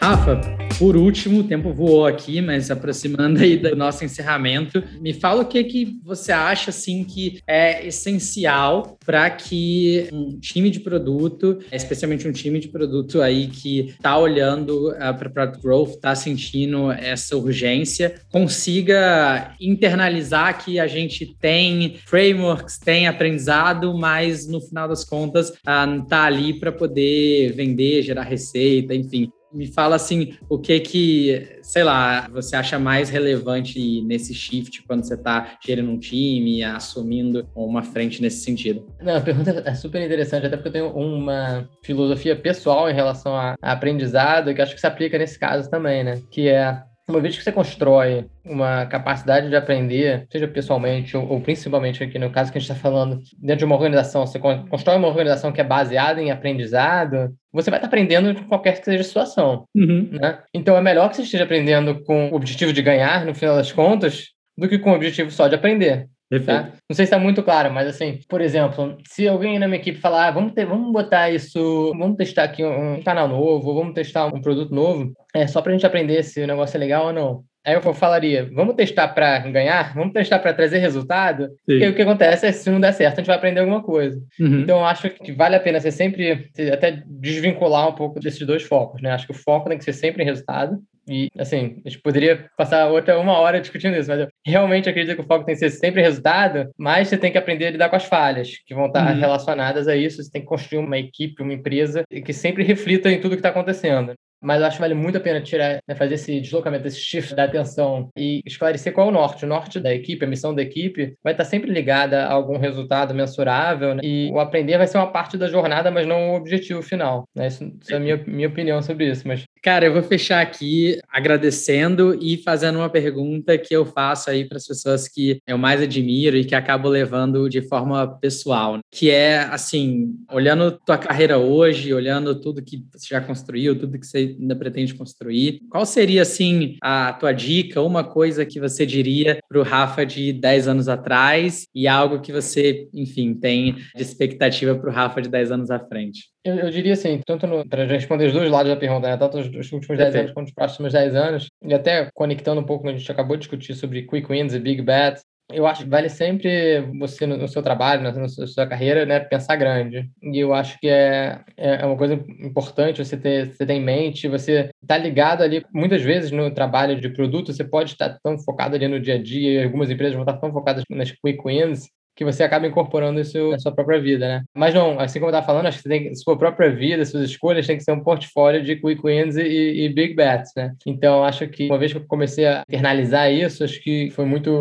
Rafa, 0.02 0.42
por 0.80 0.96
último, 0.96 1.42
o 1.42 1.44
tempo 1.44 1.74
voou 1.74 2.06
aqui, 2.06 2.40
mas 2.40 2.72
aproximando 2.72 3.42
aí 3.42 3.58
do 3.58 3.76
nosso 3.76 4.06
encerramento, 4.06 4.82
me 5.02 5.14
fala 5.14 5.42
o 5.42 5.46
que 5.46 5.62
que 5.66 6.00
você 6.02 6.32
acha 6.32 6.70
assim 6.70 7.04
que 7.04 7.42
é 7.46 7.86
essencial 7.86 8.98
para 9.06 9.30
que 9.30 10.08
um 10.14 10.40
time 10.40 10.70
de 10.70 10.80
produto, 10.80 11.60
especialmente 11.70 12.26
um 12.26 12.32
time 12.32 12.62
de 12.62 12.70
produto 12.70 13.22
aí 13.22 13.48
que 13.48 13.90
está 13.90 14.18
olhando 14.18 14.92
uh, 14.92 15.18
para 15.18 15.30
product 15.30 15.62
growth, 15.62 15.90
está 15.96 16.16
sentindo 16.16 16.90
essa 16.94 17.36
urgência, 17.36 18.16
consiga 18.32 19.54
internalizar 19.60 20.64
que 20.64 20.80
a 20.80 20.88
gente 20.88 21.36
tem 21.42 21.96
frameworks, 22.06 22.78
tem 22.80 23.06
aprendizado, 23.06 23.94
mas 23.98 24.48
no 24.48 24.62
final 24.62 24.88
das 24.88 25.04
contas 25.04 25.50
está 25.50 25.86
uh, 25.86 26.26
ali 26.26 26.58
para 26.58 26.72
poder 26.72 27.52
vender, 27.52 28.02
gerar 28.02 28.24
receita, 28.24 28.96
enfim. 28.96 29.30
Me 29.52 29.68
fala 29.68 29.96
assim, 29.96 30.36
o 30.48 30.60
que 30.60 30.80
que, 30.80 31.60
sei 31.62 31.84
lá, 31.84 32.28
você 32.30 32.56
acha 32.56 32.78
mais 32.78 33.10
relevante 33.10 34.02
nesse 34.02 34.34
shift 34.34 34.84
quando 34.84 35.04
você 35.04 35.16
está 35.16 35.58
gerindo 35.66 35.90
um 35.90 35.98
time, 35.98 36.64
assumindo 36.64 37.48
uma 37.56 37.82
frente 37.82 38.22
nesse 38.22 38.44
sentido? 38.44 38.86
Não, 39.02 39.18
a 39.18 39.22
pergunta 39.22 39.64
é 39.66 39.74
super 39.74 40.02
interessante, 40.04 40.46
até 40.46 40.56
porque 40.56 40.70
eu 40.70 40.74
tenho 40.74 40.92
uma 40.94 41.68
filosofia 41.84 42.36
pessoal 42.36 42.90
em 42.90 42.94
relação 42.94 43.36
a 43.36 43.56
aprendizado 43.62 44.54
que 44.54 44.62
acho 44.62 44.76
que 44.76 44.82
se 44.82 44.88
aplica 44.88 45.18
nesse 45.18 45.40
caso 45.40 45.70
também, 45.70 46.04
né? 46.04 46.22
Que 46.30 46.48
é 46.48 46.82
uma 47.10 47.20
vez 47.20 47.38
que 47.38 47.44
você 47.44 47.52
constrói 47.52 48.26
uma 48.46 48.86
capacidade 48.86 49.50
de 49.50 49.56
aprender, 49.56 50.28
seja 50.32 50.48
pessoalmente 50.48 51.18
ou, 51.18 51.28
ou, 51.28 51.42
principalmente 51.42 52.04
aqui 52.04 52.20
no 52.20 52.32
caso 52.32 52.52
que 52.52 52.58
a 52.58 52.62
gente 52.62 52.72
está 52.72 52.82
falando, 52.82 53.22
dentro 53.38 53.60
de 53.60 53.66
uma 53.66 53.76
organização, 53.76 54.26
você 54.26 54.40
constrói 54.40 54.98
uma 54.98 55.08
organização 55.08 55.52
que 55.52 55.60
é 55.60 55.64
baseada 55.64 56.22
em 56.22 56.32
aprendizado, 56.32 57.34
você 57.52 57.70
vai 57.70 57.80
estar 57.80 57.88
tá 57.88 57.96
aprendendo 57.96 58.34
de 58.34 58.44
qualquer 58.44 58.80
que 58.80 58.86
seja 58.86 59.02
a 59.02 59.04
situação. 59.04 59.66
Uhum. 59.76 60.10
Né? 60.12 60.40
Então 60.54 60.78
é 60.78 60.82
melhor 60.82 61.10
que 61.10 61.16
você 61.16 61.24
esteja 61.24 61.44
aprendendo 61.44 62.04
com 62.04 62.30
o 62.30 62.36
objetivo 62.36 62.72
de 62.72 62.82
ganhar, 62.82 63.26
no 63.26 63.34
final 63.34 63.56
das 63.56 63.72
contas, 63.72 64.28
do 64.58 64.68
que 64.68 64.78
com 64.78 64.92
o 64.92 64.96
objetivo 64.96 65.32
só 65.32 65.48
de 65.48 65.56
aprender. 65.56 66.08
Tá? 66.46 66.74
Não 66.88 66.96
sei 66.96 67.06
se 67.06 67.10
está 67.12 67.18
muito 67.18 67.42
claro, 67.42 67.74
mas 67.74 67.88
assim, 67.88 68.20
por 68.30 68.40
exemplo, 68.40 68.98
se 69.08 69.28
alguém 69.28 69.58
na 69.58 69.68
minha 69.68 69.80
equipe 69.80 70.00
falar, 70.00 70.28
ah, 70.28 70.32
vamos, 70.32 70.54
ter, 70.54 70.66
vamos 70.66 70.94
botar 70.94 71.32
isso, 71.32 71.92
vamos 71.98 72.18
testar 72.18 72.44
aqui 72.44 72.64
um 72.64 73.02
canal 73.02 73.28
novo, 73.28 73.74
vamos 73.74 73.96
testar 73.96 74.28
um 74.28 74.40
produto 74.40 74.74
novo, 74.74 75.12
é 75.34 75.48
só 75.48 75.60
para 75.60 75.72
a 75.72 75.76
gente 75.76 75.88
aprender 75.88 76.22
se 76.24 76.42
o 76.42 76.48
negócio 76.48 76.78
é 76.78 76.80
legal 76.80 77.08
ou 77.08 77.14
não. 77.14 77.44
Aí 77.66 77.76
eu 77.76 77.94
falaria, 77.94 78.50
vamos 78.54 78.76
testar 78.76 79.10
para 79.10 79.38
ganhar? 79.40 79.94
Vamos 79.94 80.14
testar 80.14 80.40
para 80.40 80.54
trazer 80.54 80.78
resultado? 80.78 81.50
Sim. 81.70 81.88
o 81.88 81.94
que 81.94 82.02
acontece 82.02 82.48
é, 82.48 82.52
se 82.52 82.70
não 82.70 82.80
der 82.80 82.94
certo, 82.94 83.16
a 83.16 83.18
gente 83.18 83.28
vai 83.28 83.36
aprender 83.36 83.60
alguma 83.60 83.84
coisa. 83.84 84.18
Uhum. 84.40 84.62
Então, 84.62 84.80
eu 84.80 84.86
acho 84.86 85.10
que 85.10 85.32
vale 85.34 85.56
a 85.56 85.60
pena 85.60 85.80
você 85.80 85.92
sempre, 85.92 86.50
até 86.72 87.04
desvincular 87.06 87.90
um 87.90 87.94
pouco 87.94 88.20
desses 88.20 88.46
dois 88.48 88.64
focos, 88.64 89.02
né? 89.02 89.12
Acho 89.12 89.28
que 89.28 89.34
o 89.34 89.38
foco 89.38 89.68
tem 89.68 89.78
que 89.78 89.84
ser 89.84 89.94
sempre 89.94 90.24
em 90.24 90.26
resultado. 90.26 90.80
E, 91.10 91.28
assim, 91.40 91.82
a 91.84 91.90
gente 91.90 92.02
poderia 92.02 92.48
passar 92.56 92.88
outra 92.88 93.20
uma 93.20 93.38
hora 93.40 93.60
discutindo 93.60 93.98
isso, 93.98 94.10
mas 94.10 94.20
eu 94.20 94.28
realmente 94.46 94.88
acredito 94.88 95.16
que 95.16 95.22
o 95.24 95.28
foco 95.28 95.44
tem 95.44 95.56
que 95.56 95.60
ser 95.60 95.72
sempre 95.72 96.02
resultado, 96.02 96.70
mas 96.78 97.08
você 97.08 97.18
tem 97.18 97.32
que 97.32 97.38
aprender 97.38 97.66
a 97.66 97.72
lidar 97.72 97.90
com 97.90 97.96
as 97.96 98.06
falhas 98.06 98.50
que 98.66 98.76
vão 98.76 98.86
estar 98.86 99.12
uhum. 99.12 99.20
relacionadas 99.20 99.88
a 99.88 99.96
isso. 99.96 100.22
Você 100.22 100.30
tem 100.30 100.42
que 100.42 100.48
construir 100.48 100.80
uma 100.80 101.00
equipe, 101.00 101.42
uma 101.42 101.54
empresa 101.54 102.04
que 102.24 102.32
sempre 102.32 102.64
reflita 102.64 103.10
em 103.10 103.20
tudo 103.20 103.32
que 103.32 103.40
está 103.40 103.50
acontecendo 103.50 104.14
mas 104.42 104.62
eu 104.62 104.68
acho 104.68 104.78
que 104.78 104.82
vale 104.82 104.94
muito 104.94 105.18
a 105.18 105.22
pena 105.22 105.42
tirar, 105.42 105.80
né, 105.88 105.96
fazer 105.96 106.16
esse 106.16 106.40
deslocamento, 106.40 106.88
esse 106.88 107.00
shift 107.00 107.36
da 107.36 107.44
atenção 107.44 108.10
e 108.18 108.42
esclarecer 108.46 108.94
qual 108.94 109.08
é 109.08 109.10
o 109.10 109.14
norte. 109.14 109.46
O 109.46 109.48
norte 109.48 109.80
da 109.80 109.94
equipe, 109.94 110.24
a 110.24 110.28
missão 110.28 110.54
da 110.54 110.62
equipe, 110.62 111.14
vai 111.24 111.34
estar 111.34 111.46
sempre 111.46 111.72
ligada 111.72 112.26
a 112.26 112.32
algum 112.32 112.58
resultado 112.58 113.14
mensurável 113.14 113.96
né? 113.96 114.02
e 114.04 114.30
o 114.32 114.40
aprender 114.40 114.78
vai 114.78 114.88
ser 114.88 114.98
uma 114.98 115.12
parte 115.12 115.38
da 115.38 115.48
jornada, 115.48 115.92
mas 115.92 116.08
não 116.08 116.32
o 116.32 116.36
objetivo 116.36 116.82
final. 116.82 117.28
Né? 117.36 117.48
Isso, 117.48 117.72
isso, 117.82 117.94
é 117.94 117.98
a 117.98 118.00
minha, 118.00 118.18
minha 118.26 118.48
opinião 118.48 118.82
sobre 118.82 119.10
isso. 119.10 119.28
Mas... 119.28 119.44
Cara, 119.62 119.86
eu 119.86 119.94
vou 119.94 120.04
fechar 120.04 120.42
aqui 120.42 121.00
agradecendo 121.12 122.18
e 122.22 122.38
fazendo 122.38 122.78
uma 122.78 122.90
pergunta 122.90 123.58
que 123.58 123.76
eu 123.76 123.86
faço 123.86 124.30
aí 124.30 124.46
para 124.46 124.58
as 124.58 124.66
pessoas 124.66 125.08
que 125.08 125.40
eu 125.48 125.58
mais 125.58 125.82
admiro 125.82 126.38
e 126.38 126.46
que 126.46 126.56
acabo 126.56 126.88
levando 126.88 127.50
de 127.50 127.62
forma 127.62 128.08
pessoal, 128.20 128.80
que 128.92 129.10
é 129.10 129.40
assim, 129.40 130.16
olhando 130.32 130.72
tua 130.86 130.98
carreira 130.98 131.38
hoje, 131.38 131.94
olhando 131.94 132.40
tudo 132.40 132.64
que 132.64 132.84
você 132.92 133.08
já 133.10 133.22
construiu, 133.22 133.78
tudo 133.78 134.00
que 134.00 134.06
você 134.06 134.29
ainda 134.40 134.56
pretende 134.56 134.94
construir. 134.94 135.62
Qual 135.70 135.86
seria, 135.86 136.22
assim, 136.22 136.78
a 136.82 137.14
tua 137.14 137.32
dica, 137.32 137.82
uma 137.82 138.04
coisa 138.04 138.46
que 138.46 138.60
você 138.60 138.86
diria 138.86 139.40
para 139.48 139.60
o 139.60 139.64
Rafa 139.64 140.06
de 140.06 140.34
10 140.34 140.68
anos 140.68 140.88
atrás 140.88 141.68
e 141.74 141.88
algo 141.88 142.22
que 142.22 142.32
você, 142.32 142.88
enfim, 142.94 143.34
tem 143.34 143.76
de 143.96 144.02
expectativa 144.02 144.76
para 144.76 144.90
o 144.90 144.94
Rafa 144.94 145.22
de 145.22 145.30
10 145.30 145.52
anos 145.52 145.72
à 145.72 145.80
frente? 145.80 146.30
Eu, 146.44 146.56
eu 146.56 146.70
diria 146.70 146.94
assim, 146.94 147.20
tanto 147.26 147.48
para 147.70 147.86
responder 147.86 148.28
os 148.28 148.34
dois 148.34 148.50
lados 148.50 148.72
da 148.72 148.78
pergunta, 148.78 149.08
né? 149.08 149.18
tanto 149.18 149.40
os, 149.40 149.48
os 149.48 149.72
últimos 149.72 149.98
10 149.98 150.16
anos 150.16 150.32
quanto 150.32 150.48
os 150.48 150.54
próximos 150.54 150.94
10 150.94 151.16
anos, 151.16 151.48
e 151.64 151.74
até 151.74 152.10
conectando 152.14 152.62
um 152.62 152.66
pouco, 152.66 152.88
a 152.88 152.92
gente 152.96 153.12
acabou 153.12 153.36
de 153.36 153.42
discutir 153.42 153.76
sobre 153.76 154.04
quick 154.04 154.32
wins 154.32 154.54
e 154.54 154.60
big 154.60 154.82
bets, 154.82 155.24
eu 155.52 155.66
acho 155.66 155.84
que 155.84 155.90
vale 155.90 156.10
sempre 156.10 156.82
você, 157.00 157.26
no, 157.26 157.48
seu 157.48 157.64
trabalho, 157.64 158.04
na, 158.04 158.28
sua 158.28 158.68
carreira, 158.68 159.06
né, 159.06 159.20
pensar 159.20 159.56
grande. 159.56 160.10
E 160.22 160.38
eu 160.40 160.54
acho 160.54 160.80
que 160.80 160.88
é, 160.88 161.42
é, 161.58 161.82
é 161.82 161.86
uma 161.86 161.98
coisa 161.98 162.14
importante 162.40 163.04
você 163.04 163.18
ter, 163.18 163.48
você 163.48 163.66
ter 163.66 163.74
em 163.74 163.84
mente, 163.84 164.28
você 164.28 164.70
tá 164.86 164.98
ligado 164.98 165.42
ali, 165.42 165.66
muitas 165.74 166.02
vezes 166.02 166.32
no 166.32 166.52
trabalho 166.52 167.00
de 167.00 167.10
produto, 167.10 167.52
você 167.52 167.64
pode 167.64 167.94
estar 167.94 168.18
tão 168.24 168.38
focado 168.38 168.76
ali 168.76 168.88
no 168.88 169.00
dia 169.00 169.16
a 169.16 169.22
dia, 169.22 169.64
algumas 169.64 169.90
empresas 169.90 170.14
vão 170.14 170.24
estar 170.24 170.38
tão 170.38 170.52
focadas 170.52 170.84
nas 170.90 171.12
quick 171.12 171.40
wins, 171.44 171.88
que 172.20 172.26
você 172.26 172.44
acaba 172.44 172.68
incorporando 172.68 173.22
isso 173.22 173.52
na 173.52 173.60
sua 173.60 173.72
própria 173.72 173.98
vida, 173.98 174.28
né? 174.28 174.44
Mas 174.54 174.74
não, 174.74 175.00
assim 175.00 175.22
como 175.22 175.32
eu 175.32 175.38
estava 175.38 175.46
falando, 175.46 175.68
acho 175.68 175.78
que 175.78 175.84
você 175.84 175.90
tem 175.90 176.14
sua 176.16 176.38
própria 176.38 176.70
vida, 176.70 177.06
suas 177.06 177.24
escolhas 177.24 177.66
tem 177.66 177.78
que 177.78 177.84
ser 177.84 177.94
um 177.94 178.04
portfólio 178.04 178.62
de 178.62 178.76
quick 178.76 179.02
wins 179.02 179.38
e, 179.38 179.86
e, 179.86 179.88
big 179.88 180.16
bets, 180.16 180.52
né? 180.54 180.74
Então, 180.86 181.24
acho 181.24 181.48
que 181.48 181.68
uma 181.68 181.78
vez 181.78 181.94
que 181.94 181.98
eu 181.98 182.04
comecei 182.06 182.46
a 182.46 182.64
internalizar 182.68 183.32
isso, 183.32 183.64
acho 183.64 183.82
que 183.82 184.10
foi 184.10 184.26
muito 184.26 184.52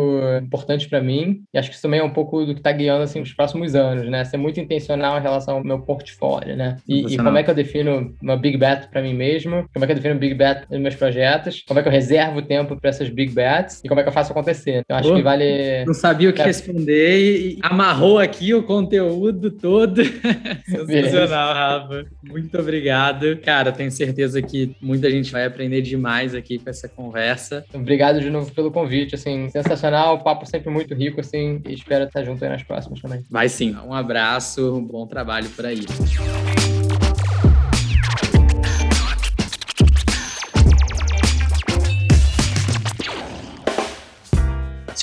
importante 0.41 0.87
para 0.87 1.01
mim 1.01 1.41
e 1.53 1.57
acho 1.57 1.67
que 1.67 1.75
isso 1.75 1.81
também 1.81 1.99
é 1.99 2.03
um 2.03 2.13
pouco 2.13 2.45
do 2.45 2.53
que 2.53 2.61
está 2.61 2.71
guiando 2.71 3.03
assim 3.03 3.19
os 3.19 3.33
próximos 3.33 3.75
anos, 3.75 4.09
né? 4.09 4.23
Ser 4.23 4.37
muito 4.37 4.57
intencional 4.61 5.19
em 5.19 5.21
relação 5.21 5.57
ao 5.57 5.63
meu 5.63 5.79
portfólio, 5.79 6.55
né? 6.55 6.77
E, 6.87 7.13
e 7.13 7.17
como 7.17 7.37
é 7.37 7.43
que 7.43 7.49
eu 7.49 7.55
defino 7.55 8.15
uma 8.23 8.37
big 8.37 8.57
bet 8.57 8.87
para 8.87 9.01
mim 9.01 9.13
mesmo? 9.13 9.65
Como 9.73 9.83
é 9.83 9.85
que 9.85 9.91
eu 9.91 9.97
defino 9.97 10.17
big 10.17 10.33
bet 10.33 10.61
nos 10.71 10.79
meus 10.79 10.95
projetos? 10.95 11.61
Como 11.67 11.77
é 11.77 11.83
que 11.83 11.89
eu 11.89 11.93
reservo 11.93 12.41
tempo 12.41 12.79
para 12.79 12.89
essas 12.89 13.09
big 13.09 13.33
bets? 13.33 13.81
E 13.83 13.89
como 13.89 13.99
é 13.99 14.03
que 14.03 14.07
eu 14.07 14.13
faço 14.13 14.31
acontecer? 14.31 14.81
Então, 14.85 14.95
acho 14.95 15.13
que 15.13 15.21
vale. 15.21 15.83
Não 15.83 15.93
sabia 15.93 16.29
o 16.29 16.33
que 16.33 16.41
é... 16.41 16.45
responder 16.45 17.48
e 17.49 17.59
amarrou 17.61 18.19
aqui 18.19 18.53
o 18.53 18.61
conteúdo 18.61 19.49
todo. 19.49 20.01
Sensacional, 20.65 21.53
Rafa. 21.53 22.05
Muito 22.23 22.57
obrigado. 22.59 23.37
Cara, 23.37 23.71
tenho 23.71 23.91
certeza 23.91 24.41
que 24.41 24.75
muita 24.81 25.09
gente 25.09 25.31
vai 25.31 25.45
aprender 25.45 25.81
demais 25.81 26.35
aqui 26.35 26.59
com 26.59 26.69
essa 26.69 26.87
conversa. 26.87 27.65
Obrigado 27.73 28.19
de 28.19 28.29
novo 28.29 28.51
pelo 28.51 28.71
convite, 28.71 29.15
assim, 29.15 29.49
sensacional, 29.49 30.15
o 30.15 30.23
papo 30.23 30.45
sempre 30.45 30.69
muito 30.69 30.93
rico, 30.93 31.19
assim, 31.19 31.61
e 31.67 31.73
espero 31.73 32.05
estar 32.05 32.23
junto 32.23 32.43
aí 32.43 32.49
nas 32.49 32.63
próximas 32.63 33.01
também. 33.01 33.23
Vai 33.29 33.49
sim. 33.49 33.75
Um 33.85 33.93
abraço, 33.93 34.75
um 34.75 34.83
bom 34.83 35.07
trabalho 35.07 35.49
por 35.49 35.65
aí. 35.65 35.79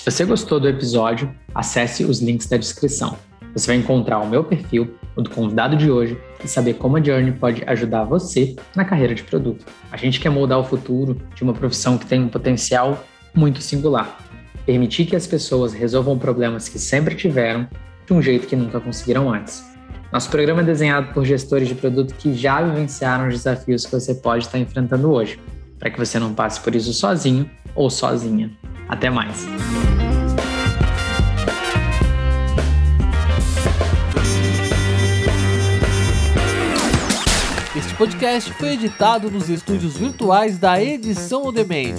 Se 0.06 0.12
você 0.12 0.24
gostou 0.24 0.60
do 0.60 0.68
episódio, 0.68 1.34
acesse 1.52 2.04
os 2.04 2.20
links 2.20 2.46
da 2.46 2.56
descrição. 2.56 3.18
Você 3.52 3.66
vai 3.66 3.74
encontrar 3.74 4.20
o 4.20 4.28
meu 4.28 4.44
perfil, 4.44 4.94
o 5.16 5.20
do 5.20 5.28
convidado 5.28 5.76
de 5.76 5.90
hoje 5.90 6.16
e 6.44 6.46
saber 6.46 6.74
como 6.74 6.96
a 6.96 7.02
Journey 7.02 7.32
pode 7.32 7.64
ajudar 7.66 8.04
você 8.04 8.54
na 8.76 8.84
carreira 8.84 9.16
de 9.16 9.24
produto. 9.24 9.66
A 9.90 9.96
gente 9.96 10.20
quer 10.20 10.30
moldar 10.30 10.60
o 10.60 10.64
futuro 10.64 11.20
de 11.34 11.42
uma 11.42 11.52
profissão 11.52 11.98
que 11.98 12.06
tem 12.06 12.22
um 12.22 12.28
potencial 12.28 13.04
muito 13.34 13.60
singular. 13.60 14.16
Permitir 14.64 15.06
que 15.06 15.16
as 15.16 15.26
pessoas 15.26 15.72
resolvam 15.72 16.16
problemas 16.16 16.68
que 16.68 16.78
sempre 16.78 17.16
tiveram 17.16 17.66
de 18.06 18.12
um 18.12 18.22
jeito 18.22 18.46
que 18.46 18.54
nunca 18.54 18.78
conseguiram 18.78 19.28
antes. 19.28 19.64
Nosso 20.12 20.30
programa 20.30 20.60
é 20.60 20.64
desenhado 20.64 21.12
por 21.12 21.24
gestores 21.24 21.66
de 21.66 21.74
produto 21.74 22.14
que 22.14 22.32
já 22.32 22.62
vivenciaram 22.62 23.26
os 23.26 23.34
desafios 23.34 23.84
que 23.84 23.90
você 23.90 24.14
pode 24.14 24.44
estar 24.44 24.60
enfrentando 24.60 25.10
hoje, 25.10 25.36
para 25.78 25.90
que 25.90 25.98
você 25.98 26.18
não 26.18 26.34
passe 26.34 26.60
por 26.60 26.74
isso 26.74 26.92
sozinho 26.92 27.48
ou 27.74 27.90
sozinha. 27.90 28.50
Até 28.88 29.10
mais! 29.10 29.46
Este 37.76 37.94
podcast 37.94 38.52
foi 38.54 38.70
editado 38.70 39.30
nos 39.30 39.50
estúdios 39.50 39.98
virtuais 39.98 40.58
da 40.58 40.82
Edição 40.82 41.46
On 41.46 41.52
Demand. 41.52 41.96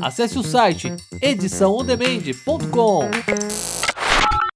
Acesse 0.00 0.38
o 0.38 0.42
site 0.42 0.90
ediçãoondemand.com. 1.20 3.77